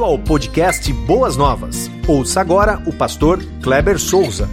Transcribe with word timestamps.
bem-vindo 0.00 0.04
ao 0.04 0.18
podcast 0.18 0.90
Boas 0.92 1.36
Novas. 1.36 1.90
Ouça 2.08 2.40
agora 2.40 2.82
o 2.86 2.92
pastor 2.92 3.38
Kleber 3.62 3.98
Souza. 3.98 4.48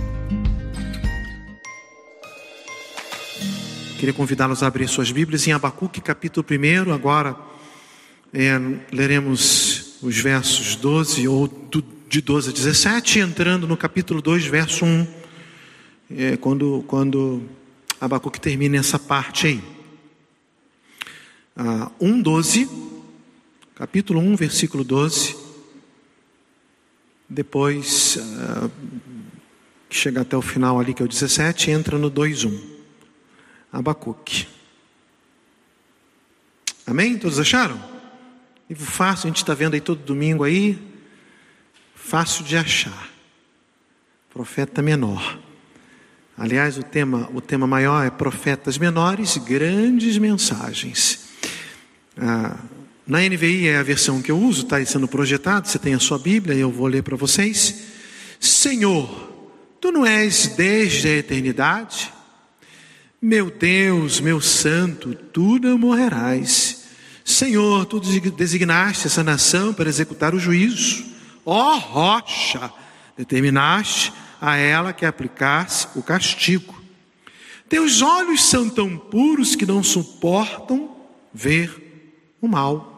Queria 3.97 4.13
convidá-los 4.13 4.61
a 4.61 4.67
abrir 4.67 4.89
suas 4.89 5.09
Bíblias 5.09 5.47
em 5.47 5.53
Abacuque, 5.53 6.01
capítulo 6.01 6.45
1. 6.49 6.93
Agora 6.93 7.37
é, 8.33 8.59
leremos 8.91 9.97
os 10.01 10.17
versos 10.17 10.75
12 10.75 11.27
ou 11.27 11.49
de 12.09 12.21
12 12.21 12.49
a 12.49 12.53
17, 12.53 13.19
entrando 13.19 13.67
no 13.67 13.77
capítulo 13.77 14.21
2, 14.21 14.45
verso 14.45 14.85
1, 14.85 15.07
é, 16.11 16.37
quando, 16.37 16.83
quando 16.87 17.43
Abacuque 18.01 18.39
termina 18.39 18.77
essa 18.77 18.99
parte 18.99 19.47
aí. 19.47 19.63
Ah, 21.55 21.89
1, 21.99 22.21
12 22.21 22.87
capítulo 23.77 24.19
1, 24.19 24.35
versículo 24.35 24.83
12. 24.83 25.36
Depois, 27.29 28.17
uh, 28.17 28.71
chega 29.89 30.21
até 30.21 30.37
o 30.37 30.41
final 30.41 30.79
ali, 30.79 30.93
que 30.93 31.01
é 31.01 31.05
o 31.05 31.07
17, 31.07 31.71
entra 31.71 31.97
no 31.97 32.09
2:1. 32.09 32.77
Abacuque. 33.71 34.47
Amém? 36.85 37.17
Todos 37.17 37.39
acharam? 37.39 37.77
Livro 38.69 38.85
fácil, 38.85 39.27
a 39.27 39.29
gente 39.29 39.37
está 39.37 39.53
vendo 39.53 39.73
aí 39.73 39.81
todo 39.81 40.03
domingo 40.03 40.43
aí. 40.43 40.79
Fácil 41.95 42.45
de 42.45 42.55
achar. 42.55 43.09
Profeta 44.29 44.81
menor. 44.81 45.39
Aliás, 46.37 46.77
o 46.77 46.83
tema, 46.83 47.29
o 47.33 47.41
tema 47.41 47.65
maior 47.65 48.05
é 48.05 48.09
profetas 48.09 48.77
menores, 48.77 49.37
grandes 49.37 50.17
mensagens. 50.17 51.27
Ah, 52.15 52.57
na 53.07 53.19
NVI 53.19 53.69
é 53.69 53.77
a 53.77 53.83
versão 53.83 54.21
que 54.21 54.29
eu 54.29 54.37
uso, 54.37 54.63
está 54.63 54.83
sendo 54.85 55.07
projetado, 55.07 55.65
você 55.65 55.79
tem 55.79 55.93
a 55.93 55.99
sua 55.99 56.19
Bíblia 56.19 56.53
e 56.53 56.59
eu 56.59 56.69
vou 56.69 56.87
ler 56.87 57.03
para 57.03 57.15
vocês. 57.15 57.83
Senhor, 58.37 59.07
tu 59.79 59.93
não 59.93 60.05
és 60.05 60.47
desde 60.57 61.07
a 61.07 61.15
eternidade? 61.15 62.11
Meu 63.21 63.49
Deus, 63.49 64.19
meu 64.19 64.41
santo, 64.41 65.15
tu 65.15 65.57
não 65.57 65.77
morrerás. 65.77 66.83
Senhor, 67.23 67.85
tu 67.85 68.01
designaste 68.01 69.07
essa 69.07 69.23
nação 69.23 69.73
para 69.73 69.87
executar 69.87 70.35
o 70.35 70.39
juízo. 70.39 71.05
Ó 71.45 71.75
oh, 71.75 71.79
rocha, 71.79 72.73
determinaste 73.17 74.11
a 74.41 74.57
ela 74.57 74.91
que 74.91 75.05
aplicasse 75.05 75.87
o 75.95 76.03
castigo. 76.03 76.75
Teus 77.69 78.01
olhos 78.01 78.43
são 78.43 78.69
tão 78.69 78.97
puros 78.97 79.55
que 79.55 79.65
não 79.65 79.81
suportam 79.81 80.93
ver 81.33 82.35
o 82.41 82.49
mal 82.49 82.96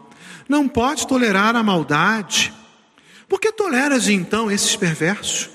não 0.50 0.67
pode 0.67 1.05
tolerar 1.05 1.55
a 1.55 1.61
maldade. 1.61 2.52
Por 3.30 3.39
que 3.39 3.52
toleras 3.52 4.09
então 4.09 4.50
esses 4.50 4.75
perversos? 4.75 5.47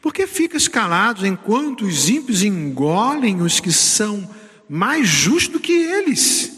Por 0.00 0.14
que 0.14 0.26
ficas 0.28 0.68
calado 0.68 1.26
enquanto 1.26 1.84
os 1.84 2.08
ímpios 2.08 2.44
engolem 2.44 3.42
os 3.42 3.58
que 3.58 3.72
são 3.72 4.30
mais 4.68 5.08
justos 5.08 5.54
do 5.54 5.60
que 5.60 5.72
eles? 5.72 6.52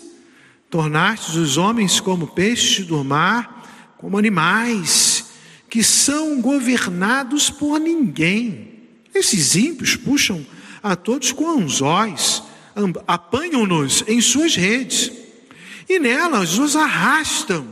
Tornastes 0.69 1.35
os 1.35 1.57
homens 1.57 1.99
como 1.99 2.27
peixes 2.27 2.87
do 2.87 3.03
mar, 3.03 3.95
como 3.97 4.19
animais, 4.19 5.25
que 5.71 5.83
são 5.83 6.41
governados 6.43 7.49
por 7.49 7.81
ninguém. 7.81 8.69
Esses 9.15 9.57
ímpios 9.57 9.97
puxam 9.97 10.47
a 10.83 10.95
todos 10.95 11.33
com 11.33 11.49
anzóis, 11.51 12.43
apanham-nos 13.07 14.05
em 14.07 14.21
suas 14.21 14.55
redes 14.55 15.22
e 15.89 15.99
nelas 15.99 16.59
os 16.59 16.77
arrastam, 16.77 17.67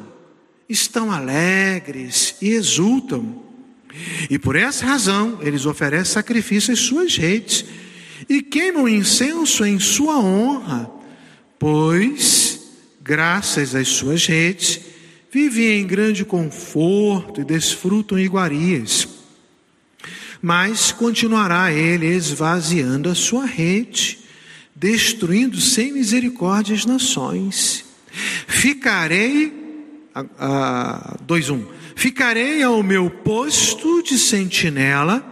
estão 0.68 1.10
alegres 1.10 2.36
e 2.40 2.50
exultam. 2.50 3.42
E 4.28 4.38
por 4.38 4.56
essa 4.56 4.86
razão 4.86 5.38
eles 5.42 5.66
oferecem 5.66 6.14
sacrifício 6.14 6.72
às 6.72 6.78
suas 6.78 7.16
redes 7.16 7.64
e 8.28 8.42
queimam 8.42 8.88
incenso 8.88 9.64
em 9.64 9.78
sua 9.78 10.18
honra, 10.18 10.90
pois, 11.58 12.60
graças 13.02 13.74
às 13.74 13.88
suas 13.88 14.26
redes, 14.26 14.80
vivem 15.32 15.80
em 15.80 15.86
grande 15.86 16.24
conforto 16.24 17.40
e 17.40 17.44
desfrutam 17.44 18.18
iguarias. 18.18 19.08
Mas 20.40 20.92
continuará 20.92 21.72
ele 21.72 22.06
esvaziando 22.06 23.08
a 23.08 23.14
sua 23.14 23.44
rede, 23.44 24.18
destruindo 24.74 25.60
sem 25.60 25.92
misericórdia 25.92 26.74
as 26.74 26.86
nações. 26.86 27.89
Ficarei, 28.10 29.52
a, 30.14 31.16
2.1, 31.26 31.66
ficarei 31.94 32.62
ao 32.62 32.82
meu 32.82 33.10
posto 33.10 34.02
de 34.02 34.18
sentinela 34.18 35.24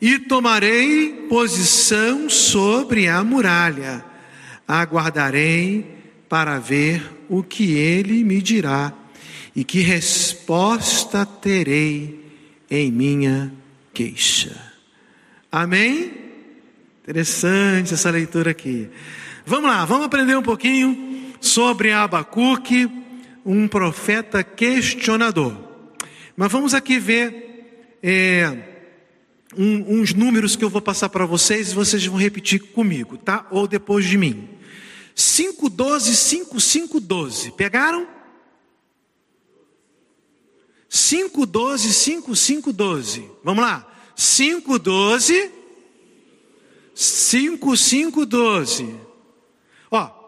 e 0.00 0.18
tomarei 0.18 1.26
posição 1.28 2.28
sobre 2.28 3.08
a 3.08 3.22
muralha. 3.22 4.04
Aguardarei 4.66 5.98
para 6.28 6.58
ver 6.58 7.02
o 7.28 7.42
que 7.42 7.72
ele 7.72 8.24
me 8.24 8.40
dirá 8.40 8.92
e 9.54 9.64
que 9.64 9.80
resposta 9.80 11.26
terei 11.26 12.24
em 12.70 12.90
minha 12.90 13.52
queixa. 13.92 14.56
Amém? 15.50 16.12
Interessante 17.02 17.94
essa 17.94 18.10
leitura 18.10 18.52
aqui. 18.52 18.88
Vamos 19.44 19.68
lá, 19.68 19.84
vamos 19.84 20.06
aprender 20.06 20.36
um 20.36 20.42
pouquinho 20.42 21.09
sobre 21.40 21.92
Abacuque, 21.92 22.88
um 23.44 23.66
profeta 23.66 24.44
questionador. 24.44 25.56
Mas 26.36 26.52
vamos 26.52 26.74
aqui 26.74 26.98
ver 26.98 27.98
é, 28.02 28.70
um, 29.56 30.00
uns 30.00 30.14
números 30.14 30.56
que 30.56 30.64
eu 30.64 30.70
vou 30.70 30.82
passar 30.82 31.08
para 31.08 31.26
vocês 31.26 31.70
e 31.70 31.74
vocês 31.74 32.04
vão 32.06 32.16
repetir 32.16 32.60
comigo, 32.72 33.16
tá? 33.16 33.46
Ou 33.50 33.66
depois 33.66 34.04
de 34.04 34.16
mim. 34.16 34.48
512, 35.14 36.16
5512. 36.16 37.52
Pegaram? 37.52 38.06
512, 40.88 41.92
5512. 41.92 43.30
Vamos 43.44 43.62
lá. 43.62 43.86
512, 44.16 45.50
5512. 46.94 48.96
Ó, 49.90 50.19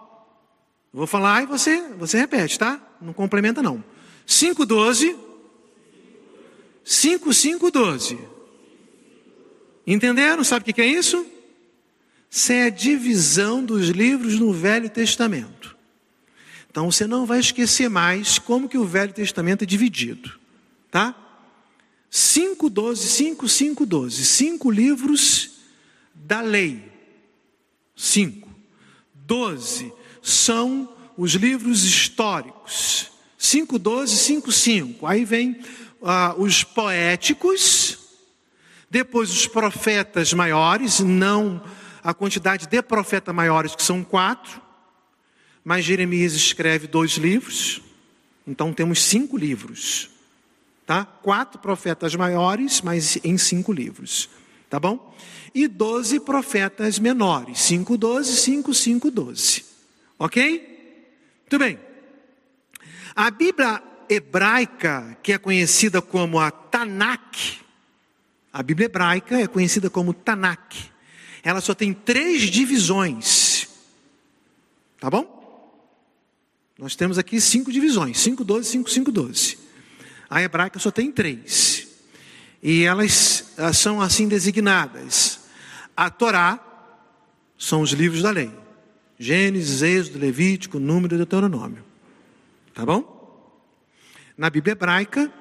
Vou 0.92 1.06
falar 1.06 1.42
e 1.42 1.46
você, 1.46 1.80
você 1.98 2.18
repete, 2.18 2.58
tá? 2.58 2.80
Não 3.00 3.12
complementa 3.12 3.62
não. 3.62 3.82
512 4.26 5.16
5512. 6.84 8.18
Entenderam? 9.86 10.44
Sabe 10.44 10.70
o 10.70 10.74
que 10.74 10.80
é 10.80 10.86
isso? 10.86 11.24
Isso 12.30 12.52
é 12.52 12.64
a 12.64 12.70
divisão 12.70 13.64
dos 13.64 13.88
livros 13.88 14.38
no 14.38 14.52
Velho 14.52 14.90
Testamento. 14.90 15.76
Então 16.70 16.90
você 16.90 17.06
não 17.06 17.26
vai 17.26 17.38
esquecer 17.38 17.88
mais 17.88 18.38
como 18.38 18.68
que 18.68 18.78
o 18.78 18.84
Velho 18.84 19.12
Testamento 19.12 19.62
é 19.62 19.66
dividido, 19.66 20.38
tá? 20.90 21.14
512, 22.10 23.08
5512, 23.08 24.24
cinco 24.24 24.70
livros 24.70 25.50
da 26.14 26.40
lei. 26.40 26.90
Cinco. 27.94 28.50
Doze 29.14 29.92
são 30.22 30.88
os 31.16 31.32
livros 31.32 31.84
históricos. 31.84 33.10
5.12, 33.38 34.42
5.5. 34.42 34.96
Aí 35.02 35.24
vem 35.24 35.60
ah, 36.02 36.34
os 36.38 36.62
poéticos, 36.62 37.98
depois 38.88 39.30
os 39.30 39.46
profetas 39.46 40.32
maiores, 40.32 41.00
não 41.00 41.62
a 42.02 42.14
quantidade 42.14 42.66
de 42.66 42.82
profetas 42.82 43.34
maiores, 43.34 43.74
que 43.74 43.82
são 43.82 44.02
quatro, 44.02 44.60
mas 45.64 45.84
Jeremias 45.84 46.34
escreve 46.34 46.86
dois 46.86 47.12
livros, 47.12 47.80
então 48.46 48.72
temos 48.72 49.02
cinco 49.02 49.36
livros. 49.36 50.10
Tá? 50.84 51.04
Quatro 51.04 51.60
profetas 51.60 52.14
maiores, 52.16 52.80
mas 52.80 53.16
em 53.22 53.38
cinco 53.38 53.72
livros. 53.72 54.28
Tá 54.68 54.80
bom? 54.80 55.14
E 55.54 55.68
doze 55.68 56.18
profetas 56.18 56.98
menores. 56.98 57.58
5.12, 57.58 58.62
5.5, 58.64 59.10
12. 59.10 59.71
Ok? 60.22 60.38
Muito 61.40 61.58
bem. 61.58 61.80
A 63.12 63.28
Bíblia 63.28 63.82
hebraica, 64.08 65.18
que 65.20 65.32
é 65.32 65.38
conhecida 65.38 66.00
como 66.00 66.38
a 66.38 66.48
Tanakh, 66.48 67.58
a 68.52 68.62
Bíblia 68.62 68.86
hebraica 68.86 69.40
é 69.40 69.48
conhecida 69.48 69.90
como 69.90 70.14
Tanakh. 70.14 70.76
Ela 71.42 71.60
só 71.60 71.74
tem 71.74 71.92
três 71.92 72.42
divisões. 72.42 73.66
Tá 75.00 75.10
bom? 75.10 75.26
Nós 76.78 76.94
temos 76.94 77.18
aqui 77.18 77.40
cinco 77.40 77.72
divisões: 77.72 78.20
5, 78.20 78.44
12, 78.44 78.70
5, 78.70 78.90
5, 78.90 79.10
12. 79.10 79.58
A 80.30 80.40
hebraica 80.40 80.78
só 80.78 80.92
tem 80.92 81.10
três. 81.10 81.88
E 82.62 82.84
elas 82.84 83.52
são 83.74 84.00
assim 84.00 84.28
designadas. 84.28 85.40
A 85.96 86.08
Torá 86.10 86.64
são 87.58 87.80
os 87.80 87.90
livros 87.90 88.22
da 88.22 88.30
lei. 88.30 88.62
Gênesis, 89.22 89.82
Êxodo, 89.82 90.18
Levítico, 90.18 90.80
Número 90.80 91.14
e 91.14 91.16
Deuteronômio. 91.16 91.84
Tá 92.74 92.84
bom? 92.84 93.56
Na 94.36 94.50
Bíblia 94.50 94.72
hebraica, 94.72 95.32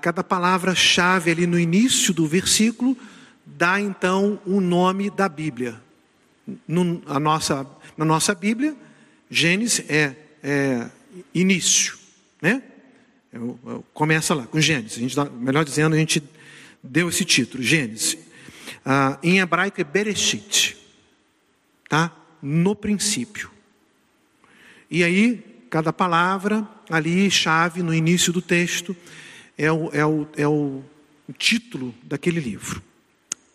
cada 0.00 0.24
palavra-chave 0.24 1.30
ali 1.30 1.46
no 1.46 1.56
início 1.56 2.12
do 2.12 2.26
versículo 2.26 2.96
dá 3.46 3.80
então 3.80 4.40
o 4.44 4.60
nome 4.60 5.08
da 5.08 5.28
Bíblia. 5.28 5.80
No, 6.66 7.00
a 7.06 7.20
nossa, 7.20 7.64
na 7.96 8.04
nossa 8.04 8.34
Bíblia, 8.34 8.74
Gênesis 9.30 9.88
é, 9.88 10.16
é 10.42 10.90
início, 11.32 11.96
né? 12.42 12.60
Eu, 13.32 13.56
eu, 13.66 13.84
começa 13.94 14.34
lá 14.34 14.48
com 14.48 14.60
Gênesis. 14.60 14.98
A 14.98 15.00
gente 15.00 15.14
dá, 15.14 15.26
melhor 15.26 15.64
dizendo, 15.64 15.94
a 15.94 15.98
gente 15.98 16.20
deu 16.82 17.08
esse 17.08 17.24
título, 17.24 17.62
Gênesis. 17.62 18.18
Ah, 18.84 19.16
em 19.22 19.38
hebraico 19.38 19.80
é 19.80 19.84
Bereshit, 19.84 20.76
tá? 21.88 22.23
No 22.46 22.76
princípio. 22.76 23.50
E 24.90 25.02
aí, 25.02 25.42
cada 25.70 25.94
palavra 25.94 26.68
ali, 26.90 27.30
chave 27.30 27.82
no 27.82 27.94
início 27.94 28.34
do 28.34 28.42
texto, 28.42 28.94
é 29.56 29.72
o, 29.72 29.88
é 29.94 30.04
o, 30.04 30.26
é 30.36 30.46
o 30.46 30.84
título 31.38 31.94
daquele 32.02 32.40
livro. 32.40 32.82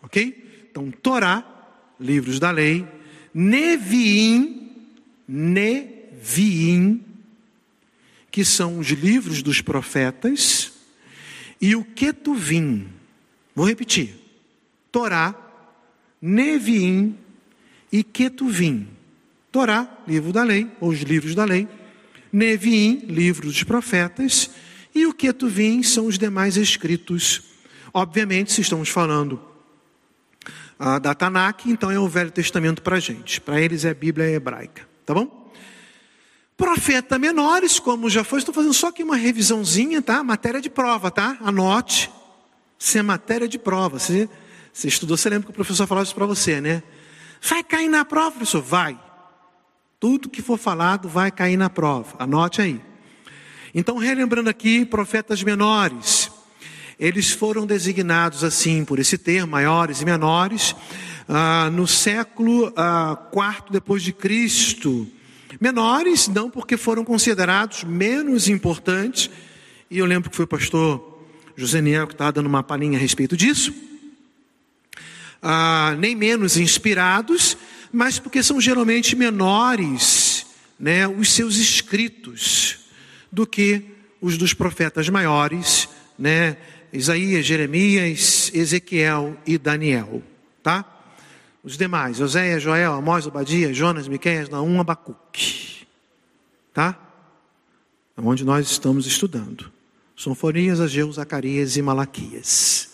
Ok? 0.01 0.65
Então, 0.71 0.89
Torá, 0.89 1.45
livros 2.00 2.39
da 2.39 2.50
lei, 2.50 2.83
Neviim, 3.31 4.71
Neviim, 5.27 7.06
que 8.31 8.44
são 8.44 8.80
os 8.80 8.88
livros 8.88 9.44
dos 9.44 9.62
profetas, 9.62 10.74
e 11.62 11.75
o 11.75 11.83
Ketuvim. 11.83 12.88
Vou 13.53 13.68
repetir. 13.68 14.15
Torá, 14.91 15.36
Neviim 16.19 17.15
e 17.91 18.03
Ketuvim. 18.03 18.88
Torá, 19.51 19.88
livro 20.07 20.31
da 20.31 20.44
lei, 20.44 20.69
ou 20.80 20.89
os 20.89 21.00
livros 21.00 21.33
da 21.33 21.44
lei. 21.44 21.68
Neviim, 22.31 23.06
livro 23.07 23.47
dos 23.47 23.63
profetas. 23.63 24.50
E 24.94 25.06
o 25.06 25.13
Ketuvim 25.13 25.81
são 25.81 26.06
os 26.06 26.18
demais 26.18 26.57
escritos. 26.57 27.41
Obviamente, 27.94 28.51
se 28.51 28.62
estamos 28.62 28.89
falando 28.89 29.41
ah, 30.77 31.00
da 31.00 31.13
Tanakh, 31.13 31.65
então 31.65 31.89
é 31.89 32.00
o 32.00 32.07
Velho 32.07 32.31
Testamento 32.31 32.81
para 32.81 32.97
a 32.97 33.00
gente. 33.00 33.41
Para 33.41 33.59
eles 33.59 33.86
é 33.86 33.89
a 33.89 33.94
Bíblia 33.94 34.30
hebraica. 34.30 34.88
Tá 35.06 35.13
bom? 35.13 35.51
Profeta 36.56 37.18
menores, 37.18 37.80
como 37.80 38.09
já 38.09 38.24
foi, 38.24 38.39
estou 38.39 38.53
fazendo 38.53 38.74
só 38.74 38.89
aqui 38.89 39.01
uma 39.01 39.15
revisãozinha, 39.15 40.01
tá? 40.01 40.24
Matéria 40.24 40.62
de 40.62 40.69
prova, 40.69 41.09
tá? 41.09 41.38
Anote. 41.41 42.12
Isso 42.77 42.97
é 42.97 43.01
matéria 43.01 43.47
de 43.47 43.57
prova. 43.57 43.97
Você, 43.97 44.30
você 44.71 44.88
estudou, 44.88 45.18
você 45.18 45.30
lembra 45.30 45.45
que 45.45 45.51
o 45.51 45.53
professor 45.53 45.88
falava 45.88 46.06
isso 46.06 46.13
para 46.13 46.25
você, 46.25 46.62
né? 46.62 46.83
Vai 47.41 47.63
cair 47.63 47.89
na 47.89 48.03
prova, 48.06 48.31
professor? 48.31 48.62
Vai. 48.62 49.00
Tudo 50.00 50.30
que 50.30 50.41
for 50.41 50.57
falado 50.57 51.09
vai 51.09 51.31
cair 51.31 51.57
na 51.57 51.69
prova. 51.69 52.15
Anote 52.19 52.62
aí. 52.62 52.81
Então, 53.74 53.97
relembrando 53.97 54.50
aqui, 54.50 54.86
profetas 54.86 55.44
menores, 55.44 56.31
eles 57.00 57.31
foram 57.31 57.65
designados 57.65 58.44
assim, 58.44 58.83
por 58.83 59.00
esse 59.00 59.18
termo, 59.18 59.51
maiores 59.51 60.01
e 60.01 60.06
menores, 60.06 60.75
ah, 61.27 61.69
no 61.71 61.88
século 61.88 62.74
ah, 62.75 63.15
quarto 63.31 63.71
depois 63.71 64.01
de 64.01 64.12
Cristo. 64.12 65.07
Menores, 65.59 66.27
não 66.27 66.50
porque 66.50 66.77
foram 66.77 67.03
considerados 67.06 67.83
menos 67.83 68.47
importantes, 68.47 69.30
e 69.89 69.97
eu 69.97 70.06
lembro 70.06 70.30
que 70.30 70.36
foi 70.36 70.45
o 70.45 70.47
pastor 70.47 71.25
José 71.56 71.81
Niel 71.81 72.07
que 72.07 72.13
estava 72.13 72.31
dando 72.31 72.47
uma 72.47 72.63
palhinha 72.63 72.97
a 72.97 73.01
respeito 73.01 73.36
disso, 73.36 73.74
ah, 75.41 75.95
nem 75.97 76.15
menos 76.15 76.57
inspirados, 76.57 77.57
mas 77.91 78.19
porque 78.19 78.44
são 78.44 78.59
geralmente 78.59 79.15
menores, 79.15 80.45
né, 80.80 81.07
os 81.07 81.33
seus 81.33 81.57
escritos 81.57 82.80
do 83.31 83.45
que 83.45 83.83
os 84.21 84.38
dos 84.38 84.53
profetas 84.53 85.09
maiores, 85.09 85.88
né? 86.18 86.57
Isaías, 86.91 87.45
Jeremias, 87.45 88.51
Ezequiel 88.53 89.38
e 89.45 89.57
Daniel, 89.57 90.24
tá? 90.63 90.83
Os 91.63 91.77
demais, 91.77 92.19
Oséias, 92.19 92.63
Joel, 92.63 92.94
Amós, 92.94 93.27
Obadias, 93.27 93.77
Jonas, 93.77 94.07
Miqueias, 94.07 94.50
Naum, 94.50 94.80
Abacuque, 94.80 95.86
tá? 96.74 96.97
É 98.18 98.21
onde 98.21 98.44
nós 98.44 98.69
estamos 98.69 99.06
estudando. 99.06 99.71
Sonfonias, 100.15 100.80
Ageu, 100.80 101.12
Zacarias 101.12 101.77
e 101.77 101.81
Malaquias, 101.81 102.89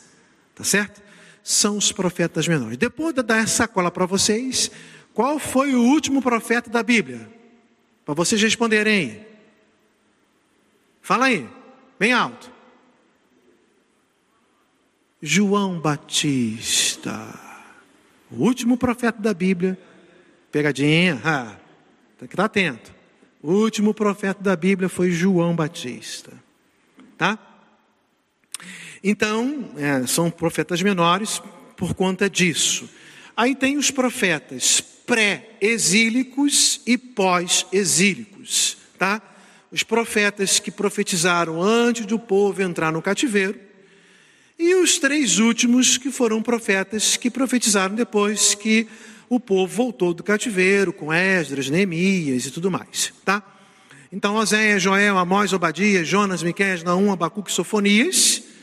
tá 0.53 0.63
certo? 0.63 1.01
São 1.47 1.77
os 1.77 1.91
profetas 1.91 2.47
menores. 2.47 2.75
Depois 2.75 3.13
de 3.13 3.21
dar 3.21 3.37
essa 3.37 3.57
sacola 3.57 3.91
para 3.91 4.07
vocês, 4.07 4.71
qual 5.13 5.37
foi 5.37 5.75
o 5.75 5.83
último 5.83 6.19
profeta 6.19 6.71
da 6.71 6.81
Bíblia? 6.81 7.29
Para 8.03 8.15
vocês 8.15 8.41
responderem. 8.41 9.23
Fala 11.03 11.25
aí, 11.25 11.47
bem 11.99 12.13
alto. 12.13 12.51
João 15.21 15.79
Batista, 15.79 17.39
o 18.31 18.43
último 18.43 18.75
profeta 18.75 19.21
da 19.21 19.33
Bíblia. 19.33 19.77
Pegadinha, 20.51 21.21
ah, 21.23 21.55
tem 22.17 22.27
que 22.27 22.33
estar 22.33 22.45
atento. 22.45 22.91
O 23.39 23.51
último 23.51 23.93
profeta 23.93 24.41
da 24.41 24.55
Bíblia 24.55 24.89
foi 24.89 25.11
João 25.11 25.55
Batista, 25.55 26.33
tá? 27.15 27.37
Então, 29.07 29.69
é, 29.77 30.07
são 30.07 30.31
profetas 30.31 30.81
menores 30.81 31.39
por 31.77 31.93
conta 31.93 32.27
disso. 32.27 32.89
Aí 33.37 33.53
tem 33.53 33.77
os 33.77 33.91
profetas 33.91 34.81
pré-exílicos 34.81 36.81
e 36.87 36.97
pós-exílicos, 36.97 38.77
tá? 38.97 39.21
os 39.71 39.83
profetas 39.83 40.57
que 40.57 40.71
profetizaram 40.71 41.61
antes 41.61 42.07
do 42.07 42.17
povo 42.17 42.63
entrar 42.63 42.91
no 42.91 42.99
cativeiro, 42.99 43.59
e 44.57 44.73
os 44.73 44.97
três 44.97 45.37
últimos 45.37 45.99
que 45.99 46.09
foram 46.09 46.41
profetas 46.41 47.15
que 47.15 47.29
profetizaram 47.29 47.93
depois 47.93 48.55
que 48.55 48.87
o 49.29 49.39
povo 49.39 49.71
voltou 49.71 50.15
do 50.15 50.23
cativeiro, 50.23 50.91
com 50.91 51.13
Esdras, 51.13 51.69
Neemias 51.69 52.47
e 52.47 52.51
tudo 52.51 52.71
mais, 52.71 53.13
tá? 53.23 53.43
Então, 54.11 54.35
Oséias, 54.35 54.81
Joel, 54.81 55.19
Amós, 55.19 55.53
Obadias, 55.53 56.07
Jonas, 56.07 56.41
Miqueias, 56.41 56.81
Naum, 56.81 57.11
Abacuque 57.11 57.51
Sofonias 57.51 58.54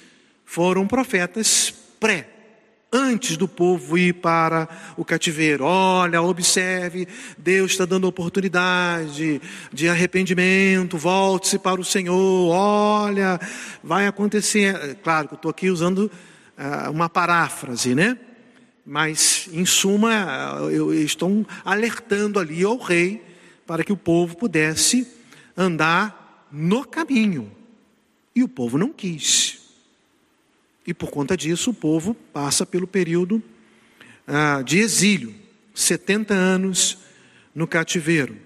foram 0.52 0.86
profetas 0.86 1.72
pré 1.98 2.28
antes 2.92 3.38
do 3.38 3.48
povo 3.48 3.96
ir 3.96 4.12
para 4.12 4.68
o 4.98 5.04
cativeiro. 5.04 5.64
Olha, 5.64 6.20
observe, 6.20 7.08
Deus 7.38 7.70
está 7.70 7.86
dando 7.86 8.06
oportunidade 8.06 9.40
de 9.72 9.88
arrependimento, 9.88 10.98
volte-se 10.98 11.58
para 11.58 11.80
o 11.80 11.84
Senhor. 11.84 12.50
Olha, 12.50 13.40
vai 13.82 14.06
acontecer. 14.06 14.98
Claro 15.02 15.28
que 15.28 15.34
eu 15.34 15.36
estou 15.36 15.50
aqui 15.50 15.70
usando 15.70 16.10
uh, 16.58 16.90
uma 16.90 17.08
paráfrase, 17.08 17.94
né? 17.94 18.18
Mas, 18.84 19.48
em 19.54 19.64
suma, 19.64 20.58
eu, 20.70 20.92
eu 20.92 21.02
estou 21.02 21.46
alertando 21.64 22.38
ali 22.38 22.62
ao 22.62 22.76
rei 22.76 23.22
para 23.66 23.82
que 23.82 23.92
o 23.92 23.96
povo 23.96 24.36
pudesse 24.36 25.08
andar 25.56 26.46
no 26.52 26.84
caminho. 26.84 27.50
E 28.36 28.42
o 28.42 28.48
povo 28.48 28.76
não 28.76 28.92
quis. 28.92 29.61
E 30.86 30.92
por 30.92 31.10
conta 31.10 31.36
disso, 31.36 31.70
o 31.70 31.74
povo 31.74 32.14
passa 32.32 32.66
pelo 32.66 32.86
período 32.86 33.42
ah, 34.26 34.62
de 34.62 34.78
exílio 34.78 35.34
70 35.74 36.34
anos 36.34 36.98
no 37.54 37.66
cativeiro. 37.66 38.36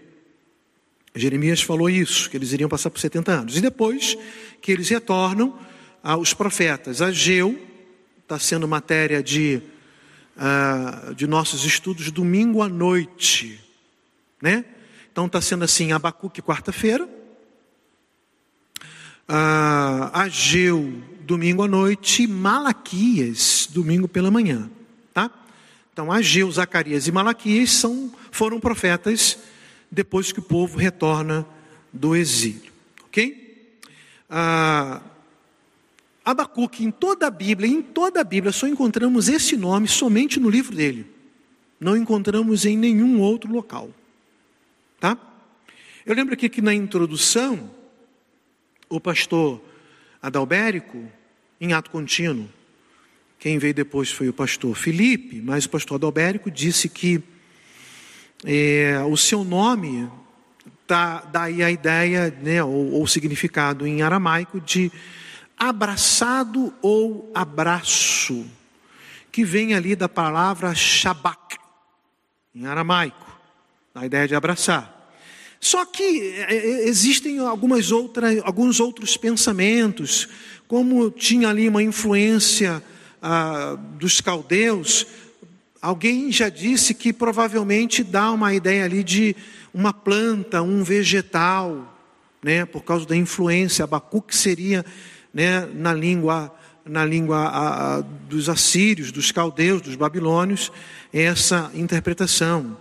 Jeremias 1.14 1.62
falou 1.62 1.88
isso, 1.88 2.28
que 2.28 2.37
eles 2.37 2.52
iriam 2.52 2.69
passar 2.69 2.90
por 2.90 3.00
70 3.00 3.33
anos. 3.33 3.57
E 3.57 3.61
depois 3.61 4.19
que 4.61 4.71
eles 4.71 4.88
retornam, 4.88 5.59
aos 6.07 6.33
profetas. 6.33 7.02
Ageu 7.02 7.61
está 8.23 8.38
sendo 8.38 8.69
matéria 8.69 9.21
de, 9.21 9.61
ah, 10.37 11.12
de 11.16 11.26
nossos 11.26 11.64
estudos 11.64 12.12
domingo 12.12 12.62
à 12.62 12.69
noite. 12.69 13.61
Né? 14.40 14.64
Então 15.11 15.26
está 15.26 15.40
sendo 15.40 15.64
assim, 15.64 15.90
Abacuque 15.90 16.40
quarta-feira, 16.40 17.09
ah, 19.26 20.23
Ageu 20.23 21.02
domingo 21.26 21.64
à 21.64 21.68
noite, 21.68 22.23
e 22.23 22.26
Malaquias, 22.26 23.68
domingo 23.73 24.06
pela 24.06 24.30
manhã. 24.30 24.71
Tá? 25.12 25.28
Então, 25.92 26.12
Ageu, 26.12 26.50
Zacarias 26.50 27.09
e 27.09 27.12
Malaquias 27.12 27.73
são, 27.73 28.12
foram 28.30 28.61
profetas 28.61 29.37
depois 29.90 30.30
que 30.30 30.38
o 30.38 30.42
povo 30.42 30.78
retorna 30.78 31.45
do 31.92 32.14
exílio. 32.14 32.73
Ok? 33.06 33.75
Ah, 34.30 35.02
Abacuque, 36.25 36.85
em 36.85 36.92
toda 36.92 37.26
a 37.26 37.30
Bíblia, 37.30 37.68
em 37.68 37.83
toda 37.83 38.21
a 38.21 38.25
Bíblia, 38.25 38.52
só 38.52 38.68
encontramos 38.68 39.28
esse 39.28 39.56
nome 39.56 39.88
somente 39.88 40.38
no 40.38 40.49
livro 40.49 40.76
dele. 40.76 41.06
Não 41.80 41.97
encontramos 41.97 42.64
em 42.64 42.76
nenhum 42.76 43.21
outro 43.21 43.52
local. 43.52 43.90
Tá? 45.00 45.18
Eu 46.04 46.14
lembro 46.14 46.35
aqui 46.35 46.49
que 46.49 46.62
na 46.62 46.73
introdução, 46.73 47.68
o 48.88 49.00
pastor 49.00 49.61
Adalbérico, 50.26 51.04
em 51.61 51.73
ato 51.73 51.88
contínuo. 51.88 52.49
Quem 53.38 53.59
veio 53.59 53.73
depois 53.73 54.11
foi 54.11 54.28
o 54.28 54.33
pastor 54.33 54.75
Felipe, 54.75 55.40
mas 55.40 55.66
o 55.66 55.71
pastor 55.71 55.95
Adalbérico 55.95 56.50
disse 56.50 56.88
que 56.88 57.23
é, 58.45 59.00
o 59.09 59.16
seu 59.16 59.45
nome 59.45 60.11
dá 60.88 61.21
daí 61.21 61.62
a 61.62 61.71
ideia, 61.71 62.37
né, 62.42 62.61
ou, 62.61 62.95
ou 62.95 63.06
significado 63.06 63.87
em 63.87 64.02
aramaico 64.02 64.61
de 64.61 64.90
abraçado 65.56 66.75
ou 66.83 67.30
abraço, 67.33 68.45
que 69.30 69.45
vem 69.45 69.75
ali 69.75 69.95
da 69.95 70.09
palavra 70.09 70.75
shabak, 70.75 71.56
em 72.52 72.66
aramaico, 72.66 73.38
a 73.95 74.04
ideia 74.04 74.26
de 74.26 74.35
abraçar. 74.35 74.96
Só 75.61 75.85
que 75.85 76.35
é, 76.49 76.55
é, 76.55 76.89
existem 76.89 77.39
algumas 77.39 77.91
outras, 77.91 78.41
alguns 78.45 78.81
outros 78.81 79.17
pensamentos, 79.17 80.29
como 80.69 81.11
tinha 81.11 81.49
ali 81.49 81.69
uma 81.69 81.83
influência 81.83 82.83
ah, 83.23 83.77
dos 83.99 84.21
caldeus, 84.21 85.07
alguém 85.81 86.31
já 86.33 86.49
disse 86.49 86.95
que 86.95 87.13
provavelmente 87.13 88.03
dá 88.03 88.31
uma 88.33 88.55
ideia 88.55 88.85
ali 88.85 89.03
de 89.03 89.37
uma 89.73 89.93
planta, 89.93 90.63
um 90.63 90.83
vegetal, 90.83 91.97
né, 92.43 92.65
por 92.65 92.83
causa 92.83 93.07
da 93.07 93.17
influência, 93.17 93.85
Abacuque 93.85 94.37
seria 94.37 94.85
né, 95.33 95.69
na 95.75 95.93
língua, 95.93 96.55
na 96.85 97.05
língua 97.05 97.39
a, 97.39 97.97
a, 97.97 98.01
dos 98.01 98.49
assírios, 98.49 99.13
dos 99.13 99.33
caldeus, 99.33 99.83
dos 99.83 99.97
babilônios, 99.97 100.73
essa 101.13 101.71
interpretação. 101.75 102.77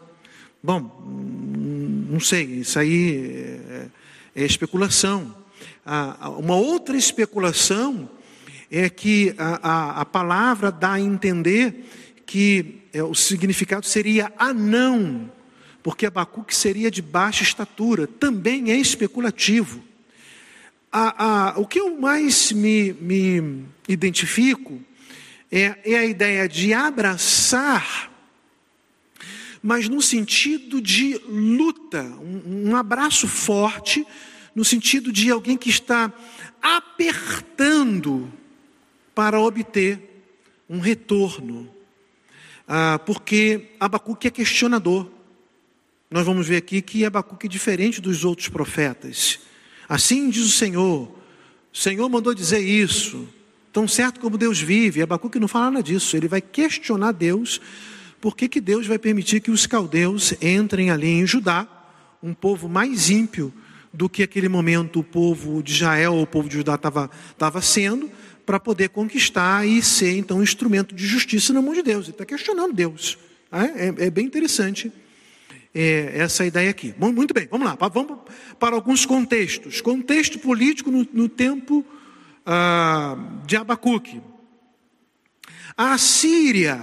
Bom, 0.66 0.90
não 2.10 2.20
sei, 2.20 2.44
isso 2.44 2.80
aí 2.80 3.60
é, 3.70 4.42
é 4.42 4.44
especulação. 4.44 5.36
Ah, 5.86 6.32
uma 6.40 6.56
outra 6.56 6.98
especulação 6.98 8.10
é 8.72 8.90
que 8.90 9.36
a, 9.38 9.60
a, 9.62 10.02
a 10.02 10.06
palavra 10.06 10.72
dá 10.72 10.94
a 10.94 11.00
entender 11.00 11.86
que 12.26 12.82
é, 12.92 13.04
o 13.04 13.14
significado 13.14 13.86
seria 13.86 14.34
anão, 14.40 15.32
porque 15.84 16.08
Abacuque 16.08 16.56
seria 16.56 16.90
de 16.90 17.00
baixa 17.00 17.44
estatura, 17.44 18.08
também 18.08 18.72
é 18.72 18.76
especulativo. 18.76 19.84
A, 20.92 21.26
a, 21.54 21.60
o 21.60 21.68
que 21.68 21.80
eu 21.80 21.96
mais 22.02 22.52
me, 22.52 22.92
me 22.94 23.66
identifico 23.88 24.82
é, 25.52 25.78
é 25.86 25.96
a 25.96 26.06
ideia 26.06 26.50
de 26.50 26.74
abraçar, 26.74 28.15
mas 29.66 29.90
no 29.90 30.00
sentido 30.00 30.80
de 30.80 31.20
luta, 31.28 32.04
um, 32.04 32.70
um 32.70 32.76
abraço 32.76 33.28
forte, 33.28 34.06
no 34.54 34.64
sentido 34.64 35.12
de 35.12 35.32
alguém 35.32 35.58
que 35.58 35.72
está 35.72 36.14
apertando 36.62 38.32
para 39.16 39.40
obter 39.40 40.00
um 40.70 40.78
retorno. 40.78 41.68
Ah, 42.68 43.00
porque 43.04 43.72
Abacuque 43.80 44.28
é 44.28 44.30
questionador. 44.30 45.10
Nós 46.12 46.28
vamos 46.28 46.48
ver 46.48 46.58
aqui 46.58 46.80
que 46.80 47.04
Abacuque 47.04 47.48
é 47.48 47.50
diferente 47.50 48.00
dos 48.00 48.24
outros 48.24 48.50
profetas. 48.50 49.40
Assim 49.90 50.30
diz 50.30 50.46
o 50.46 50.52
Senhor. 50.52 51.10
O 51.74 51.78
Senhor 51.78 52.08
mandou 52.08 52.36
dizer 52.36 52.60
isso. 52.60 53.28
Tão 53.74 53.88
certo 53.88 54.20
como 54.20 54.38
Deus 54.38 54.62
vive. 54.62 55.02
Abacuque 55.02 55.40
não 55.40 55.48
fala 55.48 55.72
nada 55.72 55.82
disso. 55.82 56.16
Ele 56.16 56.28
vai 56.28 56.40
questionar 56.40 57.14
Deus. 57.14 57.60
Por 58.22 58.36
que, 58.36 58.48
que 58.48 58.62
Deus 58.62 58.88
vai 58.88 58.98
permitir 58.98 59.40
que 59.40 59.52
os 59.52 59.66
caldeus 59.66 60.34
entrem 60.42 60.90
ali 60.90 61.08
em 61.08 61.26
Judá, 61.26 61.68
um 62.22 62.34
povo 62.34 62.68
mais 62.68 63.10
ímpio 63.10 63.54
do 63.94 64.10
que 64.10 64.24
aquele 64.24 64.50
momento 64.50 65.00
o 65.00 65.04
povo 65.04 65.64
de 65.64 65.72
Israel 65.72 66.16
o 66.16 66.28
povo 66.28 66.50
de 66.50 66.56
Judá 66.56 66.76
estava 66.76 67.62
sendo, 67.62 68.10
para 68.46 68.60
poder 68.60 68.90
conquistar 68.90 69.66
e 69.66 69.82
ser 69.82 70.18
então 70.18 70.38
um 70.38 70.44
instrumento 70.44 70.94
de 70.94 71.06
justiça 71.06 71.52
na 71.52 71.62
mão 71.62 71.74
de 71.74 71.82
Deus. 71.82 72.06
Ele 72.06 72.12
está 72.12 72.26
questionando 72.26 72.74
Deus. 72.74 73.18
É, 73.52 73.88
é, 73.88 74.06
é 74.08 74.10
bem 74.10 74.26
interessante 74.26 74.92
é, 75.74 76.12
essa 76.16 76.46
ideia 76.46 76.70
aqui. 76.70 76.94
Muito 76.98 77.34
bem, 77.34 77.48
vamos 77.50 77.68
lá, 77.68 77.76
vamos 77.90 78.20
para 78.60 78.76
alguns 78.76 79.06
contextos. 79.06 79.82
Contexto 79.82 80.40
político 80.40 80.92
no, 80.92 81.08
no 81.12 81.28
tempo 81.28 81.86
ah, 82.46 83.18
de 83.46 83.58
Abacuque. 83.58 84.22
A 85.76 85.98
Síria, 85.98 86.80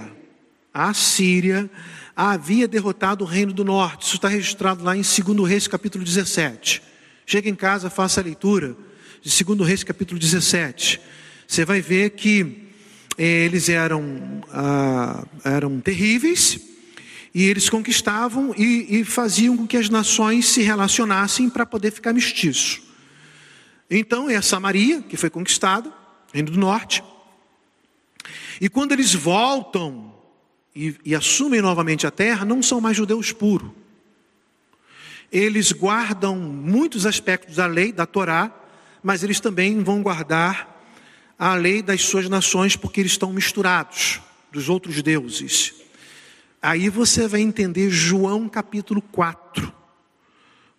a 0.73 0.93
Síria 0.93 1.69
havia 2.15 2.67
derrotado 2.67 3.23
o 3.23 3.27
reino 3.27 3.53
do 3.53 3.63
norte. 3.63 4.05
Isso 4.05 4.15
está 4.15 4.27
registrado 4.27 4.83
lá 4.83 4.95
em 4.95 5.01
2 5.01 5.47
Reis, 5.47 5.67
capítulo 5.67 6.03
17. 6.03 6.81
Chega 7.25 7.49
em 7.49 7.55
casa, 7.55 7.89
faça 7.89 8.21
a 8.21 8.23
leitura 8.23 8.75
de 9.21 9.43
2 9.43 9.67
Reis, 9.67 9.83
capítulo 9.83 10.19
17. 10.19 10.99
Você 11.47 11.63
vai 11.63 11.81
ver 11.81 12.11
que 12.11 12.69
eh, 13.17 13.45
eles 13.45 13.69
eram, 13.69 14.41
ah, 14.51 15.25
eram 15.43 15.79
terríveis 15.79 16.59
e 17.33 17.43
eles 17.43 17.69
conquistavam 17.69 18.53
e, 18.57 18.99
e 18.99 19.03
faziam 19.03 19.55
com 19.55 19.67
que 19.67 19.77
as 19.77 19.89
nações 19.89 20.47
se 20.47 20.61
relacionassem 20.61 21.49
para 21.49 21.65
poder 21.65 21.91
ficar 21.91 22.13
mestiço. 22.13 22.81
Então 23.89 24.29
é 24.29 24.41
Samaria, 24.41 25.01
que 25.03 25.17
foi 25.17 25.29
conquistada, 25.29 25.91
Reino 26.33 26.51
do 26.51 26.57
Norte. 26.57 27.03
E 28.59 28.69
quando 28.69 28.91
eles 28.91 29.13
voltam 29.13 30.13
e, 30.75 30.95
e 31.05 31.15
assumem 31.15 31.61
novamente 31.61 32.07
a 32.07 32.11
terra, 32.11 32.45
não 32.45 32.61
são 32.61 32.81
mais 32.81 32.97
judeus 32.97 33.31
puros. 33.31 33.69
Eles 35.31 35.71
guardam 35.71 36.35
muitos 36.35 37.05
aspectos 37.05 37.55
da 37.55 37.65
lei, 37.65 37.91
da 37.91 38.05
Torá, 38.05 38.51
mas 39.01 39.23
eles 39.23 39.39
também 39.39 39.81
vão 39.83 40.01
guardar 40.01 40.73
a 41.37 41.55
lei 41.55 41.81
das 41.81 42.01
suas 42.03 42.29
nações, 42.29 42.75
porque 42.75 43.01
eles 43.01 43.13
estão 43.13 43.33
misturados 43.33 44.21
dos 44.51 44.69
outros 44.69 45.01
deuses. 45.01 45.73
Aí 46.61 46.87
você 46.87 47.27
vai 47.27 47.41
entender 47.41 47.89
João 47.89 48.47
capítulo 48.47 49.01
4, 49.01 49.73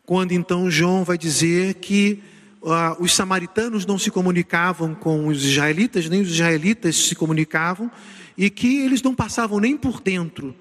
quando 0.06 0.32
então 0.32 0.70
João 0.70 1.04
vai 1.04 1.18
dizer 1.18 1.74
que 1.74 2.22
uh, 2.62 3.02
os 3.02 3.12
samaritanos 3.12 3.84
não 3.84 3.98
se 3.98 4.10
comunicavam 4.10 4.94
com 4.94 5.26
os 5.26 5.44
israelitas, 5.44 6.08
nem 6.08 6.22
os 6.22 6.28
israelitas 6.28 6.96
se 6.96 7.14
comunicavam, 7.14 7.90
e 8.36 8.50
que 8.50 8.80
eles 8.80 9.02
não 9.02 9.14
passavam 9.14 9.60
nem 9.60 9.76
por 9.76 10.00
dentro 10.00 10.54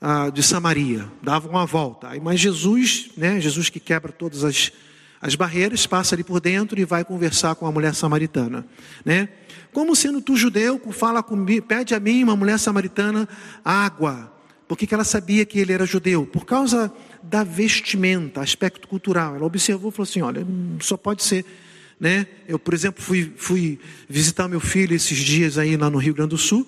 uh, 0.00 0.30
de 0.30 0.42
Samaria, 0.42 1.10
davam 1.22 1.50
uma 1.50 1.66
volta. 1.66 2.10
Mas 2.22 2.40
Jesus, 2.40 3.10
né, 3.16 3.40
Jesus 3.40 3.70
que 3.70 3.80
quebra 3.80 4.12
todas 4.12 4.44
as, 4.44 4.72
as 5.20 5.34
barreiras, 5.34 5.86
passa 5.86 6.14
ali 6.14 6.22
por 6.22 6.40
dentro 6.40 6.78
e 6.78 6.84
vai 6.84 7.04
conversar 7.04 7.54
com 7.54 7.66
a 7.66 7.72
mulher 7.72 7.94
samaritana, 7.94 8.66
né? 9.04 9.28
Como 9.72 9.96
sendo 9.96 10.20
tu 10.20 10.36
judeu, 10.36 10.80
fala 10.92 11.20
comigo, 11.20 11.66
pede 11.66 11.94
a 11.96 12.00
mim, 12.00 12.22
uma 12.22 12.36
mulher 12.36 12.58
samaritana, 12.60 13.28
água. 13.64 14.32
Por 14.68 14.78
que, 14.78 14.86
que 14.86 14.94
ela 14.94 15.02
sabia 15.02 15.44
que 15.44 15.58
ele 15.58 15.72
era 15.72 15.84
judeu? 15.84 16.24
Por 16.24 16.44
causa 16.44 16.92
da 17.22 17.42
vestimenta, 17.42 18.40
aspecto 18.40 18.86
cultural. 18.86 19.34
Ela 19.34 19.44
observou 19.44 19.90
e 19.90 19.92
falou 19.92 20.08
assim: 20.08 20.22
olha, 20.22 20.46
só 20.80 20.96
pode 20.96 21.24
ser. 21.24 21.44
Né? 21.98 22.26
Eu, 22.46 22.58
por 22.58 22.72
exemplo, 22.72 23.02
fui, 23.02 23.32
fui 23.36 23.80
visitar 24.08 24.46
meu 24.46 24.60
filho 24.60 24.94
esses 24.94 25.18
dias 25.18 25.58
aí 25.58 25.76
lá 25.76 25.90
no 25.90 25.98
Rio 25.98 26.14
Grande 26.14 26.30
do 26.30 26.38
Sul. 26.38 26.66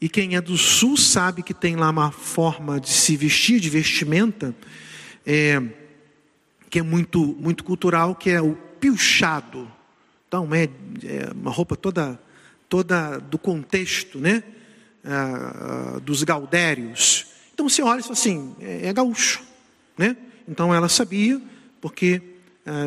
E 0.00 0.08
quem 0.08 0.34
é 0.34 0.40
do 0.40 0.56
Sul 0.56 0.96
sabe 0.96 1.42
que 1.42 1.52
tem 1.52 1.76
lá 1.76 1.90
uma 1.90 2.10
forma 2.10 2.80
de 2.80 2.88
se 2.88 3.16
vestir, 3.16 3.60
de 3.60 3.68
vestimenta, 3.68 4.54
é, 5.26 5.62
que 6.70 6.78
é 6.78 6.82
muito, 6.82 7.36
muito 7.38 7.62
cultural, 7.62 8.14
que 8.14 8.30
é 8.30 8.40
o 8.40 8.54
piochado. 8.80 9.70
Então, 10.26 10.48
é, 10.54 10.64
é 11.04 11.30
uma 11.34 11.50
roupa 11.50 11.76
toda, 11.76 12.18
toda 12.68 13.18
do 13.18 13.36
contexto, 13.36 14.18
né? 14.18 14.42
Ah, 15.04 15.94
ah, 15.96 15.98
dos 16.00 16.22
gaudérios. 16.22 17.26
Então 17.54 17.68
você 17.68 17.82
olha 17.82 18.00
e 18.00 18.02
fala 18.02 18.12
assim, 18.12 18.54
é, 18.60 18.88
é 18.88 18.92
gaúcho, 18.92 19.42
né? 19.96 20.16
Então 20.46 20.74
ela 20.74 20.88
sabia, 20.88 21.40
porque 21.80 22.20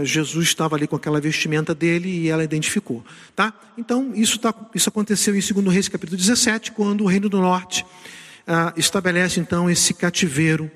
Jesus 0.04 0.48
estava 0.48 0.76
ali 0.76 0.88
com 0.88 0.96
aquela 0.96 1.20
vestimenta 1.20 1.74
dele 1.76 2.10
e 2.10 2.30
ela 2.30 2.44
identificou, 2.44 3.04
tá? 3.36 3.54
Então 3.78 4.12
isso, 4.16 4.40
tá, 4.40 4.54
isso 4.74 4.90
aconteceu 4.90 5.36
em 5.36 5.40
2 5.40 5.74
Reis 5.74 5.88
capítulo 5.88 6.18
17, 6.18 6.72
quando 6.72 7.02
o 7.02 7.08
reino 7.08 7.30
do 7.30 7.40
norte 7.40 7.86
estabelece 8.76 9.40
então 9.40 9.70
esse 9.70 9.94
cativeiro 9.94 10.70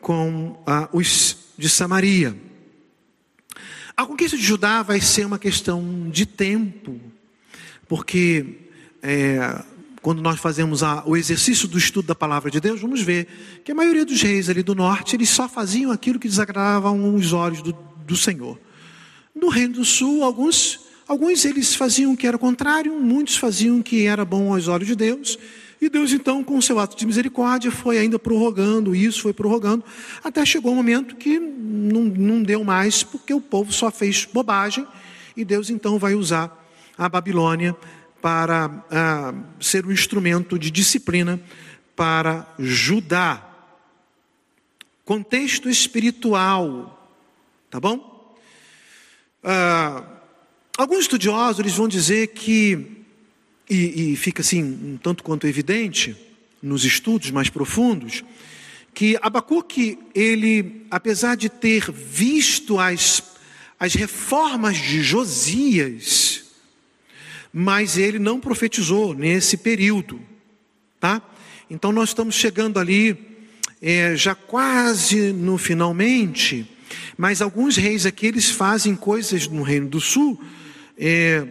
com 0.00 0.56
os 0.92 1.36
de 1.56 1.68
Samaria. 1.68 2.36
A 3.96 4.04
conquista 4.04 4.36
de 4.36 4.42
Judá 4.42 4.82
vai 4.82 5.00
ser 5.00 5.24
uma 5.24 5.38
questão 5.38 6.10
de 6.10 6.26
tempo, 6.26 7.00
porque 7.88 8.58
é, 9.00 9.62
quando 10.02 10.20
nós 10.20 10.40
fazemos 10.40 10.82
a, 10.82 11.04
o 11.06 11.16
exercício 11.16 11.68
do 11.68 11.78
estudo 11.78 12.08
da 12.08 12.14
palavra 12.14 12.50
de 12.50 12.60
Deus, 12.60 12.80
vamos 12.80 13.00
ver 13.00 13.28
que 13.64 13.70
a 13.70 13.74
maioria 13.74 14.04
dos 14.04 14.20
reis 14.20 14.48
ali 14.48 14.62
do 14.62 14.74
norte, 14.74 15.14
eles 15.14 15.28
só 15.28 15.48
faziam 15.48 15.92
aquilo 15.92 16.18
que 16.18 16.26
desagradava 16.26 16.90
os 16.90 17.32
olhos 17.32 17.62
do, 17.62 17.72
do 18.06 18.16
Senhor. 18.16 18.58
No 19.34 19.48
reino 19.48 19.74
do 19.74 19.84
sul, 19.84 20.22
alguns, 20.22 20.80
alguns 21.08 21.44
eles 21.44 21.74
faziam 21.74 22.12
o 22.12 22.16
que 22.16 22.26
era 22.26 22.38
contrário, 22.38 22.92
muitos 23.00 23.36
faziam 23.36 23.78
o 23.78 23.82
que 23.82 24.06
era 24.06 24.24
bom 24.24 24.52
aos 24.52 24.68
olhos 24.68 24.86
de 24.86 24.94
Deus. 24.94 25.38
E 25.80 25.88
Deus, 25.88 26.12
então, 26.12 26.42
com 26.42 26.60
seu 26.62 26.78
ato 26.78 26.96
de 26.96 27.04
misericórdia, 27.04 27.70
foi 27.70 27.98
ainda 27.98 28.18
prorrogando 28.18 28.94
isso, 28.94 29.20
foi 29.20 29.32
prorrogando, 29.32 29.84
até 30.22 30.44
chegou 30.46 30.72
um 30.72 30.76
momento 30.76 31.16
que 31.16 31.38
não, 31.38 32.04
não 32.04 32.42
deu 32.42 32.64
mais, 32.64 33.02
porque 33.02 33.34
o 33.34 33.40
povo 33.40 33.72
só 33.72 33.90
fez 33.90 34.26
bobagem, 34.32 34.86
e 35.36 35.44
Deus, 35.44 35.68
então, 35.68 35.98
vai 35.98 36.14
usar 36.14 36.64
a 36.96 37.08
Babilônia 37.08 37.76
para 38.22 38.70
ah, 38.90 39.34
ser 39.60 39.84
um 39.84 39.92
instrumento 39.92 40.58
de 40.58 40.70
disciplina 40.70 41.38
para 41.94 42.46
Judá. 42.58 43.42
Contexto 45.04 45.68
espiritual, 45.68 47.03
tá 47.74 47.80
bom? 47.80 48.38
Ah, 49.42 50.04
alguns 50.78 51.00
estudiosos 51.00 51.58
eles 51.58 51.74
vão 51.74 51.88
dizer 51.88 52.28
que, 52.28 53.02
e, 53.68 54.12
e 54.12 54.16
fica 54.16 54.42
assim 54.42 54.62
um 54.62 54.96
tanto 54.96 55.24
quanto 55.24 55.48
evidente 55.48 56.16
nos 56.62 56.84
estudos 56.84 57.32
mais 57.32 57.50
profundos, 57.50 58.22
que 58.94 59.18
Abacuque, 59.20 59.98
ele, 60.14 60.86
apesar 60.88 61.34
de 61.36 61.48
ter 61.48 61.90
visto 61.90 62.78
as, 62.78 63.24
as 63.76 63.94
reformas 63.94 64.76
de 64.76 65.02
Josias, 65.02 66.44
mas 67.52 67.98
ele 67.98 68.20
não 68.20 68.38
profetizou 68.38 69.14
nesse 69.14 69.56
período, 69.56 70.20
tá? 71.00 71.20
Então 71.68 71.90
nós 71.90 72.10
estamos 72.10 72.36
chegando 72.36 72.78
ali, 72.78 73.18
é, 73.82 74.14
já 74.14 74.36
quase 74.36 75.32
no 75.32 75.58
finalmente, 75.58 76.70
mas 77.16 77.42
alguns 77.42 77.76
reis 77.76 78.06
aqui 78.06 78.26
eles 78.26 78.50
fazem 78.50 78.94
coisas 78.94 79.46
no 79.48 79.62
Reino 79.62 79.88
do 79.88 80.00
Sul 80.00 80.40
é, 80.98 81.46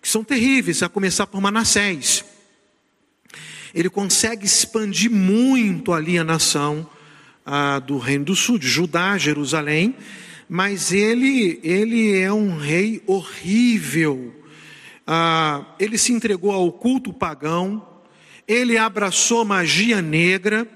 que 0.00 0.08
são 0.08 0.24
terríveis, 0.24 0.82
a 0.82 0.88
começar 0.88 1.26
por 1.26 1.40
Manassés 1.40 2.24
ele 3.74 3.88
consegue 3.88 4.44
expandir 4.44 5.10
muito 5.10 5.92
ali 5.92 6.18
a 6.18 6.24
nação 6.24 6.88
ah, 7.44 7.78
do 7.78 7.98
Reino 7.98 8.26
do 8.26 8.36
Sul, 8.36 8.58
de 8.58 8.68
Judá, 8.68 9.16
Jerusalém, 9.16 9.96
mas 10.48 10.92
ele, 10.92 11.60
ele 11.62 12.18
é 12.18 12.32
um 12.32 12.56
rei 12.56 13.02
horrível. 13.06 14.34
Ah, 15.06 15.64
ele 15.78 15.96
se 15.96 16.12
entregou 16.12 16.52
ao 16.52 16.70
culto 16.72 17.12
pagão, 17.12 17.86
ele 18.46 18.76
abraçou 18.76 19.44
magia 19.44 20.02
negra, 20.02 20.66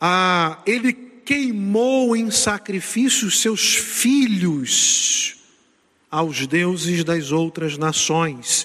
ah, 0.00 0.60
ele 0.66 1.05
queimou 1.26 2.16
em 2.16 2.30
sacrifício 2.30 3.28
seus 3.32 3.74
filhos 3.74 5.34
aos 6.08 6.46
deuses 6.46 7.02
das 7.02 7.32
outras 7.32 7.76
nações. 7.76 8.64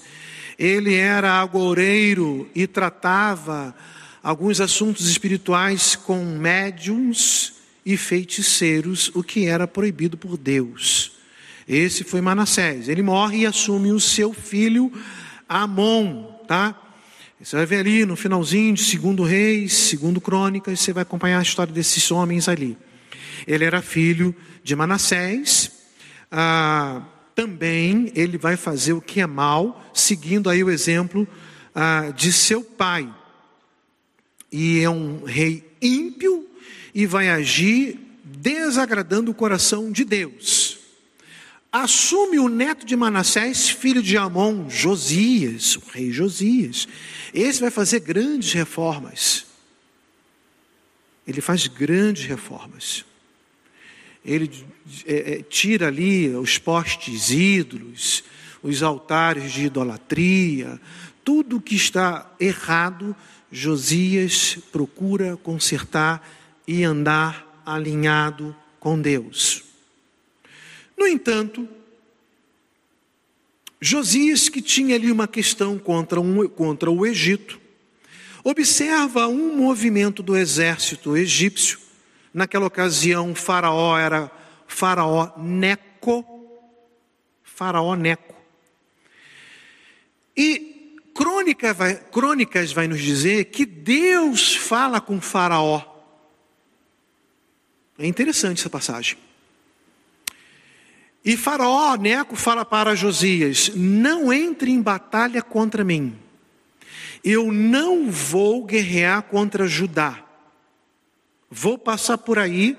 Ele 0.59 0.93
era 0.93 1.41
agoureiro 1.41 2.47
e 2.53 2.67
tratava 2.67 3.75
alguns 4.21 4.61
assuntos 4.61 5.09
espirituais 5.09 5.95
com 5.95 6.23
médiums 6.23 7.53
e 7.83 7.97
feiticeiros, 7.97 9.09
o 9.15 9.23
que 9.23 9.47
era 9.47 9.67
proibido 9.67 10.15
por 10.15 10.37
Deus. 10.37 11.13
Esse 11.67 12.03
foi 12.03 12.21
Manassés. 12.21 12.87
Ele 12.87 13.01
morre 13.01 13.39
e 13.39 13.45
assume 13.47 13.91
o 13.91 13.99
seu 13.99 14.33
filho 14.33 14.93
Amon, 15.49 16.31
tá? 16.47 16.79
Você 17.43 17.55
vai 17.55 17.65
ver 17.65 17.77
ali 17.77 18.05
no 18.05 18.15
finalzinho 18.15 18.75
de 18.75 18.83
Segundo 18.83 19.23
Reis, 19.23 19.73
Segundo 19.73 20.21
Crônicas, 20.21 20.79
você 20.79 20.93
vai 20.93 21.01
acompanhar 21.01 21.39
a 21.39 21.41
história 21.41 21.73
desses 21.73 22.11
homens 22.11 22.47
ali. 22.47 22.77
Ele 23.47 23.65
era 23.65 23.81
filho 23.81 24.35
de 24.63 24.75
Manassés. 24.75 25.71
Ah, 26.31 27.01
também 27.33 28.11
ele 28.13 28.37
vai 28.37 28.55
fazer 28.55 28.93
o 28.93 29.01
que 29.01 29.21
é 29.21 29.25
mal, 29.25 29.83
seguindo 29.91 30.51
aí 30.51 30.63
o 30.63 30.69
exemplo 30.69 31.27
ah, 31.73 32.13
de 32.15 32.31
seu 32.31 32.61
pai. 32.61 33.11
E 34.51 34.79
é 34.81 34.89
um 34.89 35.23
rei 35.23 35.67
ímpio 35.81 36.47
e 36.93 37.07
vai 37.07 37.27
agir 37.27 37.99
desagradando 38.23 39.31
o 39.31 39.33
coração 39.33 39.91
de 39.91 40.05
Deus. 40.05 40.70
Assume 41.71 42.37
o 42.37 42.49
neto 42.49 42.85
de 42.85 42.95
Manassés, 42.95 43.69
filho 43.69 44.03
de 44.03 44.17
Amon, 44.17 44.69
Josias, 44.69 45.77
o 45.77 45.83
rei 45.91 46.11
Josias. 46.11 46.87
Esse 47.33 47.61
vai 47.61 47.71
fazer 47.71 48.01
grandes 48.01 48.51
reformas. 48.51 49.45
Ele 51.25 51.39
faz 51.39 51.67
grandes 51.67 52.25
reformas 52.25 53.05
ele 54.23 54.65
é, 55.05 55.33
é, 55.33 55.43
tira 55.43 55.87
ali 55.87 56.29
os 56.29 56.57
postes 56.57 57.31
ídolos, 57.31 58.23
os 58.61 58.83
altares 58.83 59.51
de 59.51 59.65
idolatria, 59.65 60.79
tudo 61.23 61.61
que 61.61 61.75
está 61.75 62.31
errado, 62.39 63.15
Josias 63.51 64.57
procura 64.71 65.35
consertar 65.37 66.25
e 66.67 66.83
andar 66.83 67.61
alinhado 67.65 68.55
com 68.79 68.99
Deus. 68.99 69.63
No 71.01 71.07
entanto, 71.07 71.67
Josias, 73.81 74.49
que 74.49 74.61
tinha 74.61 74.93
ali 74.93 75.11
uma 75.11 75.27
questão 75.27 75.79
contra, 75.79 76.21
um, 76.21 76.47
contra 76.47 76.91
o 76.91 77.07
Egito, 77.07 77.59
observa 78.43 79.25
um 79.25 79.57
movimento 79.57 80.21
do 80.21 80.37
exército 80.37 81.17
egípcio 81.17 81.79
Naquela 82.31 82.67
ocasião, 82.67 83.33
Faraó 83.33 83.97
era 83.97 84.31
Faraó 84.67 85.33
Neco. 85.39 86.23
Faraó 87.43 87.95
Neco. 87.95 88.35
E 90.37 90.99
Crônica 91.15 91.73
vai, 91.73 91.95
Crônicas 91.95 92.71
vai 92.71 92.87
nos 92.87 93.01
dizer 93.01 93.45
que 93.45 93.65
Deus 93.65 94.55
fala 94.55 95.01
com 95.01 95.19
Faraó. 95.19 95.81
É 97.97 98.05
interessante 98.05 98.59
essa 98.59 98.69
passagem. 98.69 99.17
E 101.23 101.37
Faraó 101.37 101.95
Neco 101.95 102.35
fala 102.35 102.65
para 102.65 102.95
Josias: 102.95 103.71
Não 103.75 104.31
entre 104.31 104.71
em 104.71 104.81
batalha 104.81 105.41
contra 105.41 105.83
mim. 105.83 106.15
Eu 107.23 107.51
não 107.51 108.09
vou 108.09 108.65
guerrear 108.65 109.21
contra 109.23 109.67
Judá 109.67 110.25
Vou 111.51 111.77
passar 111.77 112.17
por 112.17 112.39
aí 112.39 112.77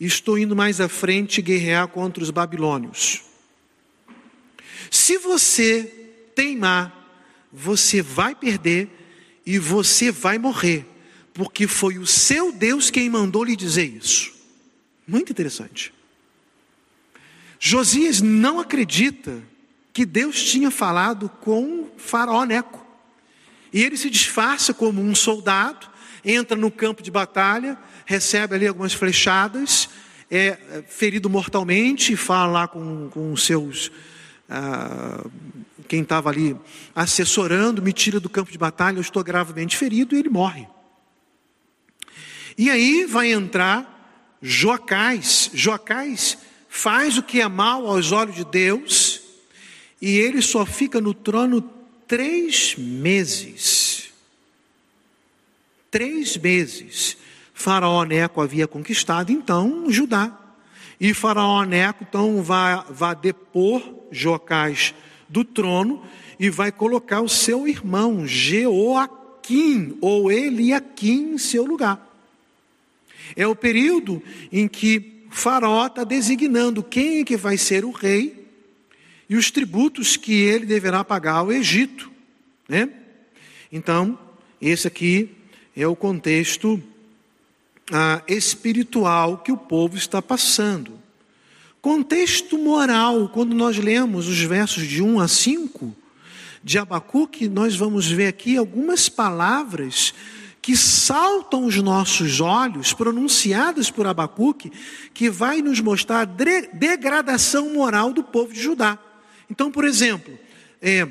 estou 0.00 0.36
indo 0.36 0.56
mais 0.56 0.80
à 0.80 0.88
frente 0.88 1.40
guerrear 1.40 1.86
contra 1.86 2.24
os 2.24 2.30
babilônios. 2.30 3.22
Se 4.90 5.16
você 5.18 5.84
teimar, 6.34 6.92
você 7.52 8.02
vai 8.02 8.34
perder 8.34 8.88
e 9.46 9.58
você 9.58 10.10
vai 10.10 10.38
morrer, 10.38 10.84
porque 11.32 11.68
foi 11.68 11.98
o 11.98 12.06
seu 12.06 12.50
Deus 12.50 12.90
quem 12.90 13.08
mandou 13.08 13.44
lhe 13.44 13.54
dizer 13.54 13.84
isso. 13.84 14.32
Muito 15.06 15.30
interessante. 15.30 15.92
Josias 17.62 18.22
não 18.22 18.58
acredita 18.58 19.42
que 19.92 20.06
Deus 20.06 20.42
tinha 20.42 20.70
falado 20.70 21.28
com 21.28 21.90
Faraó 21.98 22.44
Neco. 22.44 22.84
E 23.70 23.84
ele 23.84 23.98
se 23.98 24.08
disfarça 24.08 24.72
como 24.72 25.02
um 25.02 25.14
soldado, 25.14 25.86
entra 26.24 26.56
no 26.56 26.70
campo 26.70 27.02
de 27.02 27.10
batalha, 27.10 27.78
recebe 28.06 28.54
ali 28.54 28.66
algumas 28.66 28.94
flechadas, 28.94 29.90
é 30.30 30.82
ferido 30.88 31.28
mortalmente, 31.28 32.16
fala 32.16 32.50
lá 32.50 32.66
com, 32.66 33.10
com 33.10 33.36
seus. 33.36 33.92
Ah, 34.48 35.22
quem 35.86 36.00
estava 36.00 36.30
ali 36.30 36.56
assessorando, 36.94 37.82
me 37.82 37.92
tira 37.92 38.18
do 38.18 38.30
campo 38.30 38.50
de 38.50 38.56
batalha, 38.56 38.96
eu 38.96 39.02
estou 39.02 39.22
gravemente 39.22 39.76
ferido, 39.76 40.16
e 40.16 40.18
ele 40.18 40.30
morre. 40.30 40.66
E 42.56 42.70
aí 42.70 43.04
vai 43.04 43.30
entrar 43.30 44.38
Joacás. 44.40 45.50
Joacás 45.52 46.38
faz 46.70 47.18
o 47.18 47.22
que 47.22 47.40
é 47.40 47.48
mal 47.48 47.86
aos 47.88 48.12
olhos 48.12 48.36
de 48.36 48.44
Deus, 48.44 49.20
e 50.00 50.16
ele 50.16 50.40
só 50.40 50.64
fica 50.64 51.00
no 51.00 51.12
trono 51.12 51.60
três 52.06 52.76
meses. 52.78 54.10
Três 55.90 56.36
meses. 56.36 57.16
Faraó 57.52 58.04
Neco 58.04 58.40
havia 58.40 58.68
conquistado 58.68 59.32
então 59.32 59.90
Judá. 59.90 60.34
E 60.98 61.12
Faraó 61.12 61.64
Neco 61.64 62.06
então 62.08 62.42
vai, 62.42 62.82
vai 62.88 63.16
depor 63.16 63.82
Jocás 64.10 64.94
do 65.28 65.44
trono 65.44 66.02
e 66.38 66.48
vai 66.48 66.70
colocar 66.70 67.20
o 67.20 67.28
seu 67.28 67.66
irmão 67.66 68.26
Jeoaquim 68.26 69.98
ou 70.00 70.30
Eliaquim 70.30 71.32
em 71.34 71.38
seu 71.38 71.66
lugar. 71.66 72.06
É 73.36 73.46
o 73.46 73.56
período 73.56 74.22
em 74.50 74.66
que 74.66 75.19
Faraó 75.30 75.86
está 75.86 76.02
designando 76.04 76.82
quem 76.82 77.20
é 77.20 77.24
que 77.24 77.36
vai 77.36 77.56
ser 77.56 77.84
o 77.84 77.92
rei 77.92 78.48
e 79.28 79.36
os 79.36 79.50
tributos 79.50 80.16
que 80.16 80.32
ele 80.32 80.66
deverá 80.66 81.04
pagar 81.04 81.36
ao 81.36 81.52
Egito. 81.52 82.10
Né? 82.68 82.90
Então, 83.70 84.18
esse 84.60 84.88
aqui 84.88 85.30
é 85.76 85.86
o 85.86 85.94
contexto 85.94 86.82
ah, 87.92 88.22
espiritual 88.26 89.38
que 89.38 89.52
o 89.52 89.56
povo 89.56 89.96
está 89.96 90.20
passando. 90.20 90.98
Contexto 91.80 92.58
moral, 92.58 93.28
quando 93.28 93.54
nós 93.54 93.78
lemos 93.78 94.28
os 94.28 94.42
versos 94.42 94.86
de 94.86 95.00
1 95.00 95.20
a 95.20 95.28
5 95.28 95.96
de 96.62 96.78
Abacuque, 96.78 97.48
nós 97.48 97.74
vamos 97.74 98.10
ver 98.10 98.26
aqui 98.26 98.56
algumas 98.56 99.08
palavras 99.08 100.12
que 100.62 100.76
saltam 100.76 101.64
os 101.64 101.76
nossos 101.76 102.40
olhos, 102.40 102.92
pronunciadas 102.92 103.90
por 103.90 104.06
Abacuque, 104.06 104.70
que 105.14 105.30
vai 105.30 105.62
nos 105.62 105.80
mostrar 105.80 106.20
a 106.20 106.24
degradação 106.24 107.72
moral 107.72 108.12
do 108.12 108.22
povo 108.22 108.52
de 108.52 108.60
Judá. 108.60 108.98
Então, 109.50 109.70
por 109.70 109.84
exemplo, 109.84 110.38
é, 110.82 111.08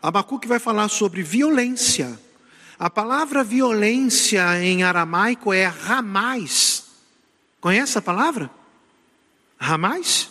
Abacuque 0.00 0.46
vai 0.46 0.58
falar 0.58 0.88
sobre 0.88 1.22
violência, 1.22 2.18
a 2.78 2.90
palavra 2.90 3.44
violência 3.44 4.60
em 4.60 4.82
aramaico 4.82 5.52
é 5.52 5.66
ramais. 5.66 6.84
Conhece 7.60 7.96
a 7.96 8.02
palavra? 8.02 8.50
Ramais? 9.56 10.28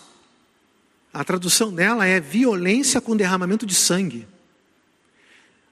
A 1.13 1.24
tradução 1.24 1.74
dela 1.74 2.06
é 2.06 2.19
violência 2.19 3.00
com 3.00 3.15
derramamento 3.15 3.65
de 3.65 3.74
sangue. 3.74 4.28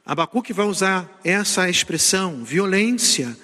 Abacuque 0.05 0.53
vai 0.53 0.65
usar 0.65 1.19
essa 1.23 1.69
expressão: 1.69 2.43
violência, 2.43 3.37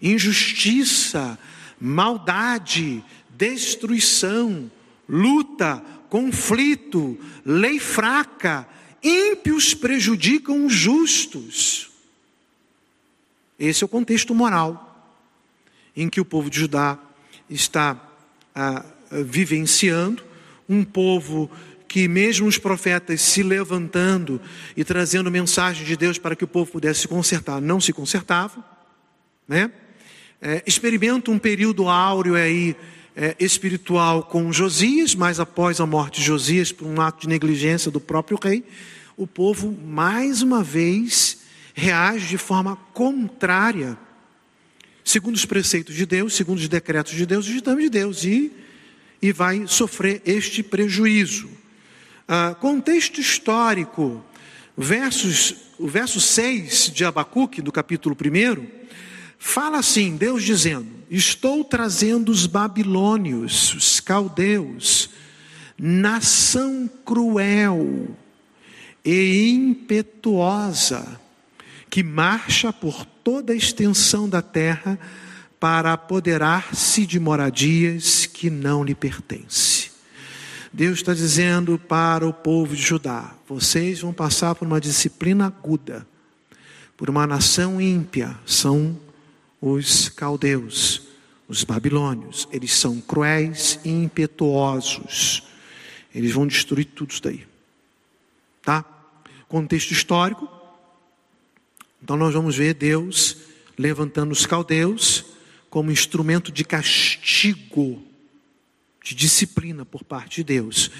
injustiça, 0.00 1.38
maldade, 1.80 3.04
destruição, 3.30 4.70
luta, 5.08 5.82
conflito, 6.08 7.18
lei 7.44 7.78
fraca, 7.78 8.68
ímpios 9.02 9.74
prejudicam 9.74 10.66
os 10.66 10.72
justos. 10.72 11.90
Esse 13.58 13.82
é 13.82 13.86
o 13.86 13.88
contexto 13.88 14.34
moral 14.34 14.88
em 15.96 16.08
que 16.08 16.20
o 16.20 16.24
povo 16.24 16.48
de 16.48 16.58
Judá 16.58 16.98
está 17.48 18.00
ah, 18.54 18.84
vivenciando, 19.10 20.24
um 20.68 20.84
povo 20.84 21.50
que, 21.92 22.08
mesmo 22.08 22.46
os 22.46 22.56
profetas 22.56 23.20
se 23.20 23.42
levantando 23.42 24.40
e 24.74 24.82
trazendo 24.82 25.30
mensagem 25.30 25.84
de 25.84 25.94
Deus 25.94 26.16
para 26.16 26.34
que 26.34 26.42
o 26.42 26.48
povo 26.48 26.72
pudesse 26.72 27.00
se 27.00 27.08
consertar, 27.08 27.60
não 27.60 27.82
se 27.82 27.92
consertavam, 27.92 28.64
né? 29.46 29.70
É, 30.40 30.62
experimenta 30.66 31.30
um 31.30 31.38
período 31.38 31.90
áureo 31.90 32.34
aí 32.34 32.74
é, 33.14 33.36
espiritual 33.38 34.22
com 34.22 34.50
Josias, 34.50 35.14
mas 35.14 35.38
após 35.38 35.80
a 35.80 35.86
morte 35.86 36.20
de 36.20 36.26
Josias, 36.26 36.72
por 36.72 36.86
um 36.86 36.98
ato 36.98 37.20
de 37.20 37.28
negligência 37.28 37.90
do 37.90 38.00
próprio 38.00 38.38
rei, 38.42 38.64
o 39.14 39.26
povo 39.26 39.70
mais 39.70 40.40
uma 40.40 40.62
vez 40.62 41.40
reage 41.74 42.26
de 42.26 42.38
forma 42.38 42.74
contrária, 42.94 43.98
segundo 45.04 45.34
os 45.34 45.44
preceitos 45.44 45.94
de 45.94 46.06
Deus, 46.06 46.32
segundo 46.32 46.58
os 46.58 46.68
decretos 46.68 47.12
de 47.12 47.26
Deus, 47.26 47.46
os 47.46 47.52
ditames 47.52 47.84
de 47.84 47.90
Deus, 47.90 48.24
e, 48.24 48.50
e 49.20 49.30
vai 49.30 49.66
sofrer 49.66 50.22
este 50.24 50.62
prejuízo. 50.62 51.60
Ah, 52.26 52.54
contexto 52.58 53.20
histórico, 53.20 54.24
versos, 54.76 55.54
o 55.78 55.88
verso 55.88 56.20
6 56.20 56.90
de 56.94 57.04
Abacuque, 57.04 57.60
do 57.60 57.72
capítulo 57.72 58.16
1, 58.16 58.66
fala 59.38 59.78
assim: 59.78 60.16
Deus 60.16 60.42
dizendo: 60.42 60.86
Estou 61.10 61.64
trazendo 61.64 62.30
os 62.30 62.46
babilônios, 62.46 63.74
os 63.74 64.00
caldeus, 64.00 65.10
nação 65.76 66.88
cruel 67.04 68.08
e 69.04 69.50
impetuosa, 69.50 71.20
que 71.90 72.02
marcha 72.02 72.72
por 72.72 73.04
toda 73.04 73.52
a 73.52 73.56
extensão 73.56 74.28
da 74.28 74.40
terra 74.40 74.98
para 75.58 75.92
apoderar-se 75.92 77.04
de 77.04 77.20
moradias 77.20 78.26
que 78.26 78.48
não 78.48 78.82
lhe 78.82 78.94
pertencem. 78.94 79.81
Deus 80.72 81.00
está 81.00 81.12
dizendo 81.12 81.78
para 81.78 82.26
o 82.26 82.32
povo 82.32 82.74
de 82.74 82.80
Judá: 82.80 83.34
vocês 83.46 84.00
vão 84.00 84.12
passar 84.12 84.54
por 84.54 84.66
uma 84.66 84.80
disciplina 84.80 85.46
aguda, 85.46 86.06
por 86.96 87.10
uma 87.10 87.26
nação 87.26 87.78
ímpia, 87.78 88.38
são 88.46 88.98
os 89.60 90.08
caldeus, 90.08 91.02
os 91.46 91.62
babilônios. 91.62 92.48
Eles 92.50 92.72
são 92.72 93.02
cruéis 93.02 93.78
e 93.84 93.90
impetuosos. 93.90 95.42
Eles 96.14 96.32
vão 96.32 96.46
destruir 96.46 96.86
tudo 96.86 97.10
isso 97.10 97.22
daí. 97.22 97.46
Tá? 98.62 98.82
Contexto 99.48 99.90
histórico. 99.90 100.48
Então 102.02 102.16
nós 102.16 102.32
vamos 102.32 102.56
ver 102.56 102.74
Deus 102.74 103.36
levantando 103.76 104.32
os 104.32 104.46
caldeus 104.46 105.24
como 105.68 105.92
instrumento 105.92 106.50
de 106.50 106.64
castigo 106.64 108.02
de 109.02 109.14
disciplina 109.14 109.84
por 109.84 110.04
parte 110.04 110.36
de 110.36 110.44
Deus. 110.44 110.90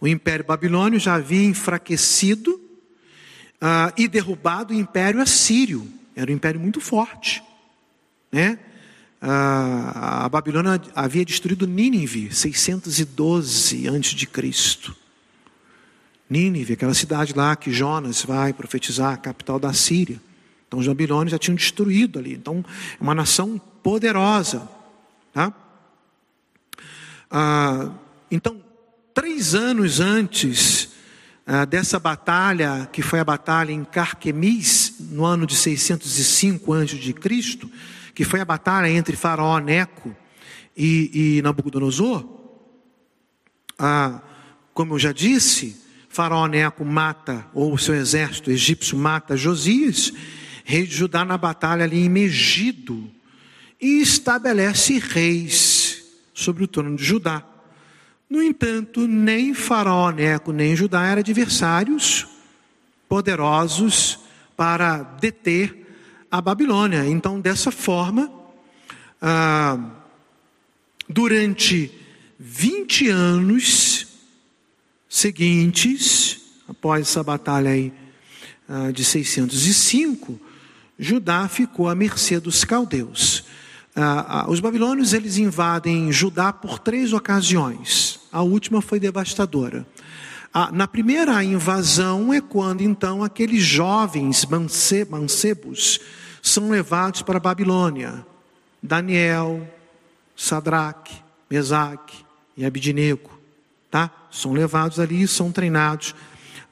O 0.00 0.08
Império 0.08 0.44
Babilônio 0.44 0.98
já 0.98 1.14
havia 1.14 1.44
enfraquecido 1.44 2.54
uh, 2.54 3.92
e 3.96 4.08
derrubado 4.08 4.72
o 4.72 4.76
Império 4.76 5.20
Assírio. 5.20 5.86
Era 6.16 6.30
um 6.30 6.34
império 6.34 6.60
muito 6.60 6.80
forte. 6.80 7.42
Né? 8.32 8.58
Uh, 9.22 9.26
a 9.94 10.28
Babilônia 10.30 10.80
havia 10.94 11.24
destruído 11.24 11.66
Nínive, 11.66 12.34
612 12.34 13.88
a.C. 13.88 14.92
Nínive, 16.28 16.74
aquela 16.74 16.94
cidade 16.94 17.34
lá 17.34 17.54
que 17.56 17.72
Jonas 17.72 18.22
vai 18.22 18.52
profetizar, 18.52 19.14
a 19.14 19.16
capital 19.16 19.58
da 19.58 19.72
Síria. 19.72 20.20
Então 20.66 20.78
os 20.78 20.86
babilônios 20.86 21.32
já 21.32 21.38
tinham 21.38 21.56
destruído 21.56 22.18
ali. 22.18 22.34
Então 22.34 22.64
é 22.98 23.02
uma 23.02 23.14
nação 23.14 23.60
poderosa. 23.82 24.68
Tá? 25.32 25.52
Ah, 27.30 27.92
então, 28.28 28.60
três 29.14 29.54
anos 29.54 30.00
antes 30.00 30.90
ah, 31.46 31.64
dessa 31.64 31.98
batalha, 31.98 32.88
que 32.92 33.02
foi 33.02 33.20
a 33.20 33.24
batalha 33.24 33.70
em 33.70 33.84
Carquemis, 33.84 34.96
no 34.98 35.24
ano 35.24 35.46
de 35.46 35.54
605 35.54 36.72
a.C., 36.72 37.70
que 38.14 38.24
foi 38.24 38.40
a 38.40 38.44
batalha 38.44 38.90
entre 38.90 39.16
Faraó 39.16 39.58
Neco 39.60 40.14
e, 40.76 41.36
e 41.38 41.42
Nabucodonosor, 41.42 42.26
ah, 43.78 44.20
como 44.74 44.94
eu 44.94 44.98
já 44.98 45.12
disse, 45.12 45.80
Faraó 46.08 46.48
Neco 46.48 46.84
mata, 46.84 47.46
ou 47.54 47.78
seu 47.78 47.94
exército 47.94 48.50
egípcio 48.50 48.98
mata 48.98 49.36
Josias, 49.36 50.12
rei 50.64 50.84
de 50.84 50.96
Judá, 50.96 51.24
na 51.24 51.38
batalha 51.38 51.84
ali 51.84 52.04
em 52.04 52.08
Megido, 52.08 53.08
e 53.80 54.00
estabelece 54.00 54.98
reis 54.98 55.79
sobre 56.40 56.64
o 56.64 56.68
trono 56.68 56.96
de 56.96 57.04
Judá. 57.04 57.44
No 58.28 58.42
entanto, 58.42 59.06
nem 59.06 59.54
Faraó 59.54 60.10
Neco 60.10 60.52
nem 60.52 60.76
Judá 60.76 61.04
eram 61.04 61.20
adversários 61.20 62.26
poderosos 63.08 64.20
para 64.56 65.02
deter 65.02 65.80
a 66.30 66.40
Babilônia. 66.40 67.06
Então, 67.06 67.40
dessa 67.40 67.72
forma, 67.72 68.30
ah, 69.20 69.78
durante 71.08 71.90
20 72.38 73.08
anos 73.08 74.06
seguintes, 75.08 76.40
após 76.68 77.08
essa 77.08 77.24
batalha 77.24 77.70
aí, 77.70 77.92
ah, 78.68 78.92
de 78.92 79.04
605, 79.04 80.40
Judá 80.96 81.48
ficou 81.48 81.88
à 81.88 81.94
mercê 81.94 82.38
dos 82.38 82.64
caldeus. 82.64 83.39
Ah, 84.02 84.44
ah, 84.46 84.50
os 84.50 84.60
babilônios 84.60 85.12
eles 85.12 85.36
invadem 85.36 86.10
Judá 86.10 86.54
por 86.54 86.78
três 86.78 87.12
ocasiões. 87.12 88.18
A 88.32 88.40
última 88.40 88.80
foi 88.80 88.98
devastadora. 88.98 89.86
Ah, 90.54 90.70
na 90.72 90.88
primeira 90.88 91.44
invasão 91.44 92.32
é 92.32 92.40
quando 92.40 92.80
então 92.80 93.22
aqueles 93.22 93.62
jovens 93.62 94.46
mancebos 94.46 96.00
são 96.42 96.70
levados 96.70 97.20
para 97.20 97.36
a 97.36 97.40
Babilônia. 97.40 98.24
Daniel, 98.82 99.68
Sadraque, 100.34 101.14
Mesaque 101.50 102.24
e 102.56 102.64
Abidinego, 102.64 103.38
tá? 103.90 104.10
São 104.30 104.54
levados 104.54 104.98
ali 104.98 105.24
e 105.24 105.28
são 105.28 105.52
treinados 105.52 106.14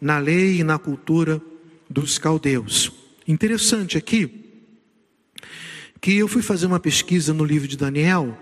na 0.00 0.16
lei 0.16 0.60
e 0.60 0.64
na 0.64 0.78
cultura 0.78 1.42
dos 1.90 2.16
caldeus. 2.16 2.90
Interessante 3.26 3.98
aqui 3.98 4.37
que 6.00 6.16
eu 6.16 6.28
fui 6.28 6.42
fazer 6.42 6.66
uma 6.66 6.80
pesquisa 6.80 7.32
no 7.32 7.44
livro 7.44 7.66
de 7.68 7.76
Daniel, 7.76 8.36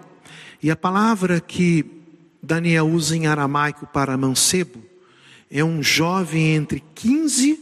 e 0.62 0.70
a 0.70 0.76
palavra 0.76 1.40
que 1.40 1.84
Daniel 2.42 2.88
usa 2.88 3.16
em 3.16 3.26
aramaico 3.26 3.86
para 3.86 4.16
mancebo 4.16 4.82
é 5.50 5.64
um 5.64 5.82
jovem 5.82 6.54
entre 6.54 6.82
15 6.94 7.60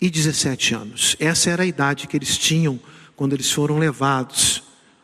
e 0.00 0.10
17 0.10 0.74
anos. 0.74 1.16
Essa 1.18 1.50
era 1.50 1.62
a 1.62 1.66
idade 1.66 2.06
que 2.06 2.16
eles 2.16 2.36
tinham 2.36 2.78
quando 3.14 3.32
eles 3.32 3.50
foram 3.50 3.78
levados 3.78 4.62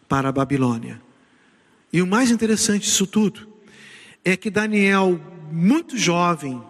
para 0.09 0.29
a 0.29 0.33
Babilônia. 0.33 1.01
E 1.93 2.03
o 2.03 2.07
mais 2.07 2.31
interessante 2.31 2.85
disso 2.85 3.07
tudo 3.07 3.49
é 4.25 4.37
que 4.37 4.51
Daniel, 4.51 5.21
muito 5.51 5.97
jovem, 5.97 6.63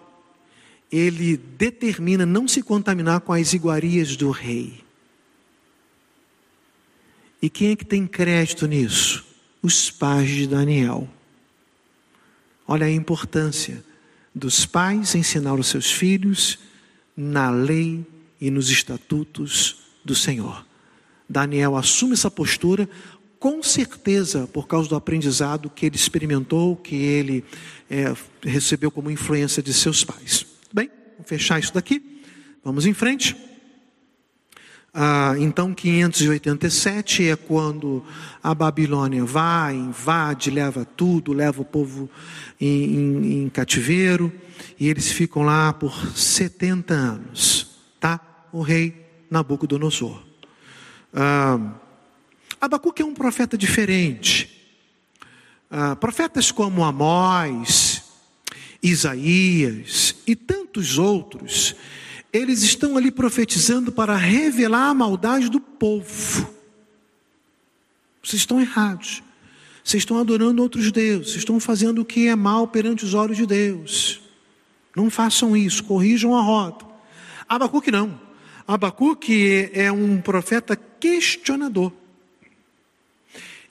ele 0.90 1.36
determina 1.36 2.24
não 2.24 2.46
se 2.46 2.62
contaminar 2.62 3.20
com 3.20 3.32
as 3.32 3.52
iguarias 3.52 4.16
do 4.16 4.30
rei. 4.30 4.82
E 7.42 7.50
quem 7.50 7.72
é 7.72 7.76
que 7.76 7.84
tem 7.84 8.06
crédito 8.06 8.68
nisso? 8.68 9.24
Os 9.60 9.90
pais 9.90 10.30
de 10.30 10.46
Daniel. 10.46 11.08
Olha 12.68 12.86
a 12.86 12.90
importância 12.90 13.84
dos 14.32 14.64
pais 14.64 15.16
ensinar 15.16 15.54
os 15.54 15.66
seus 15.66 15.90
filhos 15.90 16.60
na 17.16 17.50
lei 17.50 18.06
e 18.40 18.48
nos 18.48 18.70
estatutos 18.70 19.82
do 20.04 20.14
Senhor. 20.14 20.64
Daniel 21.28 21.76
assume 21.76 22.12
essa 22.12 22.30
postura 22.30 22.88
com 23.40 23.60
certeza 23.60 24.46
por 24.46 24.68
causa 24.68 24.88
do 24.88 24.94
aprendizado 24.94 25.68
que 25.68 25.86
ele 25.86 25.96
experimentou, 25.96 26.76
que 26.76 26.94
ele 26.94 27.44
é, 27.90 28.14
recebeu 28.40 28.88
como 28.88 29.10
influência 29.10 29.60
de 29.60 29.74
seus 29.74 30.04
pais. 30.04 30.46
Bem, 30.72 30.88
vou 31.18 31.26
fechar 31.26 31.58
isso 31.58 31.74
daqui. 31.74 32.22
Vamos 32.62 32.86
em 32.86 32.94
frente. 32.94 33.36
Ah, 34.94 35.34
então, 35.38 35.72
587 35.72 37.30
é 37.30 37.36
quando 37.36 38.04
a 38.42 38.54
Babilônia 38.54 39.24
vai, 39.24 39.74
invade, 39.74 40.50
leva 40.50 40.84
tudo, 40.84 41.32
leva 41.32 41.62
o 41.62 41.64
povo 41.64 42.10
em, 42.60 42.96
em, 42.96 43.42
em 43.44 43.48
cativeiro, 43.48 44.30
e 44.78 44.88
eles 44.88 45.10
ficam 45.10 45.44
lá 45.44 45.72
por 45.72 46.14
70 46.14 46.92
anos, 46.92 47.70
tá? 47.98 48.20
O 48.52 48.60
rei 48.60 49.06
Nabucodonosor. 49.30 50.22
Ah, 51.14 51.58
Abacuque 52.60 53.00
é 53.00 53.04
um 53.04 53.14
profeta 53.14 53.56
diferente. 53.56 54.62
Ah, 55.70 55.96
profetas 55.96 56.52
como 56.52 56.84
Amós, 56.84 58.02
Isaías 58.82 60.16
e 60.26 60.36
tantos 60.36 60.98
outros, 60.98 61.74
eles 62.32 62.62
estão 62.62 62.96
ali 62.96 63.10
profetizando 63.10 63.92
para 63.92 64.16
revelar 64.16 64.88
a 64.88 64.94
maldade 64.94 65.50
do 65.50 65.60
povo. 65.60 66.48
Vocês 68.22 68.40
estão 68.40 68.60
errados. 68.60 69.22
Vocês 69.84 70.02
estão 70.02 70.16
adorando 70.18 70.62
outros 70.62 70.92
deuses, 70.92 71.34
estão 71.34 71.58
fazendo 71.58 72.00
o 72.00 72.04
que 72.04 72.28
é 72.28 72.36
mal 72.36 72.68
perante 72.68 73.04
os 73.04 73.14
olhos 73.14 73.36
de 73.36 73.44
Deus. 73.44 74.20
Não 74.94 75.10
façam 75.10 75.56
isso, 75.56 75.82
corrijam 75.84 76.36
a 76.36 76.40
rota. 76.40 76.86
Abacuque 77.48 77.90
não. 77.90 78.18
Abacuque 78.66 79.70
é 79.72 79.90
um 79.90 80.20
profeta 80.20 80.76
questionador. 80.76 81.92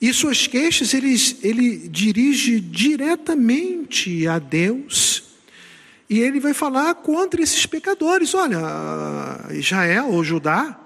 E 0.01 0.11
suas 0.13 0.47
queixas 0.47 0.93
ele, 0.93 1.15
ele 1.41 1.87
dirige 1.87 2.59
diretamente 2.59 4.27
a 4.27 4.37
Deus 4.37 5.30
e 6.11 6.19
ele 6.19 6.41
vai 6.41 6.53
falar 6.53 6.93
contra 6.95 7.41
esses 7.41 7.65
pecadores. 7.65 8.33
Olha, 8.35 8.59
Israel 9.51 10.09
ou 10.09 10.21
Judá 10.21 10.77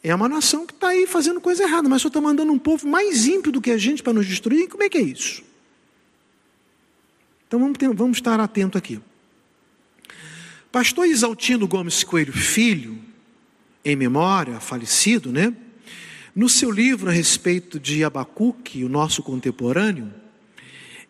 é 0.00 0.14
uma 0.14 0.28
nação 0.28 0.64
que 0.64 0.72
está 0.72 0.90
aí 0.90 1.08
fazendo 1.08 1.40
coisa 1.40 1.64
errada, 1.64 1.88
mas 1.88 2.00
só 2.00 2.06
está 2.06 2.20
mandando 2.20 2.52
um 2.52 2.58
povo 2.58 2.86
mais 2.86 3.26
ímpio 3.26 3.50
do 3.50 3.60
que 3.60 3.72
a 3.72 3.76
gente 3.76 4.00
para 4.00 4.12
nos 4.12 4.28
destruir. 4.28 4.68
Como 4.68 4.84
é 4.84 4.88
que 4.88 4.96
é 4.96 5.00
isso? 5.00 5.42
Então 7.48 7.58
vamos, 7.58 7.76
ter, 7.78 7.92
vamos 7.92 8.18
estar 8.18 8.38
atento 8.38 8.78
aqui. 8.78 9.00
Pastor 10.70 11.08
Isaltino 11.08 11.66
Gomes 11.66 12.04
Coelho 12.04 12.32
Filho, 12.32 12.96
em 13.84 13.96
memória, 13.96 14.60
falecido, 14.60 15.32
né? 15.32 15.52
No 16.32 16.48
seu 16.48 16.70
livro 16.70 17.10
a 17.10 17.12
respeito 17.12 17.80
de 17.80 18.04
Abacuque, 18.04 18.84
o 18.84 18.88
nosso 18.88 19.20
contemporâneo, 19.20 20.14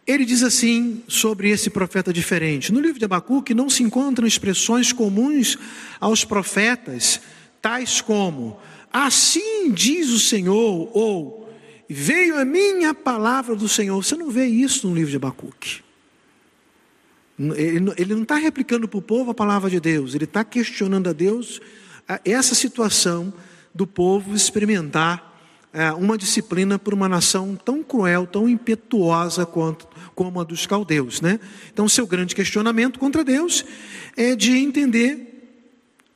ele 0.09 0.25
diz 0.25 0.43
assim 0.43 1.03
sobre 1.07 1.51
esse 1.51 1.69
profeta 1.69 2.11
diferente: 2.13 2.73
no 2.73 2.81
livro 2.81 2.99
de 2.99 3.05
Abacuque 3.05 3.53
não 3.53 3.69
se 3.69 3.83
encontram 3.83 4.27
expressões 4.27 4.91
comuns 4.91 5.59
aos 6.01 6.25
profetas, 6.25 7.21
tais 7.61 8.01
como 8.01 8.59
assim 8.91 9.71
diz 9.71 10.09
o 10.09 10.19
Senhor, 10.19 10.91
ou 10.97 11.53
veio 11.87 12.39
a 12.39 12.45
minha 12.45 12.95
palavra 12.95 13.55
do 13.55 13.69
Senhor. 13.69 14.03
Você 14.03 14.17
não 14.17 14.31
vê 14.31 14.47
isso 14.47 14.89
no 14.89 14.95
livro 14.95 15.11
de 15.11 15.17
Abacuque. 15.17 15.83
Ele 17.39 18.15
não 18.15 18.23
está 18.23 18.37
replicando 18.37 18.89
para 18.89 18.99
o 18.99 19.03
povo 19.03 19.31
a 19.31 19.35
palavra 19.35 19.69
de 19.69 19.79
Deus, 19.79 20.15
ele 20.15 20.25
está 20.25 20.43
questionando 20.43 21.09
a 21.09 21.13
Deus 21.13 21.61
essa 22.25 22.55
situação 22.55 23.33
do 23.75 23.87
povo 23.87 24.35
experimentar 24.35 25.38
uma 25.99 26.17
disciplina 26.17 26.79
por 26.79 26.95
uma 26.95 27.09
nação 27.09 27.55
tão 27.55 27.83
cruel, 27.83 28.27
tão 28.27 28.49
impetuosa 28.49 29.45
quanto, 29.45 29.87
como 30.15 30.41
a 30.41 30.45
dos 30.45 30.67
caldeus. 30.67 31.21
Né? 31.21 31.39
Então, 31.73 31.89
seu 31.89 32.07
grande 32.07 32.35
questionamento 32.35 32.99
contra 32.99 33.23
Deus 33.23 33.65
é 34.17 34.35
de 34.35 34.57
entender 34.57 35.29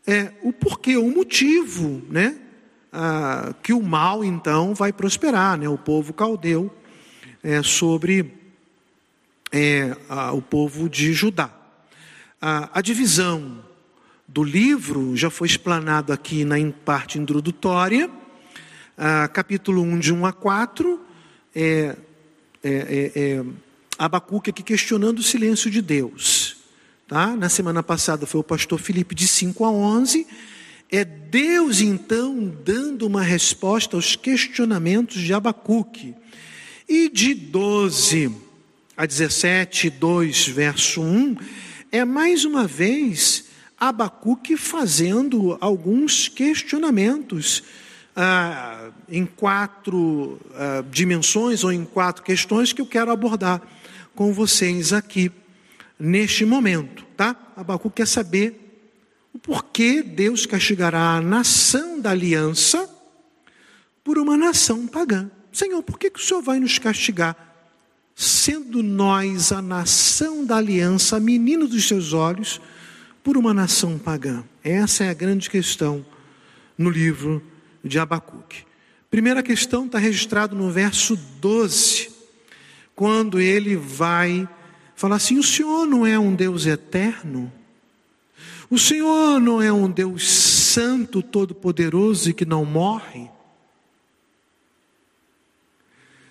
é, 0.06 0.32
o 0.42 0.52
porquê, 0.52 0.96
o 0.96 1.10
motivo 1.10 2.02
né? 2.08 2.36
Ah, 2.94 3.54
que 3.62 3.72
o 3.72 3.82
mal 3.82 4.22
então 4.22 4.74
vai 4.74 4.92
prosperar, 4.92 5.56
né? 5.56 5.66
o 5.66 5.78
povo 5.78 6.12
caldeu 6.12 6.70
é, 7.42 7.62
sobre 7.62 8.34
é, 9.50 9.96
a, 10.10 10.32
o 10.32 10.42
povo 10.42 10.90
de 10.90 11.12
Judá. 11.14 11.50
A, 12.40 12.78
a 12.78 12.82
divisão 12.82 13.64
do 14.28 14.42
livro 14.42 15.16
já 15.16 15.30
foi 15.30 15.46
explanado 15.48 16.12
aqui 16.12 16.44
na 16.44 16.56
parte 16.84 17.18
introdutória 17.18 18.10
ah, 18.96 19.28
capítulo 19.28 19.82
1, 19.82 19.98
de 19.98 20.12
1 20.12 20.26
a 20.26 20.32
4, 20.32 21.00
é, 21.54 21.96
é, 22.62 22.70
é, 22.70 23.12
é, 23.14 23.44
Abacuque 23.98 24.50
aqui 24.50 24.62
questionando 24.62 25.18
o 25.18 25.22
silêncio 25.22 25.70
de 25.70 25.80
Deus. 25.80 26.56
Tá? 27.08 27.36
Na 27.36 27.48
semana 27.48 27.82
passada 27.82 28.26
foi 28.26 28.40
o 28.40 28.44
pastor 28.44 28.78
Felipe 28.78 29.14
de 29.14 29.26
5 29.26 29.64
a 29.64 29.70
11. 29.70 30.26
É 30.90 31.04
Deus 31.04 31.80
então 31.80 32.52
dando 32.64 33.06
uma 33.06 33.22
resposta 33.22 33.96
aos 33.96 34.16
questionamentos 34.16 35.20
de 35.20 35.32
Abacuque. 35.32 36.14
E 36.88 37.08
de 37.08 37.34
12 37.34 38.34
a 38.96 39.06
17, 39.06 39.88
2, 39.88 40.48
verso 40.48 41.00
1, 41.00 41.36
é 41.90 42.04
mais 42.04 42.44
uma 42.44 42.66
vez 42.66 43.46
Abacuque 43.78 44.56
fazendo 44.56 45.56
alguns 45.60 46.28
questionamentos 46.28 47.62
ah, 48.14 48.81
em 49.12 49.26
quatro 49.26 50.40
ah, 50.54 50.82
dimensões 50.90 51.62
ou 51.62 51.70
em 51.70 51.84
quatro 51.84 52.22
questões 52.22 52.72
que 52.72 52.80
eu 52.80 52.86
quero 52.86 53.10
abordar 53.10 53.60
com 54.14 54.32
vocês 54.32 54.90
aqui 54.90 55.30
neste 55.98 56.46
momento, 56.46 57.04
tá? 57.14 57.36
Abacu 57.54 57.90
quer 57.90 58.08
saber 58.08 58.58
o 59.34 59.38
porquê 59.38 60.02
Deus 60.02 60.46
castigará 60.46 61.16
a 61.16 61.20
nação 61.20 62.00
da 62.00 62.10
aliança 62.10 62.88
por 64.02 64.18
uma 64.18 64.36
nação 64.36 64.86
pagã. 64.86 65.30
Senhor, 65.52 65.82
por 65.82 65.98
que, 65.98 66.10
que 66.10 66.18
o 66.18 66.22
Senhor 66.22 66.42
vai 66.42 66.58
nos 66.58 66.78
castigar, 66.78 67.36
sendo 68.14 68.82
nós 68.82 69.52
a 69.52 69.60
nação 69.60 70.44
da 70.44 70.56
aliança, 70.56 71.20
menino 71.20 71.68
dos 71.68 71.86
seus 71.86 72.14
olhos, 72.14 72.60
por 73.22 73.36
uma 73.36 73.52
nação 73.52 73.98
pagã? 73.98 74.42
Essa 74.64 75.04
é 75.04 75.10
a 75.10 75.14
grande 75.14 75.50
questão 75.50 76.04
no 76.76 76.88
livro 76.88 77.42
de 77.84 77.98
Abacuque. 77.98 78.71
Primeira 79.12 79.42
questão 79.42 79.84
está 79.84 79.98
registrado 79.98 80.56
no 80.56 80.70
verso 80.70 81.18
12, 81.38 82.10
quando 82.96 83.38
ele 83.38 83.76
vai 83.76 84.48
falar 84.96 85.16
assim: 85.16 85.38
o 85.38 85.42
Senhor 85.42 85.86
não 85.86 86.06
é 86.06 86.18
um 86.18 86.34
Deus 86.34 86.64
eterno? 86.64 87.52
O 88.70 88.78
Senhor 88.78 89.38
não 89.38 89.60
é 89.60 89.70
um 89.70 89.90
Deus 89.90 90.32
santo, 90.32 91.20
todo-poderoso 91.20 92.30
e 92.30 92.32
que 92.32 92.46
não 92.46 92.64
morre? 92.64 93.28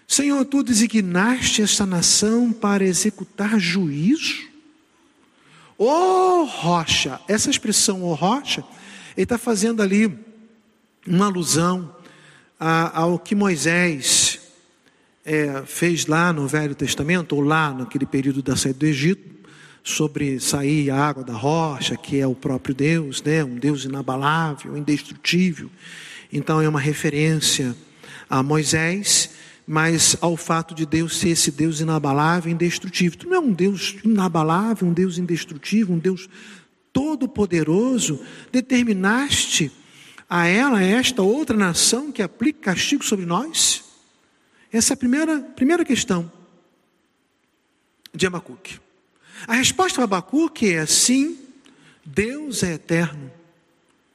Senhor, 0.07 0.43
tu 0.45 0.63
designaste 0.63 1.61
esta 1.61 1.85
nação 1.85 2.51
para 2.51 2.83
executar 2.83 3.59
juízo? 3.59 4.49
Ô 5.77 5.85
oh, 5.85 6.45
rocha, 6.45 7.21
essa 7.27 7.51
expressão, 7.51 8.01
ô 8.01 8.09
oh, 8.09 8.15
rocha, 8.15 8.63
ele 9.15 9.21
está 9.25 9.37
fazendo 9.37 9.83
ali 9.83 10.17
uma 11.05 11.27
alusão 11.27 12.00
ao 12.63 13.17
que 13.17 13.33
Moisés 13.33 14.39
é, 15.25 15.63
fez 15.65 16.05
lá 16.05 16.31
no 16.31 16.47
Velho 16.47 16.75
Testamento, 16.75 17.35
ou 17.35 17.41
lá 17.41 17.73
naquele 17.73 18.05
período 18.05 18.43
da 18.43 18.55
saída 18.55 18.77
do 18.77 18.85
Egito, 18.85 19.31
sobre 19.83 20.39
sair 20.39 20.91
a 20.91 20.95
água 20.95 21.23
da 21.23 21.33
rocha, 21.33 21.97
que 21.97 22.19
é 22.19 22.27
o 22.27 22.35
próprio 22.35 22.75
Deus, 22.75 23.23
né? 23.23 23.43
um 23.43 23.55
Deus 23.55 23.83
inabalável, 23.83 24.77
indestrutível. 24.77 25.71
Então 26.31 26.61
é 26.61 26.69
uma 26.69 26.79
referência 26.79 27.75
a 28.29 28.43
Moisés, 28.43 29.31
mas 29.65 30.15
ao 30.21 30.37
fato 30.37 30.75
de 30.75 30.85
Deus 30.85 31.17
ser 31.17 31.29
esse 31.29 31.49
Deus 31.49 31.79
inabalável, 31.79 32.51
indestrutível. 32.51 33.17
Tu 33.17 33.27
não 33.27 33.35
é 33.35 33.39
um 33.39 33.51
Deus 33.51 33.95
inabalável, 34.05 34.87
um 34.87 34.93
Deus 34.93 35.17
indestrutível, 35.17 35.95
um 35.95 35.99
Deus 35.99 36.29
todo-poderoso, 36.93 38.19
determinaste 38.51 39.71
a 40.33 40.47
ela, 40.47 40.81
esta 40.81 41.21
outra 41.21 41.57
nação 41.57 42.09
que 42.09 42.21
aplica 42.21 42.71
castigo 42.71 43.03
sobre 43.03 43.25
nós? 43.25 43.83
Essa 44.71 44.93
é 44.93 44.95
a 44.95 44.97
primeira, 44.97 45.41
primeira 45.41 45.83
questão 45.83 46.31
de 48.15 48.25
Abacuque. 48.25 48.79
A 49.45 49.55
resposta 49.55 49.95
para 49.95 50.05
Abacuque 50.05 50.73
é 50.73 50.85
sim, 50.85 51.37
Deus 52.05 52.63
é 52.63 52.75
eterno. 52.75 53.29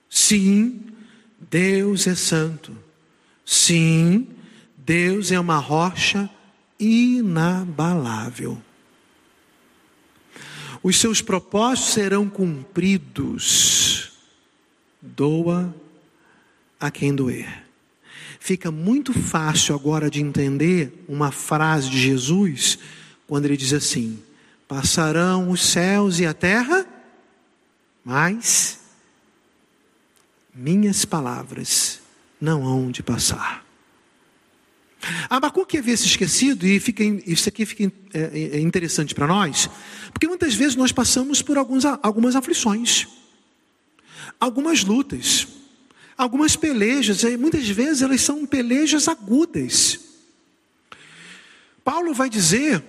Sim, 0.08 0.86
Deus 1.50 2.06
é 2.06 2.14
santo. 2.14 2.74
Sim, 3.44 4.26
Deus 4.74 5.30
é 5.30 5.38
uma 5.38 5.58
rocha 5.58 6.30
inabalável. 6.80 8.62
Os 10.82 10.98
seus 10.98 11.20
propósitos 11.20 11.92
serão 11.92 12.26
cumpridos. 12.26 14.12
Doa 15.02 15.74
a 16.78 16.90
quem 16.90 17.14
doer. 17.14 17.64
Fica 18.38 18.70
muito 18.70 19.12
fácil 19.12 19.74
agora 19.74 20.10
de 20.10 20.20
entender 20.20 21.04
uma 21.08 21.32
frase 21.32 21.90
de 21.90 21.98
Jesus 21.98 22.78
quando 23.26 23.46
ele 23.46 23.56
diz 23.56 23.72
assim: 23.72 24.22
Passarão 24.68 25.50
os 25.50 25.64
céus 25.64 26.18
e 26.20 26.26
a 26.26 26.34
terra, 26.34 26.86
mas 28.04 28.80
minhas 30.54 31.04
palavras 31.04 32.00
não 32.40 32.64
hão 32.64 32.90
de 32.90 33.02
passar. 33.02 33.64
Abacuque 35.28 35.78
havia 35.78 35.96
se 35.96 36.06
esquecido, 36.06 36.66
e 36.66 36.80
fica, 36.80 37.04
isso 37.04 37.48
aqui 37.48 37.64
fica 37.66 37.92
é, 38.12 38.56
é, 38.56 38.60
interessante 38.60 39.14
para 39.14 39.26
nós, 39.26 39.68
porque 40.12 40.26
muitas 40.26 40.54
vezes 40.54 40.74
nós 40.74 40.90
passamos 40.90 41.42
por 41.42 41.58
alguns, 41.58 41.84
algumas 41.84 42.34
aflições, 42.34 43.06
algumas 44.40 44.82
lutas, 44.82 45.46
algumas 46.16 46.56
pelejas, 46.56 47.22
e 47.22 47.36
muitas 47.36 47.68
vezes 47.68 48.02
elas 48.02 48.20
são 48.20 48.46
pelejas 48.46 49.08
agudas. 49.08 50.00
Paulo 51.84 52.14
vai 52.14 52.28
dizer, 52.28 52.82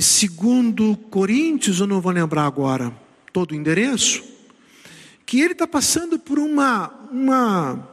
segundo 0.00 0.96
Coríntios, 0.96 1.80
eu 1.80 1.86
não 1.86 2.00
vou 2.00 2.12
lembrar 2.12 2.44
agora 2.44 2.94
todo 3.32 3.52
o 3.52 3.54
endereço, 3.54 4.22
que 5.24 5.40
ele 5.40 5.52
está 5.52 5.66
passando 5.66 6.18
por 6.18 6.38
uma, 6.38 6.88
uma, 7.10 7.88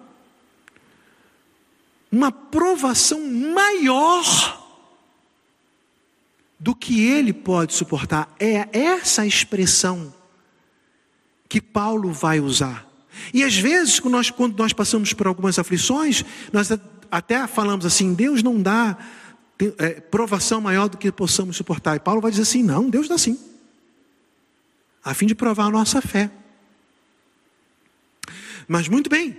uma 2.11 2.31
provação 2.31 3.25
maior 3.25 4.59
do 6.59 6.75
que 6.75 7.05
ele 7.05 7.31
pode 7.31 7.73
suportar. 7.73 8.35
É 8.37 8.67
essa 8.77 9.25
expressão 9.25 10.13
que 11.47 11.61
Paulo 11.61 12.11
vai 12.11 12.41
usar. 12.41 12.88
E 13.33 13.43
às 13.43 13.55
vezes, 13.55 13.99
quando 13.99 14.13
nós, 14.13 14.29
quando 14.29 14.57
nós 14.57 14.73
passamos 14.73 15.13
por 15.13 15.27
algumas 15.27 15.57
aflições, 15.59 16.23
nós 16.51 16.69
até 17.11 17.45
falamos 17.47 17.85
assim: 17.85 18.13
Deus 18.13 18.43
não 18.43 18.61
dá 18.61 18.97
é, 19.77 19.99
provação 19.99 20.61
maior 20.61 20.87
do 20.87 20.97
que 20.97 21.11
possamos 21.11 21.57
suportar. 21.57 21.95
E 21.95 21.99
Paulo 21.99 22.21
vai 22.21 22.31
dizer 22.31 22.43
assim: 22.43 22.63
não, 22.63 22.89
Deus 22.89 23.07
dá 23.07 23.17
sim, 23.17 23.37
a 25.03 25.13
fim 25.13 25.25
de 25.25 25.35
provar 25.35 25.65
a 25.65 25.71
nossa 25.71 26.01
fé. 26.01 26.29
Mas 28.67 28.87
muito 28.87 29.09
bem, 29.09 29.37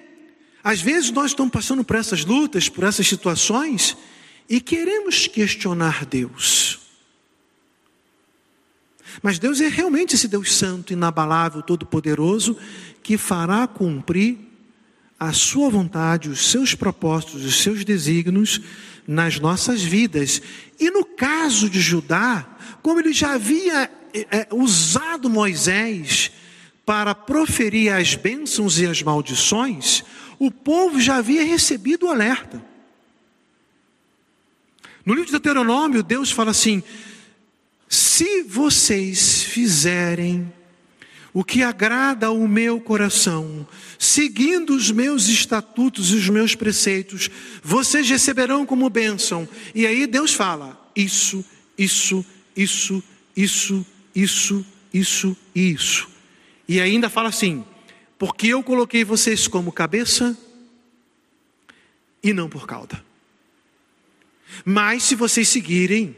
às 0.63 0.81
vezes 0.81 1.11
nós 1.11 1.31
estamos 1.31 1.53
passando 1.53 1.85
por 1.85 1.97
essas 1.97 2.25
lutas, 2.25 2.69
por 2.69 2.85
essas 2.85 3.07
situações, 3.07 3.97
e 4.49 4.61
queremos 4.61 5.29
questionar 5.29 6.05
Deus. 6.05 6.80
Mas 9.23 9.39
Deus 9.39 9.61
é 9.61 9.69
realmente 9.69 10.15
esse 10.15 10.29
Deus 10.29 10.55
santo, 10.55 10.93
inabalável, 10.93 11.63
todo-poderoso, 11.63 12.57
que 13.03 13.19
fará 13.19 13.67
cumprir 13.67 14.39
a 15.19 15.33
sua 15.33 15.69
vontade, 15.69 16.31
os 16.31 16.51
seus 16.51 16.75
propósitos, 16.75 17.45
os 17.45 17.63
seus 17.63 17.85
desígnios 17.85 18.61
nas 19.07 19.39
nossas 19.39 19.83
vidas. 19.83 20.41
E 20.79 20.91
no 20.91 21.05
caso 21.05 21.69
de 21.69 21.81
Judá, 21.81 22.47
como 22.83 23.01
ele 23.01 23.13
já 23.13 23.33
havia 23.35 23.91
é, 24.15 24.49
usado 24.51 25.29
Moisés 25.29 26.31
para 26.87 27.15
proferir 27.15 27.93
as 27.93 28.15
bênçãos 28.15 28.79
e 28.79 28.87
as 28.87 29.03
maldições, 29.03 30.03
o 30.39 30.51
povo 30.51 30.99
já 31.01 31.17
havia 31.17 31.45
recebido 31.45 32.07
o 32.07 32.11
alerta. 32.11 32.65
No 35.05 35.13
livro 35.13 35.27
de 35.27 35.33
Deuteronômio, 35.33 36.03
Deus 36.03 36.31
fala 36.31 36.51
assim: 36.51 36.83
se 38.21 38.43
vocês 38.43 39.45
fizerem 39.45 40.53
o 41.33 41.43
que 41.43 41.63
agrada 41.63 42.27
ao 42.27 42.47
meu 42.47 42.79
coração, 42.79 43.67
seguindo 43.99 44.75
os 44.77 44.91
meus 44.91 45.29
estatutos 45.29 46.11
e 46.11 46.17
os 46.17 46.29
meus 46.29 46.55
preceitos, 46.55 47.31
vocês 47.63 48.07
receberão 48.11 48.67
como 48.67 48.91
bênção. 48.91 49.49
E 49.75 49.87
aí 49.87 50.07
Deus 50.07 50.35
fala: 50.35 50.79
isso, 50.95 51.43
isso, 51.79 52.23
isso, 52.55 53.03
isso, 53.35 53.87
isso, 54.15 54.67
isso 54.93 55.37
isso. 55.55 56.07
E 56.69 56.79
ainda 56.79 57.09
fala 57.09 57.31
assim: 57.31 57.65
porque 58.19 58.49
eu 58.49 58.63
coloquei 58.63 59.03
vocês 59.03 59.49
como 59.49 59.73
cabeça 59.73 60.37
e 62.23 62.35
não 62.35 62.51
por 62.51 62.67
cauda. 62.67 63.03
Mas 64.63 65.05
se 65.05 65.15
vocês 65.15 65.49
seguirem 65.49 66.15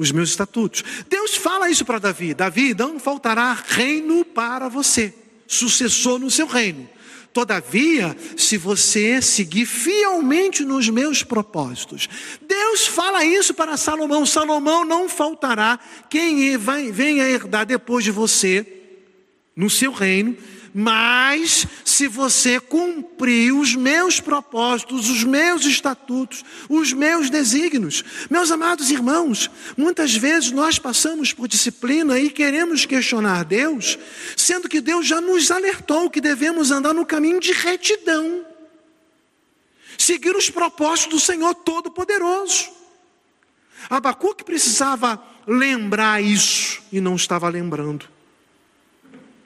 os 0.00 0.10
meus 0.10 0.30
estatutos, 0.30 0.82
Deus 1.10 1.36
fala 1.36 1.68
isso 1.68 1.84
para 1.84 1.98
Davi: 1.98 2.32
Davi, 2.32 2.74
não 2.74 2.98
faltará 2.98 3.52
reino 3.52 4.24
para 4.24 4.66
você, 4.66 5.12
sucessor 5.46 6.18
no 6.18 6.30
seu 6.30 6.46
reino. 6.46 6.88
Todavia, 7.34 8.16
se 8.36 8.56
você 8.56 9.20
seguir 9.20 9.66
fielmente 9.66 10.64
nos 10.64 10.88
meus 10.88 11.22
propósitos, 11.22 12.08
Deus 12.48 12.86
fala 12.86 13.24
isso 13.24 13.52
para 13.52 13.76
Salomão: 13.76 14.24
Salomão 14.24 14.86
não 14.86 15.06
faltará. 15.06 15.78
Quem 16.08 16.56
venha 16.56 17.28
herdar 17.28 17.66
depois 17.66 18.02
de 18.02 18.10
você 18.10 18.66
no 19.54 19.68
seu 19.68 19.92
reino, 19.92 20.34
mas 20.72 21.66
se 21.84 22.06
você 22.06 22.60
cumprir 22.60 23.52
os 23.52 23.74
meus 23.74 24.20
propósitos, 24.20 25.08
os 25.08 25.24
meus 25.24 25.64
estatutos, 25.64 26.44
os 26.68 26.92
meus 26.92 27.28
desígnios. 27.30 28.04
Meus 28.30 28.50
amados 28.50 28.90
irmãos, 28.90 29.50
muitas 29.76 30.14
vezes 30.14 30.50
nós 30.50 30.78
passamos 30.78 31.32
por 31.32 31.48
disciplina 31.48 32.18
e 32.18 32.30
queremos 32.30 32.86
questionar 32.86 33.44
Deus, 33.44 33.98
sendo 34.36 34.68
que 34.68 34.80
Deus 34.80 35.06
já 35.06 35.20
nos 35.20 35.50
alertou 35.50 36.10
que 36.10 36.20
devemos 36.20 36.70
andar 36.70 36.94
no 36.94 37.06
caminho 37.06 37.40
de 37.40 37.52
retidão, 37.52 38.44
seguir 39.98 40.34
os 40.36 40.50
propósitos 40.50 41.10
do 41.10 41.20
Senhor 41.20 41.54
Todo-Poderoso. 41.54 42.70
Abacuque 43.88 44.44
precisava 44.44 45.22
lembrar 45.46 46.22
isso 46.22 46.82
e 46.92 47.00
não 47.00 47.16
estava 47.16 47.48
lembrando 47.48 48.08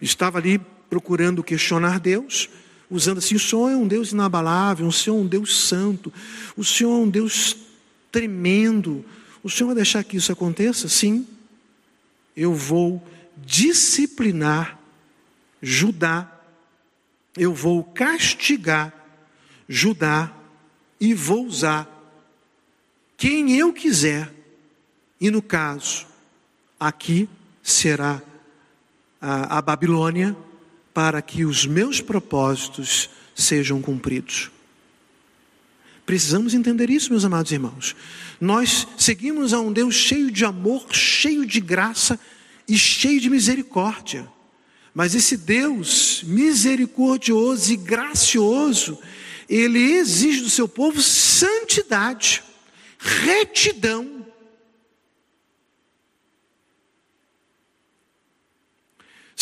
estava 0.04 0.38
ali 0.38 0.60
procurando 0.94 1.42
questionar 1.42 1.98
Deus, 1.98 2.48
usando 2.88 3.18
assim: 3.18 3.34
o 3.34 3.40
Senhor 3.40 3.68
é 3.68 3.76
um 3.76 3.88
Deus 3.88 4.12
inabalável, 4.12 4.86
o 4.86 4.92
Senhor 4.92 5.16
é 5.16 5.20
um 5.20 5.26
Deus 5.26 5.66
santo, 5.66 6.12
o 6.56 6.62
Senhor 6.64 6.92
é 6.92 7.02
um 7.02 7.10
Deus 7.10 7.56
tremendo. 8.12 9.04
O 9.42 9.50
Senhor 9.50 9.66
vai 9.66 9.74
deixar 9.74 10.04
que 10.04 10.16
isso 10.16 10.30
aconteça? 10.30 10.88
Sim. 10.88 11.26
Eu 12.36 12.54
vou 12.54 13.04
disciplinar 13.36 14.78
Judá, 15.60 16.30
eu 17.36 17.52
vou 17.52 17.82
castigar 17.82 18.94
Judá 19.68 20.32
e 21.00 21.12
vou 21.12 21.44
usar 21.44 21.90
quem 23.16 23.56
eu 23.56 23.72
quiser, 23.72 24.32
e 25.20 25.28
no 25.28 25.42
caso, 25.42 26.06
aqui 26.78 27.28
será 27.64 28.22
a, 29.20 29.58
a 29.58 29.62
Babilônia 29.62 30.36
para 30.94 31.20
que 31.20 31.44
os 31.44 31.66
meus 31.66 32.00
propósitos 32.00 33.10
sejam 33.34 33.82
cumpridos. 33.82 34.50
Precisamos 36.06 36.54
entender 36.54 36.88
isso, 36.88 37.10
meus 37.10 37.24
amados 37.24 37.50
irmãos. 37.50 37.96
Nós 38.40 38.86
seguimos 38.96 39.52
a 39.52 39.60
um 39.60 39.72
Deus 39.72 39.94
cheio 39.94 40.30
de 40.30 40.44
amor, 40.44 40.86
cheio 40.94 41.44
de 41.44 41.60
graça 41.60 42.20
e 42.68 42.78
cheio 42.78 43.20
de 43.20 43.28
misericórdia. 43.28 44.28
Mas 44.94 45.14
esse 45.14 45.36
Deus 45.36 46.22
misericordioso 46.24 47.72
e 47.72 47.76
gracioso, 47.76 48.98
ele 49.48 49.80
exige 49.80 50.42
do 50.42 50.50
seu 50.50 50.68
povo 50.68 51.02
santidade, 51.02 52.42
retidão, 52.98 54.23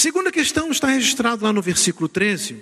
Segunda 0.03 0.33
questão 0.33 0.69
está 0.73 0.89
registrado 0.89 1.45
lá 1.45 1.53
no 1.53 1.63
versículo 1.63 2.09
13. 2.09 2.61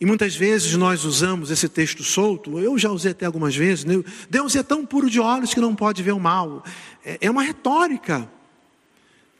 E 0.00 0.06
muitas 0.06 0.36
vezes 0.36 0.72
nós 0.74 1.04
usamos 1.04 1.50
esse 1.50 1.68
texto 1.68 2.04
solto, 2.04 2.60
eu 2.60 2.78
já 2.78 2.92
usei 2.92 3.10
até 3.10 3.26
algumas 3.26 3.56
vezes, 3.56 3.84
né? 3.84 3.94
Deus 4.30 4.54
é 4.54 4.62
tão 4.62 4.86
puro 4.86 5.10
de 5.10 5.18
olhos 5.18 5.52
que 5.52 5.60
não 5.60 5.74
pode 5.74 6.04
ver 6.04 6.12
o 6.12 6.20
mal. 6.20 6.64
É, 7.04 7.18
é 7.22 7.28
uma 7.28 7.42
retórica 7.42 8.30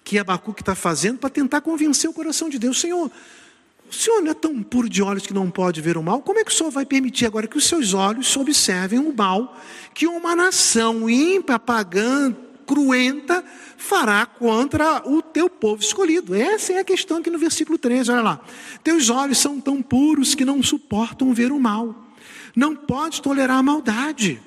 que 0.03 0.19
Abacuque 0.19 0.61
está 0.61 0.75
fazendo 0.75 1.19
para 1.19 1.31
tentar 1.31 1.61
convencer 1.61 2.11
o 2.11 2.13
coração 2.13 2.49
de 2.49 2.59
Deus. 2.59 2.81
Senhor, 2.81 3.13
o 3.89 3.95
Senhor 3.95 4.21
não 4.21 4.33
é 4.33 4.35
tão 4.35 4.61
puro 4.61 4.89
de 4.89 5.01
olhos 5.01 5.25
que 5.25 5.33
não 5.33 5.49
pode 5.49 5.81
ver 5.81 5.97
o 5.97 6.03
mal, 6.03 6.21
como 6.21 6.41
é 6.41 6.45
que 6.45 6.51
o 6.51 6.55
Senhor 6.55 6.73
vai 6.73 6.85
permitir 6.85 7.27
agora 7.27 7.47
que 7.47 7.57
os 7.57 7.65
seus 7.65 7.95
olhos 7.95 8.37
observem 8.37 8.99
o 8.99 9.15
mal 9.15 9.57
que 9.95 10.09
uma 10.09 10.35
nação 10.35 11.09
ímpia, 11.09 11.61
pagã, 11.61 12.35
cruenta 12.67 13.45
fará 13.77 14.27
contra 14.27 15.09
o 15.09 15.23
teu 15.23 15.49
povo 15.49 15.83
escolhido. 15.83 16.35
Essa 16.35 16.75
é 16.75 16.79
a 16.81 16.85
questão 16.85 17.19
aqui 17.19 17.31
no 17.31 17.39
versículo 17.39 17.79
13, 17.79 18.11
olha 18.11 18.23
lá. 18.23 18.41
Teus 18.83 19.09
olhos 19.11 19.39
são 19.39 19.61
tão 19.61 19.81
puros 19.81 20.35
que 20.35 20.45
não 20.45 20.63
suportam 20.63 21.33
ver 21.33 21.53
o 21.53 21.61
mal. 21.61 21.95
Não 22.55 22.75
pode 22.75 23.23
tolerar 23.23 23.59
a 23.59 23.63
maldade. 23.63 24.41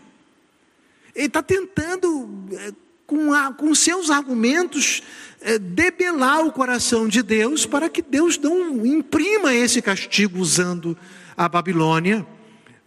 Ele 1.15 1.27
está 1.27 1.41
tentando, 1.41 2.29
eh, 2.51 2.73
com, 3.05 3.33
a, 3.33 3.53
com 3.53 3.73
seus 3.73 4.09
argumentos, 4.09 5.01
é, 5.41 5.57
debelar 5.57 6.45
o 6.45 6.51
coração 6.51 7.07
de 7.07 7.21
Deus 7.21 7.65
para 7.65 7.89
que 7.89 8.01
Deus 8.01 8.37
não 8.37 8.85
imprima 8.85 9.53
esse 9.53 9.81
castigo 9.81 10.39
usando 10.39 10.97
a 11.37 11.47
Babilônia 11.47 12.25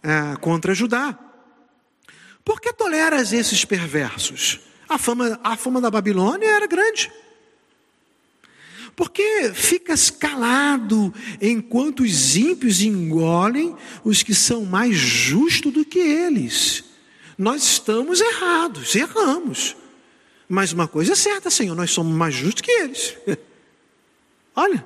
é, 0.03 0.35
contra 0.37 0.75
Judá. 0.75 1.17
Por 2.43 2.59
que 2.59 2.73
toleras 2.73 3.31
esses 3.33 3.63
perversos? 3.65 4.59
A 4.87 4.97
fama, 4.97 5.39
a 5.43 5.55
fama 5.55 5.81
da 5.81 5.89
Babilônia 5.89 6.47
era 6.47 6.67
grande. 6.67 7.11
Porque 8.95 9.51
ficas 9.53 10.09
calado 10.09 11.13
enquanto 11.41 12.01
os 12.03 12.35
ímpios 12.35 12.81
engolem 12.81 13.75
os 14.03 14.21
que 14.21 14.35
são 14.35 14.65
mais 14.65 14.95
justos 14.95 15.73
do 15.73 15.83
que 15.83 15.99
eles. 15.99 16.83
Nós 17.37 17.63
estamos 17.63 18.21
errados, 18.21 18.95
erramos. 18.95 19.75
Mas 20.47 20.71
uma 20.71 20.87
coisa 20.87 21.13
é 21.13 21.15
certa, 21.15 21.49
Senhor, 21.49 21.75
nós 21.75 21.89
somos 21.89 22.15
mais 22.15 22.35
justos 22.35 22.61
que 22.61 22.71
eles. 22.71 23.17
Olha. 24.55 24.85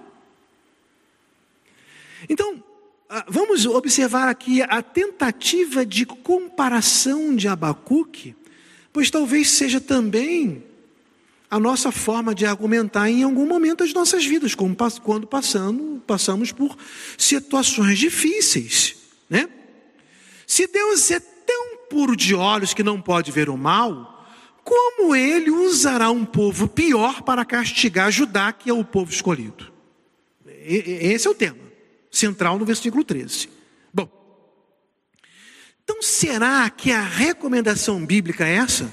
Então, 2.29 2.63
ah, 3.09 3.25
vamos 3.27 3.65
observar 3.65 4.29
aqui 4.29 4.61
a 4.61 4.81
tentativa 4.81 5.85
de 5.85 6.05
comparação 6.05 7.35
de 7.35 7.47
Abacuque, 7.47 8.35
pois 8.97 9.11
talvez 9.11 9.51
seja 9.51 9.79
também 9.79 10.63
a 11.51 11.59
nossa 11.59 11.91
forma 11.91 12.33
de 12.33 12.47
argumentar 12.47 13.07
em 13.07 13.21
algum 13.21 13.45
momento 13.45 13.83
das 13.83 13.93
nossas 13.93 14.25
vidas, 14.25 14.55
como 14.55 14.75
quando 15.03 15.27
passando, 15.27 16.01
passamos 16.07 16.51
por 16.51 16.75
situações 17.15 17.99
difíceis, 17.99 18.95
né? 19.29 19.47
Se 20.47 20.65
Deus 20.65 21.11
é 21.11 21.19
tão 21.19 21.77
puro 21.87 22.15
de 22.15 22.33
olhos 22.33 22.73
que 22.73 22.81
não 22.81 22.99
pode 22.99 23.31
ver 23.31 23.49
o 23.49 23.55
mal, 23.55 24.27
como 24.63 25.15
ele 25.15 25.51
usará 25.51 26.09
um 26.09 26.25
povo 26.25 26.67
pior 26.67 27.21
para 27.21 27.45
castigar 27.45 28.11
Judá, 28.11 28.51
que 28.51 28.67
é 28.67 28.73
o 28.73 28.83
povo 28.83 29.11
escolhido? 29.11 29.71
Esse 30.43 31.27
é 31.27 31.29
o 31.29 31.35
tema 31.35 31.59
central 32.09 32.57
no 32.57 32.65
versículo 32.65 33.03
13. 33.03 33.56
Então 35.89 36.01
será 36.01 36.69
que 36.69 36.91
a 36.91 37.01
recomendação 37.01 38.05
bíblica 38.05 38.45
é 38.45 38.55
essa? 38.55 38.91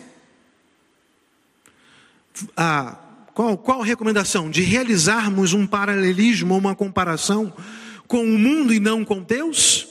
a, 2.56 2.96
qual, 3.32 3.58
qual 3.58 3.80
recomendação? 3.80 4.48
De 4.48 4.62
realizarmos 4.62 5.52
um 5.52 5.66
paralelismo, 5.66 6.56
uma 6.56 6.74
comparação 6.74 7.52
com 8.06 8.24
o 8.24 8.38
mundo 8.38 8.72
e 8.72 8.78
não 8.78 9.04
com 9.04 9.20
Deus? 9.20 9.88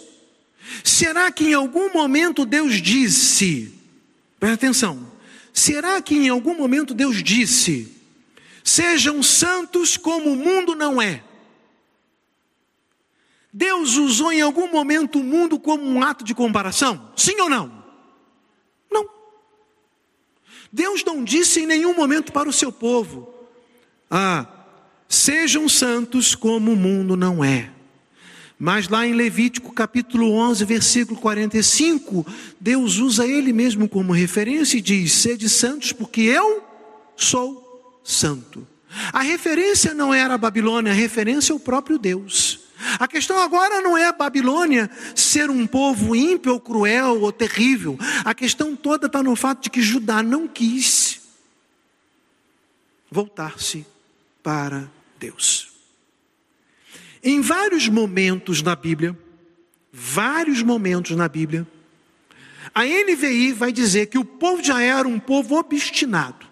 Será 0.82 1.30
que 1.30 1.49
em 1.49 1.54
algum 1.54 1.91
momento 1.91 2.45
Deus 2.45 2.82
disse, 2.82 3.74
presta 4.39 4.56
atenção, 4.56 5.12
será 5.54 6.01
que 6.01 6.16
em 6.16 6.30
algum 6.30 6.56
momento 6.56 6.93
Deus 6.93 7.22
disse, 7.22 7.91
sejam 8.64 9.22
santos 9.22 9.97
como 9.97 10.32
o 10.32 10.36
mundo 10.36 10.74
não 10.74 11.01
é? 11.01 11.22
Deus 13.54 13.97
usou 13.97 14.32
em 14.32 14.41
algum 14.41 14.72
momento 14.72 15.20
o 15.20 15.24
mundo 15.24 15.60
como 15.60 15.84
um 15.84 16.01
ato 16.01 16.24
de 16.24 16.34
comparação? 16.34 17.12
Sim 17.16 17.39
ou 17.39 17.49
não? 17.49 17.84
Deus 20.74 21.04
não 21.06 21.24
disse 21.24 21.62
em 21.62 21.68
nenhum 21.68 21.93
momento 21.93 22.34
para 22.34 22.49
o 22.49 22.54
seu 22.54 22.72
povo: 22.72 23.32
Ah, 24.10 24.47
sejam 25.08 25.70
santos 25.70 26.34
como 26.34 26.74
o 26.74 26.76
mundo 26.76 27.16
não 27.16 27.43
é. 27.43 27.70
Mas 28.58 28.88
lá 28.88 29.06
em 29.06 29.14
Levítico 29.14 29.72
capítulo 29.72 30.32
11, 30.32 30.66
versículo 30.66 31.20
45, 31.20 32.26
Deus 32.60 32.97
usa 32.97 33.28
ele 33.28 33.54
mesmo 33.54 33.88
como 33.88 34.12
referência 34.12 34.80
e 34.80 34.82
diz: 34.82 35.14
Sede 35.14 35.47
santos, 35.47 35.91
porque 35.91 36.22
eu 36.22 36.64
sou 37.16 38.01
santo. 38.04 38.68
A 39.12 39.22
referência 39.22 39.93
não 39.93 40.12
era 40.12 40.34
a 40.34 40.39
Babilônia, 40.39 40.91
a 40.91 40.95
referência 40.95 41.54
é 41.54 41.56
o 41.56 41.60
próprio 41.60 41.99
Deus. 41.99 42.62
A 43.00 43.08
questão 43.08 43.39
agora 43.39 43.82
não 43.82 43.98
é 43.98 44.08
a 44.08 44.12
Babilônia 44.12 44.89
ser 45.16 45.50
um 45.50 45.66
povo 45.66 46.16
ímpio 46.16 46.54
ou 46.54 46.60
cruel 46.60 47.22
ou 47.22 47.32
terrível. 47.32 47.98
A 48.24 48.34
questão 48.34 48.76
toda 48.76 49.08
está 49.08 49.24
no 49.24 49.36
fato 49.36 49.64
de 49.64 49.70
que 49.70 49.82
Judá 49.82 50.22
não 50.22 50.48
quis 50.48 51.22
voltar-se 53.10 53.86
para 54.41 54.89
Deus. 55.20 55.72
Em 57.24 57.39
vários 57.39 57.88
momentos 57.88 58.62
na 58.62 58.76
Bíblia, 58.76 59.18
vários 59.91 60.62
momentos 60.62 61.16
na 61.16 61.30
Bíblia, 61.30 61.66
a 62.74 62.84
NVI 62.84 63.54
vai 63.54 63.72
dizer 63.72 64.08
que 64.08 64.18
o 64.18 64.26
povo 64.26 64.62
Israel 64.62 65.00
era 65.00 65.08
um 65.08 65.20
povo 65.20 65.56
obstinado. 65.56 66.48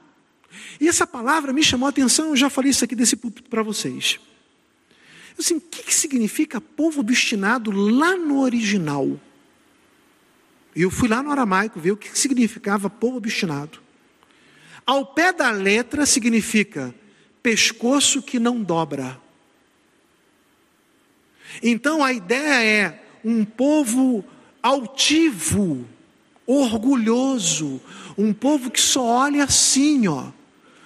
E 0.79 0.87
essa 0.87 1.05
palavra 1.05 1.51
me 1.51 1.63
chamou 1.63 1.87
a 1.87 1.89
atenção, 1.89 2.29
eu 2.29 2.35
já 2.35 2.49
falei 2.49 2.71
isso 2.71 2.85
aqui 2.85 2.95
desse 2.95 3.15
púlpito 3.15 3.49
para 3.49 3.63
vocês. 3.63 4.19
Assim, 5.37 5.55
o 5.55 5.61
que, 5.61 5.83
que 5.83 5.93
significa 5.93 6.59
povo 6.59 7.01
obstinado 7.01 7.71
lá 7.71 8.15
no 8.15 8.41
original? 8.41 9.19
E 10.75 10.81
eu 10.81 10.91
fui 10.91 11.07
lá 11.07 11.21
no 11.21 11.31
aramaico 11.31 11.79
ver 11.79 11.91
o 11.91 11.97
que 11.97 12.17
significava 12.17 12.89
povo 12.89 13.17
obstinado. 13.17 13.79
Ao 14.85 15.05
pé 15.05 15.33
da 15.33 15.51
letra 15.51 16.05
significa 16.05 16.93
pescoço 17.41 18.21
que 18.21 18.39
não 18.39 18.61
dobra. 18.61 19.19
Então 21.61 22.03
a 22.03 22.13
ideia 22.13 22.63
é 22.63 23.03
um 23.23 23.43
povo 23.43 24.23
altivo, 24.63 25.85
orgulhoso, 26.45 27.81
um 28.17 28.33
povo 28.33 28.71
que 28.71 28.79
só 28.79 29.03
olha 29.03 29.43
assim, 29.43 30.07
ó. 30.07 30.31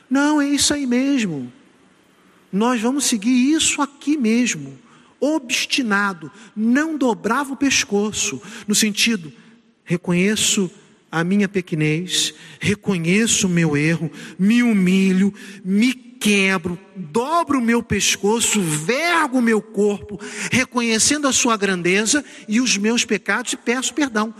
Não, 0.09 0.41
é 0.41 0.47
isso 0.47 0.73
aí 0.73 0.85
mesmo 0.85 1.51
nós 2.55 2.79
vamos 2.79 3.03
seguir 3.03 3.51
isso 3.53 3.81
aqui 3.81 4.15
mesmo, 4.15 4.79
obstinado, 5.19 6.31
não 6.55 6.97
dobrava 6.97 7.51
o 7.51 7.57
pescoço, 7.57 8.41
no 8.65 8.73
sentido, 8.73 9.31
reconheço 9.83 10.71
a 11.11 11.21
minha 11.21 11.49
pequenez, 11.49 12.33
reconheço 12.57 13.47
o 13.47 13.49
meu 13.49 13.75
erro, 13.75 14.09
me 14.39 14.63
humilho, 14.63 15.33
me 15.65 15.93
quebro, 15.93 16.79
dobro 16.95 17.59
o 17.59 17.61
meu 17.61 17.83
pescoço, 17.83 18.61
vergo 18.61 19.39
o 19.39 19.41
meu 19.41 19.61
corpo, 19.61 20.17
reconhecendo 20.49 21.27
a 21.27 21.33
sua 21.33 21.57
grandeza 21.57 22.23
e 22.47 22.61
os 22.61 22.77
meus 22.77 23.03
pecados 23.03 23.51
e 23.51 23.57
peço 23.57 23.93
perdão. 23.93 24.33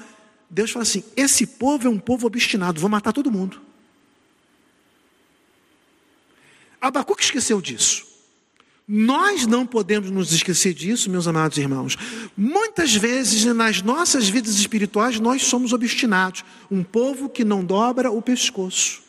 Deus 0.49 0.72
fala 0.72 0.84
assim: 0.84 1.03
esse 1.18 1.45
povo 1.45 1.86
é 1.86 1.89
um 1.89 1.99
povo 1.99 2.26
obstinado, 2.28 2.80
vou 2.80 2.89
matar 2.89 3.11
todo 3.11 3.30
mundo. 3.30 3.61
Abacuque 6.82 7.23
esqueceu 7.23 7.61
disso. 7.61 8.15
Nós 8.88 9.47
não 9.47 9.65
podemos 9.65 10.11
nos 10.11 10.32
esquecer 10.32 10.71
disso, 10.71 11.09
meus 11.09 11.28
amados 11.28 11.57
irmãos. 11.57 11.97
Muitas 12.38 12.93
vezes 12.95 13.43
nas 13.45 13.82
nossas 13.82 14.30
vidas 14.30 14.59
espirituais 14.59 15.19
nós 15.19 15.43
somos 15.43 15.73
obstinados, 15.73 16.45
um 16.69 16.84
povo 16.84 17.28
que 17.28 17.43
não 17.43 17.65
dobra 17.65 18.11
o 18.11 18.21
pescoço, 18.21 19.01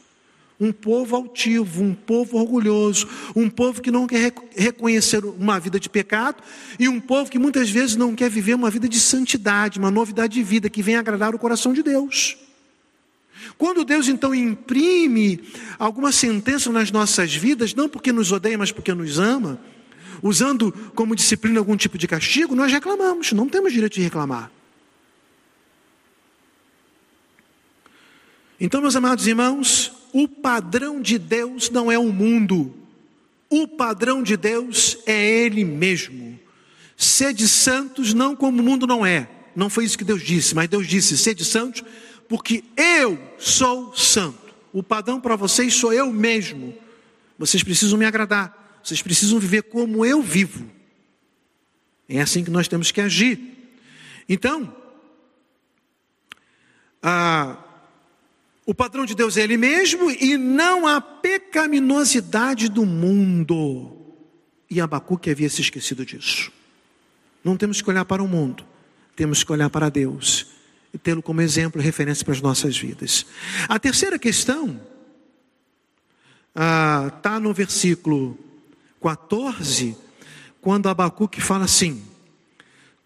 um 0.59 0.73
povo 0.73 1.15
altivo, 1.15 1.83
um 1.83 1.93
povo 1.93 2.39
orgulhoso, 2.39 3.07
um 3.35 3.51
povo 3.51 3.83
que 3.83 3.91
não 3.91 4.07
quer 4.07 4.33
reconhecer 4.57 5.23
uma 5.27 5.61
vida 5.61 5.79
de 5.79 5.91
pecado 5.91 6.43
e 6.79 6.89
um 6.89 6.99
povo 6.99 7.31
que 7.31 7.39
muitas 7.39 7.69
vezes 7.69 7.97
não 7.97 8.15
quer 8.15 8.31
viver 8.31 8.55
uma 8.55 8.71
vida 8.71 8.89
de 8.89 8.99
santidade, 8.99 9.79
uma 9.79 9.91
novidade 9.91 10.33
de 10.33 10.43
vida 10.43 10.71
que 10.71 10.81
venha 10.83 11.01
agradar 11.01 11.35
o 11.35 11.39
coração 11.39 11.75
de 11.75 11.83
Deus. 11.83 12.39
Quando 13.59 13.85
Deus 13.85 14.09
então 14.09 14.35
imprime 14.35 15.41
alguma 15.79 16.13
sentença 16.13 16.71
nas 16.71 16.91
nossas 16.91 17.35
vidas, 17.35 17.75
não 17.75 17.89
porque 17.89 18.13
nos 18.13 18.31
odeia, 18.31 18.59
mas 18.59 18.71
porque 18.71 18.93
nos 18.93 19.19
ama, 19.19 19.59
usando 20.23 20.73
como 20.95 21.17
disciplina 21.17 21.59
algum 21.59 21.77
tipo 21.77 21.97
de 21.97 22.07
castigo, 22.07 22.55
nós 22.55 22.71
reclamamos, 22.71 23.33
não 23.33 23.49
temos 23.49 23.73
direito 23.73 23.95
de 23.95 24.03
reclamar. 24.03 24.51
Então, 28.61 28.81
meus 28.81 28.97
amados 28.97 29.27
irmãos, 29.27 29.93
o 30.13 30.27
padrão 30.27 31.01
de 31.01 31.19
Deus 31.19 31.71
não 31.71 31.91
é 31.93 31.99
o 31.99 32.13
mundo, 32.13 32.75
o 33.49 33.69
padrão 33.69 34.23
de 34.23 34.37
Deus 34.37 34.99
é 35.07 35.45
Ele 35.45 35.65
mesmo. 35.65 36.39
Sede 36.97 37.47
santos, 37.49 38.15
não 38.15 38.35
como 38.35 38.61
o 38.61 38.65
mundo 38.65 38.87
não 38.87 39.05
é. 39.05 39.29
Não 39.55 39.71
foi 39.71 39.85
isso 39.85 39.97
que 39.97 40.05
Deus 40.05 40.23
disse, 40.23 40.55
mas 40.55 40.69
Deus 40.69 40.87
disse: 40.87 41.17
sede 41.17 41.45
santos, 41.45 41.83
porque 42.29 42.65
eu 42.77 43.19
sou 43.39 43.95
santo. 43.95 44.55
O 44.73 44.83
padrão 44.83 45.21
para 45.21 45.37
vocês 45.37 45.75
sou 45.75 45.93
eu 45.93 46.13
mesmo. 46.13 46.77
Vocês 47.39 47.63
precisam 47.63 47.99
me 47.99 48.05
agradar. 48.05 48.81
Vocês 48.83 49.03
precisam 49.03 49.39
viver 49.39 49.63
como 49.63 50.05
eu 50.05 50.23
vivo. 50.23 50.71
É 52.09 52.21
assim 52.21 52.45
que 52.45 52.51
nós 52.51 52.69
temos 52.69 52.91
que 52.91 53.01
agir. 53.01 53.39
Então, 54.29 54.75
a, 57.03 57.57
o 58.65 58.75
padrão 58.75 59.07
de 59.07 59.15
Deus 59.15 59.37
é 59.37 59.43
Ele 59.43 59.57
mesmo 59.57 60.11
e 60.11 60.37
não 60.37 60.87
a 60.87 61.01
pecaminosidade 61.01 62.69
do 62.69 62.85
mundo. 62.85 63.93
E 64.69 64.81
Abacuque 64.81 65.31
havia 65.31 65.49
se 65.49 65.61
esquecido 65.61 66.05
disso. 66.05 66.53
Não 67.45 67.57
temos 67.57 67.81
que 67.81 67.89
olhar 67.89 68.05
para 68.05 68.23
o 68.23 68.29
mundo, 68.29 68.65
temos 69.15 69.45
que 69.45 69.53
olhar 69.53 69.71
para 69.71 69.89
Deus 69.89 70.56
e 70.93 70.99
tê-lo 70.99 71.23
como 71.23 71.41
exemplo 71.41 71.81
e 71.81 71.85
referência 71.85 72.25
para 72.25 72.35
as 72.35 72.41
nossas 72.41 72.77
vidas. 72.77 73.27
A 73.69 73.79
terceira 73.79 74.19
questão 74.19 74.81
está 76.55 77.35
ah, 77.35 77.41
no 77.41 77.53
versículo 77.53 78.39
14, 79.03 79.97
quando 80.61 80.89
Abacuque 80.89 81.41
fala 81.41 81.65
assim: 81.65 82.03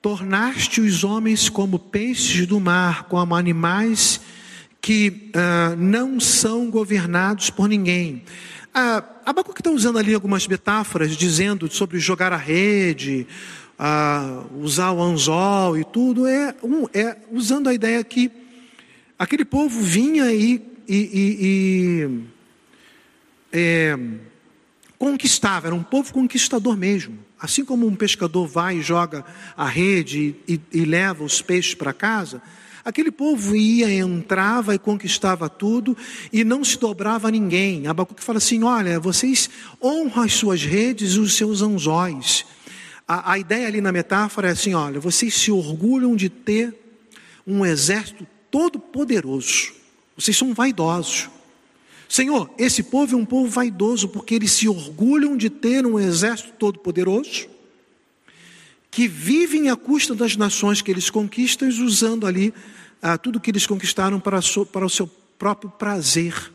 Tornaste 0.01 0.81
os 0.81 1.05
homens 1.05 1.49
como 1.49 1.78
peixes 1.78 2.47
do 2.47 2.61
mar, 2.61 3.05
como 3.05 3.35
animais 3.35 4.20
que 4.81 5.31
ah, 5.35 5.74
não 5.76 6.18
são 6.20 6.70
governados 6.70 7.51
por 7.51 7.68
ninguém. 7.68 8.22
Ah, 8.72 9.05
Abacuque 9.26 9.61
está 9.61 9.70
usando 9.70 9.99
ali 9.99 10.14
algumas 10.14 10.47
metáforas, 10.47 11.16
dizendo 11.16 11.70
sobre 11.70 11.99
jogar 11.99 12.33
a 12.33 12.37
rede, 12.37 13.26
ah, 13.83 14.45
usar 14.59 14.93
o 14.93 15.03
anzol 15.03 15.78
e 15.78 15.85
tudo, 15.85 16.26
é, 16.26 16.55
um, 16.62 16.85
é 16.93 17.16
usando 17.33 17.66
a 17.66 17.72
ideia 17.72 18.05
que 18.05 18.31
aquele 19.18 19.43
povo 19.43 19.81
vinha 19.81 20.31
e, 20.31 20.62
e, 20.87 20.97
e, 20.97 21.39
e 21.41 22.20
é, 23.51 23.99
conquistava, 24.99 25.68
era 25.68 25.74
um 25.74 25.83
povo 25.83 26.12
conquistador 26.12 26.76
mesmo. 26.76 27.18
Assim 27.41 27.64
como 27.64 27.87
um 27.87 27.97
pescador 27.97 28.47
vai 28.47 28.76
e 28.76 28.83
joga 28.83 29.24
a 29.57 29.66
rede 29.66 30.37
e, 30.47 30.61
e 30.70 30.85
leva 30.85 31.24
os 31.24 31.41
peixes 31.41 31.74
para 31.74 31.95
casa, 31.95 32.43
aquele 32.85 33.11
povo 33.11 33.57
ia, 33.57 33.91
entrava 33.91 34.74
e 34.74 34.78
conquistava 34.78 35.49
tudo 35.49 35.97
e 36.31 36.45
não 36.45 36.62
se 36.62 36.78
dobrava 36.78 37.28
a 37.28 37.31
ninguém. 37.31 37.87
Abacuque 37.87 38.22
fala 38.22 38.37
assim: 38.37 38.62
olha, 38.62 39.01
vocês 39.01 39.49
honram 39.83 40.22
as 40.22 40.35
suas 40.35 40.62
redes 40.62 41.14
e 41.14 41.18
os 41.18 41.33
seus 41.33 41.62
anzóis. 41.62 42.45
A, 43.13 43.33
a 43.33 43.39
ideia 43.39 43.67
ali 43.67 43.81
na 43.81 43.91
metáfora 43.91 44.47
é 44.47 44.53
assim: 44.53 44.73
olha, 44.73 45.01
vocês 45.01 45.35
se 45.35 45.51
orgulham 45.51 46.15
de 46.15 46.29
ter 46.29 46.73
um 47.45 47.67
exército 47.67 48.25
todo 48.49 48.79
poderoso. 48.79 49.73
Vocês 50.17 50.37
são 50.37 50.55
vaidosos. 50.55 51.29
Senhor, 52.09 52.49
esse 52.57 52.85
povo 52.85 53.17
é 53.17 53.19
um 53.19 53.25
povo 53.25 53.51
vaidoso 53.51 54.09
porque 54.09 54.37
eles 54.37 54.53
se 54.53 54.69
orgulham 54.69 55.37
de 55.37 55.51
ter 55.51 55.85
um 55.85 55.99
exército 55.99 56.53
todo-poderoso 56.53 57.49
que 58.93 59.09
vivem 59.09 59.71
à 59.71 59.77
custa 59.77 60.15
das 60.15 60.37
nações 60.37 60.81
que 60.81 60.91
eles 60.91 61.11
conquistam, 61.11 61.69
usando 61.69 62.29
ali 62.29 62.55
ah, 63.03 63.19
tudo 63.19 63.41
que 63.41 63.51
eles 63.51 63.67
conquistaram 63.67 64.21
para, 64.21 64.41
so, 64.41 64.65
para 64.65 64.87
o 64.87 64.91
seu 64.91 65.09
próprio 65.37 65.69
prazer. 65.69 66.53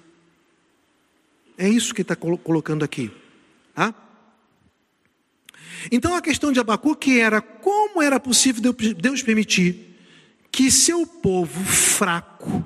É 1.57 1.67
isso 1.67 1.93
que 1.93 2.01
está 2.01 2.15
colocando 2.15 2.85
aqui. 2.85 3.11
Tá? 3.73 3.93
Então 5.91 6.15
a 6.15 6.21
questão 6.21 6.51
de 6.51 6.59
Abacuque 6.59 7.19
era 7.19 7.41
como 7.41 8.01
era 8.01 8.19
possível 8.19 8.73
Deus 8.73 9.21
permitir 9.21 9.95
que 10.51 10.71
seu 10.71 11.05
povo 11.05 11.63
fraco, 11.65 12.65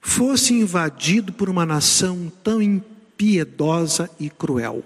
fosse 0.00 0.54
invadido 0.54 1.32
por 1.32 1.48
uma 1.48 1.66
nação 1.66 2.32
tão 2.42 2.60
impiedosa 2.60 4.10
e 4.18 4.30
cruel. 4.30 4.82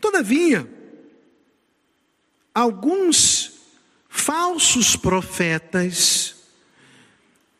Todavia, 0.00 0.68
alguns 2.54 3.52
falsos 4.08 4.96
profetas, 4.96 6.36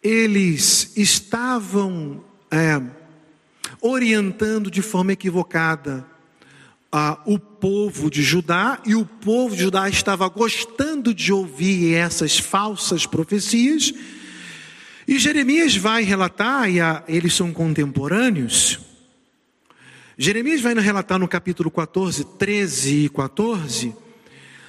eles 0.02 0.92
estavam 0.96 2.22
é, 2.50 2.80
orientando 3.80 4.70
de 4.70 4.82
forma 4.82 5.12
equivocada 5.12 6.06
ah, 6.90 7.20
o 7.26 7.38
povo 7.38 8.10
de 8.10 8.22
Judá, 8.22 8.80
e 8.86 8.94
o 8.94 9.04
povo 9.04 9.54
de 9.54 9.62
Judá 9.62 9.88
estava 9.88 10.28
gostando 10.28 11.12
de 11.12 11.32
ouvir 11.32 11.94
essas 11.94 12.38
falsas 12.38 13.04
profecias, 13.04 13.92
e 15.06 15.18
Jeremias 15.18 15.76
vai 15.76 16.02
relatar, 16.02 16.70
e 16.70 16.80
a, 16.80 17.02
eles 17.08 17.34
são 17.34 17.52
contemporâneos. 17.52 18.78
Jeremias 20.16 20.60
vai 20.60 20.74
relatar 20.74 21.18
no 21.18 21.28
capítulo 21.28 21.70
14, 21.70 22.24
13 22.38 23.04
e 23.04 23.08
14, 23.08 23.94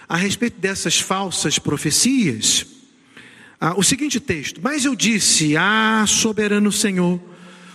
a 0.07 0.17
respeito 0.17 0.59
dessas 0.59 0.99
falsas 0.99 1.57
profecias, 1.57 2.65
ah, 3.61 3.73
o 3.77 3.83
seguinte 3.83 4.19
texto: 4.19 4.59
Mas 4.61 4.85
eu 4.85 4.95
disse, 4.95 5.57
ah, 5.57 6.05
soberano 6.07 6.71
Senhor, 6.71 7.19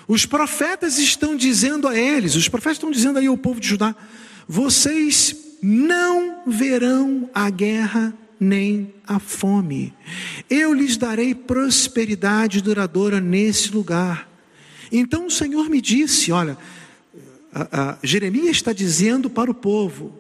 os 0.09 0.24
profetas 0.24 0.99
estão 0.99 1.36
dizendo 1.36 1.86
a 1.86 1.97
eles, 1.97 2.34
os 2.34 2.49
profetas 2.49 2.76
estão 2.76 2.90
dizendo 2.90 3.18
aí 3.18 3.26
ao 3.26 3.36
povo 3.36 3.61
de 3.61 3.68
Judá, 3.68 3.95
vocês 4.47 5.36
não 5.62 6.42
verão 6.47 7.30
a 7.34 7.49
guerra 7.49 8.12
nem 8.38 8.92
a 9.07 9.18
fome. 9.18 9.95
Eu 10.51 10.72
lhes 10.74 10.97
darei 10.97 11.34
prosperidade 11.34 12.61
duradoura 12.61 13.20
nesse 13.20 13.72
lugar. 13.72 14.28
Então 14.92 15.26
o 15.26 15.30
Senhor 15.30 15.68
me 15.70 15.80
disse: 15.80 16.30
Olha, 16.32 16.59
a, 17.53 17.92
a, 17.92 17.99
Jeremias 18.03 18.57
está 18.57 18.72
dizendo 18.72 19.30
para 19.30 19.51
o 19.51 19.55
povo 19.55 20.18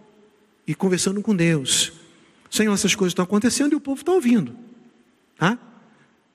e 0.66 0.74
conversando 0.74 1.20
com 1.20 1.36
Deus: 1.36 1.92
Senhor, 2.50 2.72
essas 2.72 2.94
coisas 2.94 3.12
estão 3.12 3.24
acontecendo 3.24 3.72
e 3.72 3.76
o 3.76 3.80
povo 3.80 4.00
está 4.00 4.12
ouvindo. 4.12 4.56
Tá? 5.36 5.58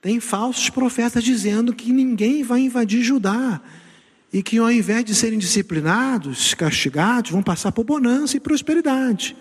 Tem 0.01 0.19
falsos 0.19 0.69
profetas 0.69 1.23
dizendo 1.23 1.73
que 1.73 1.91
ninguém 1.91 2.43
vai 2.43 2.61
invadir 2.61 3.01
Judá 3.03 3.61
e 4.31 4.43
que 4.43 4.57
ao 4.57 4.71
invés 4.71 5.03
de 5.03 5.15
serem 5.15 5.39
disciplinados, 5.39 6.53
castigados, 6.53 7.31
vão 7.31 7.41
passar 7.41 7.71
por 7.71 7.83
bonança 7.83 8.37
e 8.37 8.39
prosperidade. 8.39 9.35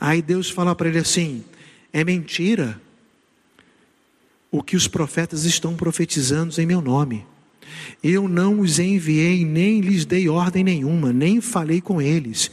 Aí 0.00 0.22
Deus 0.22 0.48
fala 0.50 0.74
para 0.74 0.88
ele 0.88 0.98
assim: 0.98 1.44
é 1.92 2.04
mentira 2.04 2.80
o 4.50 4.62
que 4.62 4.76
os 4.76 4.86
profetas 4.86 5.44
estão 5.44 5.74
profetizando 5.74 6.60
em 6.60 6.66
meu 6.66 6.80
nome. 6.80 7.26
Eu 8.02 8.28
não 8.28 8.60
os 8.60 8.78
enviei, 8.78 9.44
nem 9.44 9.80
lhes 9.80 10.04
dei 10.04 10.28
ordem 10.28 10.62
nenhuma, 10.62 11.12
nem 11.12 11.40
falei 11.40 11.80
com 11.80 12.00
eles. 12.00 12.50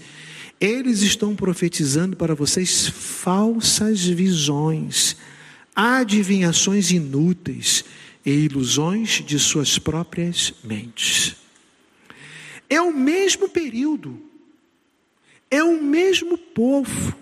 Eles 0.60 1.02
estão 1.02 1.36
profetizando 1.36 2.16
para 2.16 2.36
vocês 2.36 2.88
falsas 2.88 4.06
visões, 4.06 5.16
adivinhações 5.76 6.92
inúteis 6.92 7.86
e 8.26 8.32
ilusões 8.32 9.24
de 9.26 9.40
suas 9.40 9.80
próprias 9.80 10.54
mentes. 10.64 11.36
É 12.70 12.82
o 12.82 12.94
mesmo 12.94 13.50
período, 13.50 14.22
é 15.50 15.64
o 15.64 15.82
mesmo 15.82 16.38
povo 16.38 17.18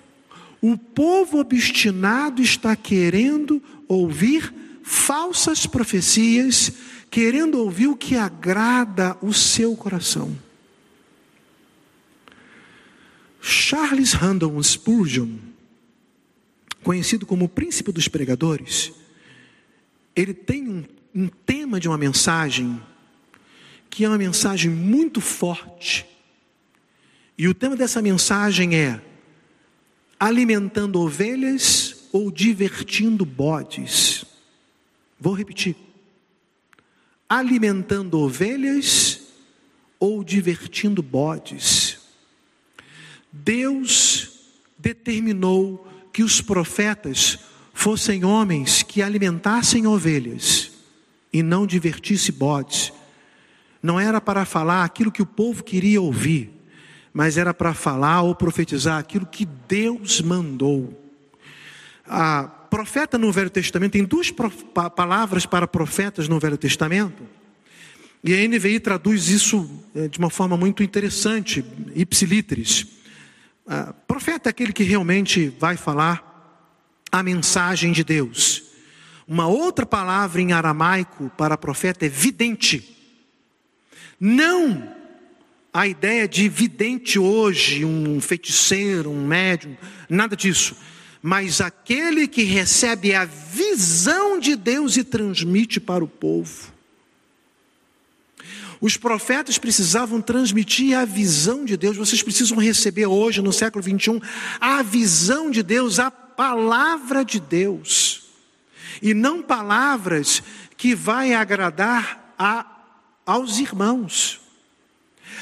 o 0.61 0.77
povo 0.77 1.39
obstinado 1.39 2.41
está 2.41 2.75
querendo 2.75 3.61
ouvir 3.87 4.53
falsas 4.83 5.65
profecias, 5.65 6.71
querendo 7.09 7.59
ouvir 7.59 7.87
o 7.87 7.95
que 7.95 8.15
agrada 8.15 9.17
o 9.21 9.33
seu 9.33 9.75
coração. 9.75 10.35
Charles 13.39 14.13
Randall 14.13 14.61
Spurgeon, 14.63 15.37
conhecido 16.83 17.25
como 17.25 17.45
o 17.45 17.49
príncipe 17.49 17.91
dos 17.91 18.07
pregadores, 18.07 18.91
ele 20.15 20.33
tem 20.33 20.67
um, 20.67 20.83
um 21.13 21.27
tema 21.27 21.79
de 21.79 21.87
uma 21.87 21.97
mensagem 21.97 22.81
que 23.89 24.03
é 24.03 24.07
uma 24.07 24.17
mensagem 24.17 24.69
muito 24.69 25.19
forte. 25.21 26.05
E 27.37 27.47
o 27.47 27.53
tema 27.53 27.75
dessa 27.75 28.01
mensagem 28.01 28.75
é 28.75 29.01
alimentando 30.19 30.99
ovelhas 30.99 32.07
ou 32.11 32.31
divertindo 32.31 33.25
bodes. 33.25 34.25
Vou 35.19 35.33
repetir. 35.33 35.75
Alimentando 37.29 38.19
ovelhas 38.19 39.21
ou 39.99 40.23
divertindo 40.23 41.03
bodes. 41.03 41.99
Deus 43.31 44.31
determinou 44.77 45.87
que 46.13 46.23
os 46.23 46.41
profetas 46.41 47.39
fossem 47.73 48.23
homens 48.23 48.81
que 48.81 49.01
alimentassem 49.01 49.85
ovelhas 49.85 50.71
e 51.31 51.43
não 51.43 51.67
divertisse 51.67 52.31
bodes. 52.31 52.91
Não 53.81 53.99
era 53.99 54.19
para 54.19 54.45
falar 54.45 54.83
aquilo 54.83 55.11
que 55.11 55.21
o 55.21 55.25
povo 55.25 55.63
queria 55.63 56.01
ouvir 56.01 56.57
mas 57.17 57.35
era 57.35 57.51
para 57.51 57.73
falar 57.73 58.21
ou 58.21 58.35
profetizar 58.35 58.99
aquilo 58.99 59.25
que 59.25 59.43
Deus 59.43 60.21
mandou. 60.21 61.11
A 62.05 62.43
profeta 62.43 63.17
no 63.17 63.31
Velho 63.31 63.49
Testamento 63.49 63.93
tem 63.93 64.03
duas 64.03 64.31
palavras 64.95 65.43
para 65.43 65.67
profetas 65.67 66.27
no 66.27 66.39
Velho 66.39 66.59
Testamento. 66.59 67.23
E 68.23 68.35
a 68.35 68.47
NVI 68.47 68.79
traduz 68.79 69.29
isso 69.29 69.67
é, 69.95 70.07
de 70.07 70.19
uma 70.19 70.29
forma 70.29 70.55
muito 70.55 70.83
interessante, 70.83 71.65
ipsiliteris. 71.95 72.85
profeta 74.07 74.49
é 74.49 74.51
aquele 74.51 74.71
que 74.71 74.83
realmente 74.83 75.51
vai 75.59 75.75
falar 75.75 76.61
a 77.11 77.23
mensagem 77.23 77.91
de 77.91 78.03
Deus. 78.03 78.61
Uma 79.27 79.47
outra 79.47 79.87
palavra 79.87 80.39
em 80.39 80.53
aramaico 80.53 81.31
para 81.35 81.57
profeta 81.57 82.05
é 82.05 82.09
vidente. 82.09 82.96
Não 84.19 84.95
a 85.73 85.85
ideia 85.85 86.27
de 86.27 86.49
vidente 86.49 87.19
hoje, 87.19 87.85
um 87.85 88.19
feiticeiro, 88.19 89.11
um 89.11 89.25
médium, 89.27 89.77
nada 90.09 90.35
disso. 90.35 90.75
Mas 91.21 91.61
aquele 91.61 92.27
que 92.27 92.43
recebe 92.43 93.13
a 93.13 93.25
visão 93.25 94.39
de 94.39 94.55
Deus 94.55 94.97
e 94.97 95.03
transmite 95.03 95.79
para 95.79 96.03
o 96.03 96.07
povo. 96.07 96.73
Os 98.79 98.95
profetas 98.97 99.57
precisavam 99.57 100.21
transmitir 100.21 100.97
a 100.97 101.05
visão 101.05 101.65
de 101.65 101.75
Deus. 101.75 101.97
Vocês 101.97 102.21
precisam 102.21 102.57
receber 102.57 103.07
hoje, 103.07 103.41
no 103.41 103.51
século 103.51 103.83
21, 103.83 104.19
a 104.59 104.83
visão 104.83 105.49
de 105.49 105.63
Deus, 105.63 105.99
a 105.99 106.11
palavra 106.11 107.25
de 107.25 107.39
Deus. 107.39 108.23
E 109.01 109.13
não 109.13 109.41
palavras 109.41 110.41
que 110.75 110.93
vai 110.93 111.33
agradar 111.33 112.33
a, 112.37 112.65
aos 113.27 113.59
irmãos. 113.59 114.39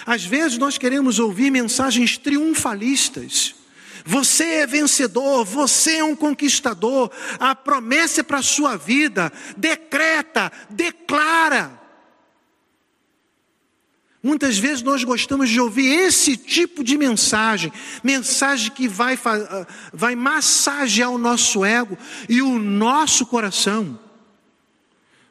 Às 0.05 0.25
vezes 0.25 0.57
nós 0.57 0.77
queremos 0.77 1.19
ouvir 1.19 1.51
mensagens 1.51 2.17
triunfalistas. 2.17 3.55
Você 4.03 4.43
é 4.43 4.67
vencedor, 4.67 5.45
você 5.45 5.97
é 5.97 6.03
um 6.03 6.15
conquistador. 6.15 7.11
A 7.39 7.55
promessa 7.55 8.21
é 8.21 8.23
para 8.23 8.39
a 8.39 8.43
sua 8.43 8.75
vida. 8.75 9.31
Decreta, 9.55 10.51
declara. 10.69 11.81
Muitas 14.21 14.57
vezes 14.57 14.81
nós 14.81 15.03
gostamos 15.03 15.49
de 15.49 15.59
ouvir 15.59 15.85
esse 15.85 16.35
tipo 16.35 16.83
de 16.83 16.97
mensagem, 16.97 17.71
mensagem 18.03 18.71
que 18.71 18.87
vai, 18.87 19.17
vai 19.93 20.15
massagear 20.15 21.11
o 21.11 21.17
nosso 21.19 21.63
ego 21.63 21.95
e 22.27 22.41
o 22.41 22.57
nosso 22.57 23.27
coração. 23.27 23.99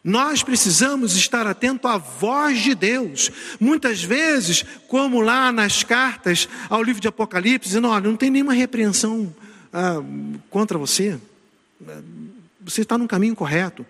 Nós 0.05 0.43
precisamos 0.43 1.17
estar 1.17 1.47
atento 1.47 1.89
à 1.89 1.97
voz 1.97 2.61
de 2.61 2.75
Deus. 2.75 3.31
Muitas 3.59 4.03
vezes, 4.03 4.63
como 4.87 5.23
lá 5.23 5.51
nas 5.51 5.83
cartas 5.83 6.47
ao 6.69 6.83
livro 6.83 7.01
de 7.01 7.09
Apocalipse, 7.09 7.69
dizendo: 7.69 7.89
olha, 7.89 8.07
não 8.07 8.15
tem 8.15 8.29
nenhuma 8.29 8.53
repreensão 8.53 9.35
ah, 9.73 10.03
contra 10.51 10.77
você, 10.77 11.19
você 12.61 12.83
está 12.83 12.99
no 12.99 13.09
caminho 13.09 13.35
correto. 13.35 13.87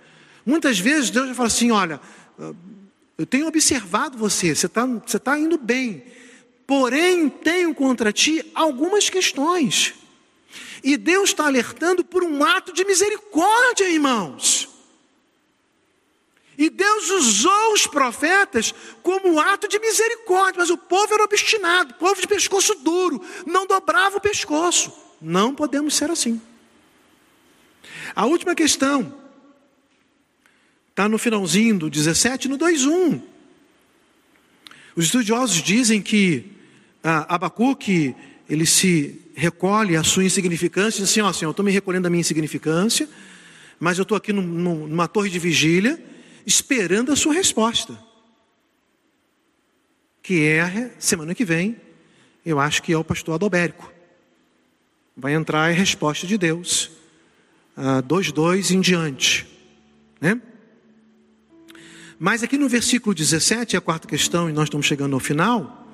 Muitas 0.46 0.78
vezes 0.78 1.10
Deus 1.10 1.26
vai 1.26 1.34
falar 1.34 1.48
assim: 1.48 1.72
olha, 1.72 2.00
ah, 2.38 2.52
eu 3.18 3.26
tenho 3.26 3.48
observado 3.48 4.16
você, 4.16 4.54
você 4.54 4.66
está 4.66 4.86
você 4.86 5.18
tá 5.18 5.36
indo 5.36 5.58
bem, 5.58 6.04
porém 6.64 7.28
tenho 7.28 7.74
contra 7.74 8.12
ti 8.12 8.44
algumas 8.54 9.10
questões. 9.10 9.94
E 10.80 10.96
Deus 10.96 11.30
está 11.30 11.46
alertando 11.46 12.04
por 12.04 12.22
um 12.22 12.44
ato 12.44 12.72
de 12.72 12.84
misericórdia, 12.84 13.90
irmãos. 13.90 14.73
E 16.56 16.70
Deus 16.70 17.10
usou 17.10 17.72
os 17.72 17.86
profetas 17.86 18.72
como 19.02 19.40
ato 19.40 19.66
de 19.66 19.78
misericórdia, 19.78 20.60
mas 20.60 20.70
o 20.70 20.78
povo 20.78 21.12
era 21.12 21.24
obstinado, 21.24 21.94
povo 21.94 22.20
de 22.20 22.28
pescoço 22.28 22.74
duro, 22.76 23.20
não 23.46 23.66
dobrava 23.66 24.18
o 24.18 24.20
pescoço. 24.20 24.92
Não 25.20 25.54
podemos 25.54 25.94
ser 25.94 26.10
assim. 26.10 26.40
A 28.14 28.26
última 28.26 28.54
questão 28.54 29.14
está 30.90 31.08
no 31.08 31.18
finalzinho 31.18 31.78
do 31.78 31.90
17, 31.90 32.48
no 32.48 32.56
2:1. 32.56 33.20
Os 34.94 35.06
estudiosos 35.06 35.60
dizem 35.60 36.00
que 36.00 36.52
ah, 37.02 37.34
Abacuque 37.34 38.14
ele 38.48 38.66
se 38.66 39.20
recolhe 39.34 39.96
a 39.96 40.04
sua 40.04 40.24
insignificância, 40.24 41.00
diz 41.00 41.10
assim: 41.10 41.20
ó, 41.20 41.32
Senhor, 41.32 41.48
eu 41.48 41.52
estou 41.52 41.64
me 41.64 41.72
recolhendo 41.72 42.04
da 42.04 42.10
minha 42.10 42.20
insignificância, 42.20 43.08
mas 43.80 43.98
eu 43.98 44.02
estou 44.02 44.16
aqui 44.16 44.32
numa 44.32 45.08
torre 45.08 45.30
de 45.30 45.38
vigília 45.38 46.13
esperando 46.46 47.12
a 47.12 47.16
sua 47.16 47.34
resposta. 47.34 47.98
Que 50.22 50.42
é 50.44 50.94
semana 50.98 51.34
que 51.34 51.44
vem, 51.44 51.76
eu 52.44 52.58
acho 52.58 52.82
que 52.82 52.92
é 52.92 52.98
o 52.98 53.04
pastor 53.04 53.34
Adalbérico. 53.34 53.92
Vai 55.16 55.34
entrar 55.34 55.68
a 55.68 55.72
resposta 55.72 56.26
de 56.26 56.36
Deus. 56.36 56.90
Uh, 57.76 58.02
dois, 58.02 58.30
dois 58.32 58.70
em 58.70 58.80
diante. 58.80 59.46
Né? 60.20 60.40
Mas 62.18 62.42
aqui 62.42 62.56
no 62.56 62.68
versículo 62.68 63.14
17, 63.14 63.76
a 63.76 63.80
quarta 63.80 64.06
questão, 64.06 64.48
e 64.48 64.52
nós 64.52 64.64
estamos 64.64 64.86
chegando 64.86 65.14
ao 65.14 65.20
final, 65.20 65.86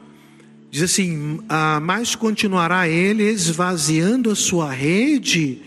diz 0.70 0.82
assim: 0.82 1.40
ah, 1.48 1.80
Mas 1.80 2.14
continuará 2.14 2.88
ele 2.88 3.24
esvaziando 3.24 4.30
a 4.30 4.34
sua 4.36 4.70
rede, 4.70 5.62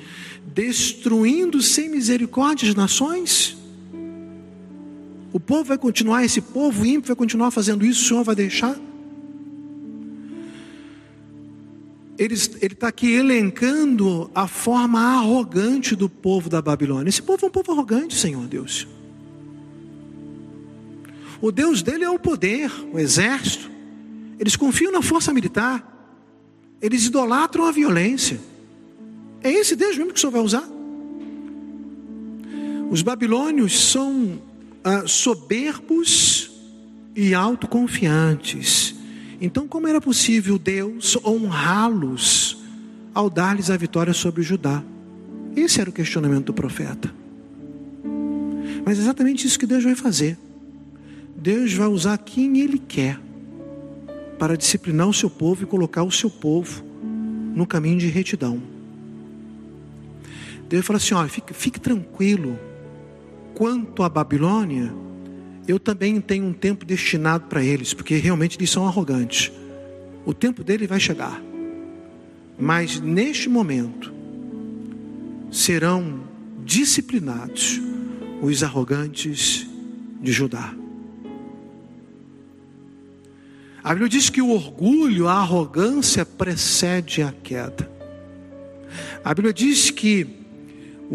destruindo 0.45 1.61
sem 1.61 1.89
misericórdia 1.89 2.69
as 2.69 2.75
nações? 2.75 3.62
O 5.33 5.39
povo 5.39 5.63
vai 5.63 5.79
continuar, 5.79 6.23
esse 6.23 6.39
povo 6.39 6.85
ímpio 6.85 7.07
vai 7.07 7.15
continuar 7.15 7.49
fazendo 7.49 7.83
isso, 7.83 8.03
o 8.03 8.07
Senhor 8.07 8.23
vai 8.23 8.35
deixar? 8.35 8.79
Ele 12.15 12.35
está 12.35 12.87
aqui 12.87 13.11
elencando 13.11 14.29
a 14.35 14.47
forma 14.47 14.99
arrogante 14.99 15.95
do 15.95 16.07
povo 16.07 16.51
da 16.51 16.61
Babilônia. 16.61 17.09
Esse 17.09 17.23
povo 17.23 17.47
é 17.47 17.49
um 17.49 17.51
povo 17.51 17.71
arrogante, 17.71 18.15
Senhor 18.15 18.45
Deus. 18.45 18.87
O 21.41 21.51
Deus 21.51 21.81
dele 21.81 22.03
é 22.03 22.09
o 22.09 22.19
poder, 22.19 22.71
o 22.93 22.99
exército. 22.99 23.71
Eles 24.39 24.55
confiam 24.55 24.91
na 24.91 25.01
força 25.01 25.33
militar. 25.33 25.89
Eles 26.79 27.07
idolatram 27.07 27.65
a 27.65 27.71
violência. 27.71 28.39
É 29.41 29.51
esse 29.51 29.75
Deus 29.75 29.97
mesmo 29.97 30.13
que 30.13 30.19
o 30.19 30.21
Senhor 30.21 30.31
vai 30.31 30.41
usar? 30.41 30.69
Os 32.91 33.01
babilônios 33.01 33.89
são 33.89 34.39
ah, 34.83 35.03
soberbos 35.07 36.51
e 37.15 37.33
autoconfiantes. 37.33 38.95
Então, 39.39 39.67
como 39.67 39.87
era 39.87 40.01
possível 40.01 40.57
Deus 40.57 41.17
honrá-los 41.23 42.57
ao 43.13 43.29
dar-lhes 43.29 43.69
a 43.69 43.77
vitória 43.77 44.13
sobre 44.13 44.41
Judá? 44.41 44.83
Esse 45.55 45.79
era 45.79 45.89
o 45.89 45.93
questionamento 45.93 46.47
do 46.47 46.53
profeta. 46.53 47.13
Mas 48.85 48.97
é 48.97 49.01
exatamente 49.01 49.45
isso 49.47 49.59
que 49.59 49.65
Deus 49.65 49.83
vai 49.83 49.95
fazer. 49.95 50.37
Deus 51.35 51.73
vai 51.73 51.87
usar 51.87 52.17
quem 52.17 52.59
Ele 52.59 52.77
quer 52.77 53.19
para 54.39 54.57
disciplinar 54.57 55.07
o 55.07 55.13
seu 55.13 55.29
povo 55.29 55.63
e 55.63 55.65
colocar 55.65 56.03
o 56.03 56.11
seu 56.11 56.29
povo 56.29 56.83
no 57.55 57.65
caminho 57.65 57.99
de 57.99 58.07
retidão. 58.07 58.61
Deus 60.67 60.85
fala 60.85 60.97
assim: 60.97 61.13
olha, 61.13 61.29
fique, 61.29 61.53
fique 61.53 61.79
tranquilo 61.79 62.57
quanto 63.53 64.03
à 64.03 64.09
Babilônia, 64.09 64.93
eu 65.67 65.79
também 65.79 66.19
tenho 66.19 66.45
um 66.45 66.53
tempo 66.53 66.85
destinado 66.85 67.45
para 67.45 67.63
eles, 67.63 67.93
porque 67.93 68.15
realmente 68.15 68.57
eles 68.57 68.69
são 68.69 68.85
arrogantes. 68.85 69.51
O 70.25 70.33
tempo 70.33 70.63
dele 70.63 70.87
vai 70.87 70.99
chegar. 70.99 71.41
Mas 72.59 72.99
neste 72.99 73.49
momento 73.49 74.13
serão 75.51 76.21
disciplinados 76.63 77.79
os 78.41 78.63
arrogantes 78.63 79.67
de 80.21 80.31
Judá. 80.31 80.73
A 83.83 83.89
Bíblia 83.89 84.09
diz 84.09 84.29
que 84.29 84.41
o 84.41 84.49
orgulho, 84.49 85.27
a 85.27 85.33
arrogância 85.33 86.25
precede 86.25 87.21
a 87.21 87.31
queda. 87.31 87.91
A 89.23 89.33
Bíblia 89.33 89.53
diz 89.53 89.91
que 89.91 90.42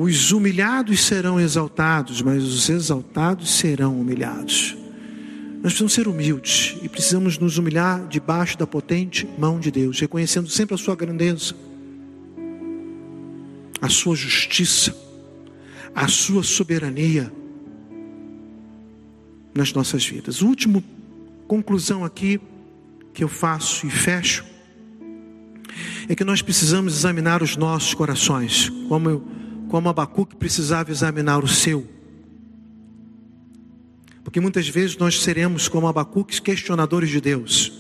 os 0.00 0.30
humilhados 0.30 1.00
serão 1.00 1.40
exaltados, 1.40 2.22
mas 2.22 2.44
os 2.44 2.68
exaltados 2.70 3.50
serão 3.50 4.00
humilhados. 4.00 4.76
Nós 5.54 5.72
precisamos 5.72 5.92
ser 5.92 6.06
humildes 6.06 6.76
e 6.80 6.88
precisamos 6.88 7.36
nos 7.36 7.58
humilhar 7.58 8.06
debaixo 8.06 8.56
da 8.56 8.64
potente 8.64 9.28
mão 9.36 9.58
de 9.58 9.72
Deus, 9.72 9.98
reconhecendo 9.98 10.48
sempre 10.48 10.76
a 10.76 10.78
sua 10.78 10.94
grandeza, 10.94 11.52
a 13.82 13.88
sua 13.88 14.14
justiça, 14.14 14.96
a 15.92 16.06
sua 16.06 16.44
soberania 16.44 17.32
nas 19.52 19.72
nossas 19.72 20.06
vidas. 20.06 20.42
Última 20.42 20.80
conclusão 21.48 22.04
aqui 22.04 22.40
que 23.12 23.24
eu 23.24 23.28
faço 23.28 23.84
e 23.84 23.90
fecho 23.90 24.44
é 26.08 26.14
que 26.14 26.22
nós 26.22 26.40
precisamos 26.40 26.96
examinar 26.96 27.42
os 27.42 27.56
nossos 27.56 27.94
corações, 27.94 28.68
como 28.88 29.10
eu 29.10 29.38
como 29.68 29.88
Abacuque 29.88 30.36
precisava 30.36 30.90
examinar 30.90 31.42
o 31.42 31.48
seu. 31.48 31.86
Porque 34.24 34.40
muitas 34.40 34.68
vezes 34.68 34.96
nós 34.96 35.22
seremos 35.22 35.68
como 35.68 35.86
Abacuque, 35.86 36.40
questionadores 36.42 37.10
de 37.10 37.20
Deus. 37.20 37.72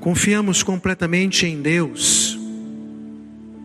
Confiamos 0.00 0.62
completamente 0.62 1.46
em 1.46 1.60
Deus. 1.60 2.38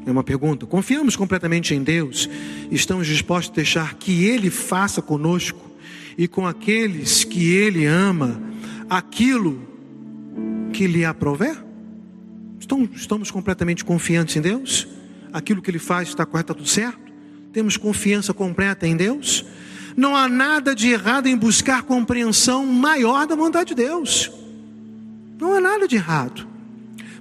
É 0.06 0.12
uma 0.12 0.24
pergunta. 0.24 0.66
Confiamos 0.66 1.16
completamente 1.16 1.74
em 1.74 1.84
Deus. 1.84 2.30
Estamos 2.72 3.08
dispostos 3.08 3.52
a 3.52 3.56
deixar 3.56 3.94
que 3.96 4.26
Ele 4.26 4.50
faça 4.50 5.02
conosco 5.02 5.72
e 6.18 6.28
com 6.28 6.46
aqueles 6.46 7.24
que 7.24 7.54
Ele 7.54 7.86
ama 7.86 8.42
aquilo 8.90 9.62
que 10.72 10.88
lhe 10.88 11.06
aprover? 11.06 11.73
Estamos 12.96 13.30
completamente 13.30 13.84
confiantes 13.84 14.36
em 14.38 14.42
Deus? 14.42 14.88
Aquilo 15.34 15.62
que 15.62 15.70
Ele 15.70 15.80
faz 15.80 16.08
está 16.08 16.26
correto, 16.26 16.54
está 16.54 16.54
tudo 16.54 16.70
certo? 16.70 17.12
Temos 17.52 17.76
confiança 17.76 18.34
completa 18.34 18.88
em 18.88 18.96
Deus? 18.96 19.46
Não 19.98 20.16
há 20.16 20.30
nada 20.30 20.74
de 20.74 20.90
errado 20.90 21.28
em 21.28 21.38
buscar 21.38 21.84
compreensão 21.84 22.66
maior 22.66 23.28
da 23.28 23.36
vontade 23.36 23.70
de 23.70 23.76
Deus. 23.76 24.32
Não 25.40 25.54
há 25.54 25.62
nada 25.62 25.88
de 25.88 25.96
errado. 25.98 26.48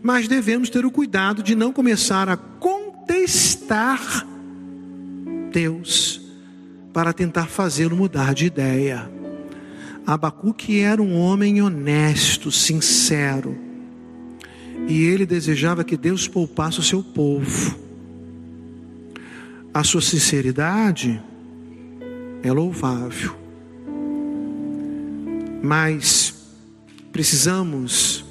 Mas 0.03 0.29
devemos 0.29 0.71
ter 0.71 0.87
o 0.87 0.91
cuidado 0.91 1.43
de 1.43 1.55
não 1.55 1.73
começar 1.73 2.29
a 2.29 2.37
contestar 2.37 4.27
Deus 5.51 6.21
para 6.93 7.13
tentar 7.13 7.47
fazê-lo 7.47 7.97
mudar 7.97 8.33
de 8.33 8.47
ideia. 8.47 9.11
Abacuque 10.07 10.81
era 10.81 11.03
um 11.03 11.19
homem 11.19 11.61
honesto, 11.61 12.51
sincero 12.51 13.72
e 14.87 15.05
ele 15.05 15.25
desejava 15.25 15.85
que 15.85 15.97
Deus 15.97 16.27
poupasse 16.27 16.79
o 16.79 16.83
seu 16.83 17.03
povo. 17.03 17.81
a 19.75 19.83
sua 19.83 20.03
sinceridade 20.03 21.21
é 22.43 22.53
louvável. 22.53 23.35
Mas 25.63 26.35
precisamos, 27.11 28.25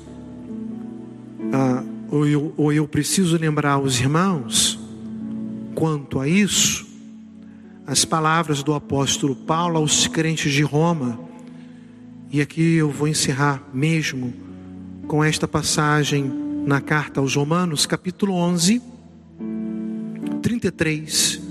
ah, 1.52 1.84
ou, 2.10 2.28
eu, 2.28 2.54
ou 2.56 2.72
eu 2.72 2.88
preciso 2.88 3.38
lembrar 3.38 3.80
os 3.80 4.00
irmãos, 4.00 4.80
quanto 5.74 6.20
a 6.20 6.28
isso, 6.28 6.86
as 7.88 8.06
palavras 8.06 8.62
do 8.62 8.74
apóstolo 8.74 9.36
Paulo 9.36 9.78
aos 9.78 10.06
crentes 10.08 10.54
de 10.54 10.62
Roma, 10.62 11.20
e 12.30 12.40
aqui 12.40 12.76
eu 12.76 12.92
vou 12.92 13.08
encerrar 13.08 13.64
mesmo 13.74 14.51
com 15.12 15.22
esta 15.22 15.46
passagem 15.46 16.24
na 16.66 16.80
carta 16.80 17.20
aos 17.20 17.36
Romanos, 17.36 17.86
capítulo 17.86 18.32
11, 18.32 18.82
33 20.42 21.42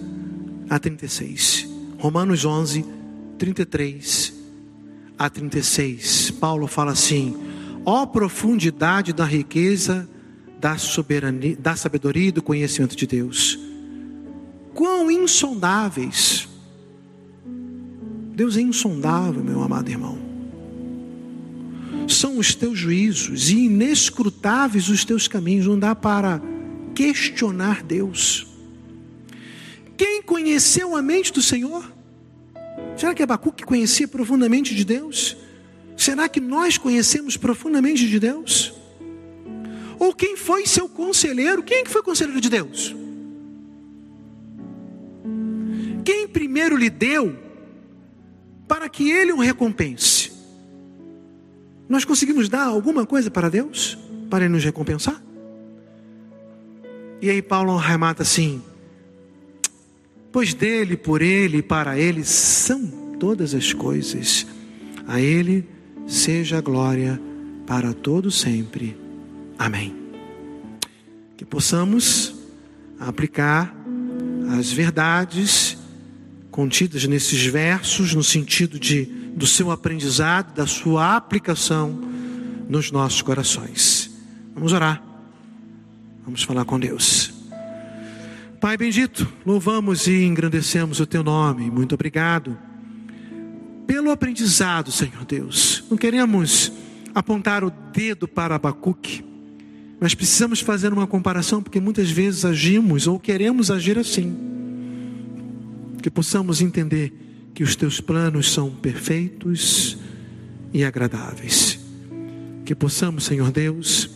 a 0.70 0.78
36. 0.78 1.68
Romanos 1.98 2.46
11, 2.46 2.86
33 3.36 4.32
a 5.18 5.28
36. 5.28 6.30
Paulo 6.30 6.66
fala 6.66 6.92
assim: 6.92 7.36
ó 7.84 8.06
profundidade 8.06 9.12
da 9.12 9.26
riqueza, 9.26 10.08
da 10.58 10.78
soberania, 10.78 11.54
da 11.54 11.76
sabedoria 11.76 12.28
e 12.28 12.32
do 12.32 12.42
conhecimento 12.42 12.96
de 12.96 13.06
Deus. 13.06 13.58
Quão 14.72 15.10
insondáveis. 15.10 16.48
Deus 18.34 18.56
é 18.56 18.62
insondável, 18.62 19.44
meu 19.44 19.62
amado 19.62 19.90
irmão 19.90 20.29
são 22.12 22.38
os 22.38 22.54
teus 22.54 22.78
juízos 22.78 23.50
e 23.50 23.66
inescrutáveis 23.66 24.88
os 24.88 25.04
teus 25.04 25.26
caminhos. 25.28 25.66
Não 25.66 25.78
dá 25.78 25.94
para 25.94 26.42
questionar 26.94 27.82
Deus. 27.82 28.46
Quem 29.96 30.22
conheceu 30.22 30.96
a 30.96 31.02
mente 31.02 31.32
do 31.32 31.42
Senhor? 31.42 31.90
Será 32.96 33.14
que 33.14 33.22
Abacuque 33.22 33.64
conhecia 33.64 34.06
profundamente 34.06 34.74
de 34.74 34.84
Deus? 34.84 35.36
Será 35.96 36.28
que 36.28 36.40
nós 36.40 36.76
conhecemos 36.76 37.36
profundamente 37.36 38.06
de 38.06 38.18
Deus? 38.18 38.74
Ou 39.98 40.14
quem 40.14 40.36
foi 40.36 40.66
seu 40.66 40.88
conselheiro? 40.88 41.62
Quem 41.62 41.78
é 41.78 41.82
que 41.82 41.90
foi 41.90 42.02
conselheiro 42.02 42.40
de 42.40 42.48
Deus? 42.50 42.94
Quem 46.04 46.28
primeiro 46.28 46.76
lhe 46.76 46.90
deu 46.90 47.38
para 48.66 48.88
que 48.88 49.10
ele 49.10 49.32
o 49.32 49.38
recompense? 49.38 50.19
Nós 51.90 52.04
conseguimos 52.04 52.48
dar 52.48 52.66
alguma 52.66 53.04
coisa 53.04 53.32
para 53.32 53.50
Deus? 53.50 53.98
Para 54.30 54.44
Ele 54.44 54.54
nos 54.54 54.64
recompensar? 54.64 55.20
E 57.20 57.28
aí 57.28 57.42
Paulo 57.42 57.76
remata 57.76 58.22
assim: 58.22 58.62
Pois 60.30 60.54
dele, 60.54 60.96
por 60.96 61.20
ele 61.20 61.58
e 61.58 61.62
para 61.62 61.98
ele 61.98 62.24
são 62.24 62.86
todas 63.18 63.54
as 63.54 63.72
coisas. 63.72 64.46
A 65.04 65.20
ele 65.20 65.68
seja 66.06 66.58
a 66.58 66.60
glória 66.60 67.20
para 67.66 67.92
todo 67.92 68.30
sempre. 68.30 68.96
Amém. 69.58 69.92
Que 71.36 71.44
possamos 71.44 72.36
aplicar 73.00 73.74
as 74.56 74.70
verdades 74.70 75.76
contidas 76.52 77.04
nesses 77.06 77.44
versos 77.46 78.14
no 78.14 78.22
sentido 78.22 78.78
de 78.78 79.19
do 79.40 79.46
seu 79.46 79.70
aprendizado, 79.70 80.54
da 80.54 80.66
sua 80.66 81.16
aplicação 81.16 81.98
nos 82.68 82.90
nossos 82.90 83.22
corações. 83.22 84.10
Vamos 84.54 84.74
orar. 84.74 85.02
Vamos 86.22 86.42
falar 86.42 86.66
com 86.66 86.78
Deus. 86.78 87.32
Pai 88.60 88.76
bendito, 88.76 89.26
louvamos 89.46 90.06
e 90.06 90.24
engrandecemos 90.24 91.00
o 91.00 91.06
teu 91.06 91.24
nome. 91.24 91.70
Muito 91.70 91.94
obrigado 91.94 92.58
pelo 93.86 94.10
aprendizado, 94.10 94.92
Senhor 94.92 95.24
Deus. 95.24 95.84
Não 95.90 95.96
queremos 95.96 96.70
apontar 97.14 97.64
o 97.64 97.70
dedo 97.70 98.28
para 98.28 98.56
Abacuque, 98.56 99.24
mas 99.98 100.14
precisamos 100.14 100.60
fazer 100.60 100.92
uma 100.92 101.06
comparação, 101.06 101.62
porque 101.62 101.80
muitas 101.80 102.10
vezes 102.10 102.44
agimos 102.44 103.06
ou 103.06 103.18
queremos 103.18 103.70
agir 103.70 103.98
assim. 103.98 104.36
Que 106.02 106.10
possamos 106.10 106.60
entender 106.60 107.29
que 107.60 107.64
os 107.64 107.76
teus 107.76 108.00
planos 108.00 108.50
são 108.50 108.70
perfeitos 108.70 109.98
e 110.72 110.82
agradáveis. 110.82 111.78
Que 112.64 112.74
possamos, 112.74 113.24
Senhor 113.24 113.52
Deus, 113.52 114.08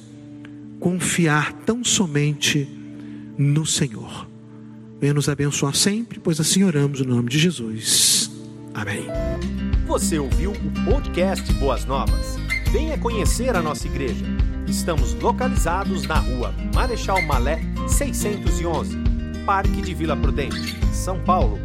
confiar 0.80 1.52
tão 1.52 1.84
somente 1.84 2.66
no 3.36 3.66
Senhor. 3.66 4.26
Venha 4.98 5.12
nos 5.12 5.28
abençoar 5.28 5.74
sempre, 5.74 6.18
pois 6.18 6.40
assim 6.40 6.64
oramos 6.64 7.02
no 7.02 7.14
nome 7.16 7.28
de 7.28 7.38
Jesus. 7.38 8.30
Amém. 8.72 9.04
Você 9.86 10.18
ouviu 10.18 10.52
o 10.52 10.84
podcast 10.90 11.52
Boas 11.52 11.84
Novas? 11.84 12.38
Venha 12.72 12.96
conhecer 12.96 13.54
a 13.54 13.60
nossa 13.60 13.86
igreja. 13.86 14.24
Estamos 14.66 15.12
localizados 15.20 16.04
na 16.04 16.18
rua 16.18 16.54
Marechal 16.74 17.20
Malé 17.20 17.60
611, 17.88 18.96
Parque 19.44 19.82
de 19.82 19.92
Vila 19.92 20.16
Prudente, 20.16 20.74
São 20.94 21.20
Paulo 21.20 21.58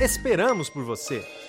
Esperamos 0.00 0.68
por 0.68 0.84
você! 0.84 1.41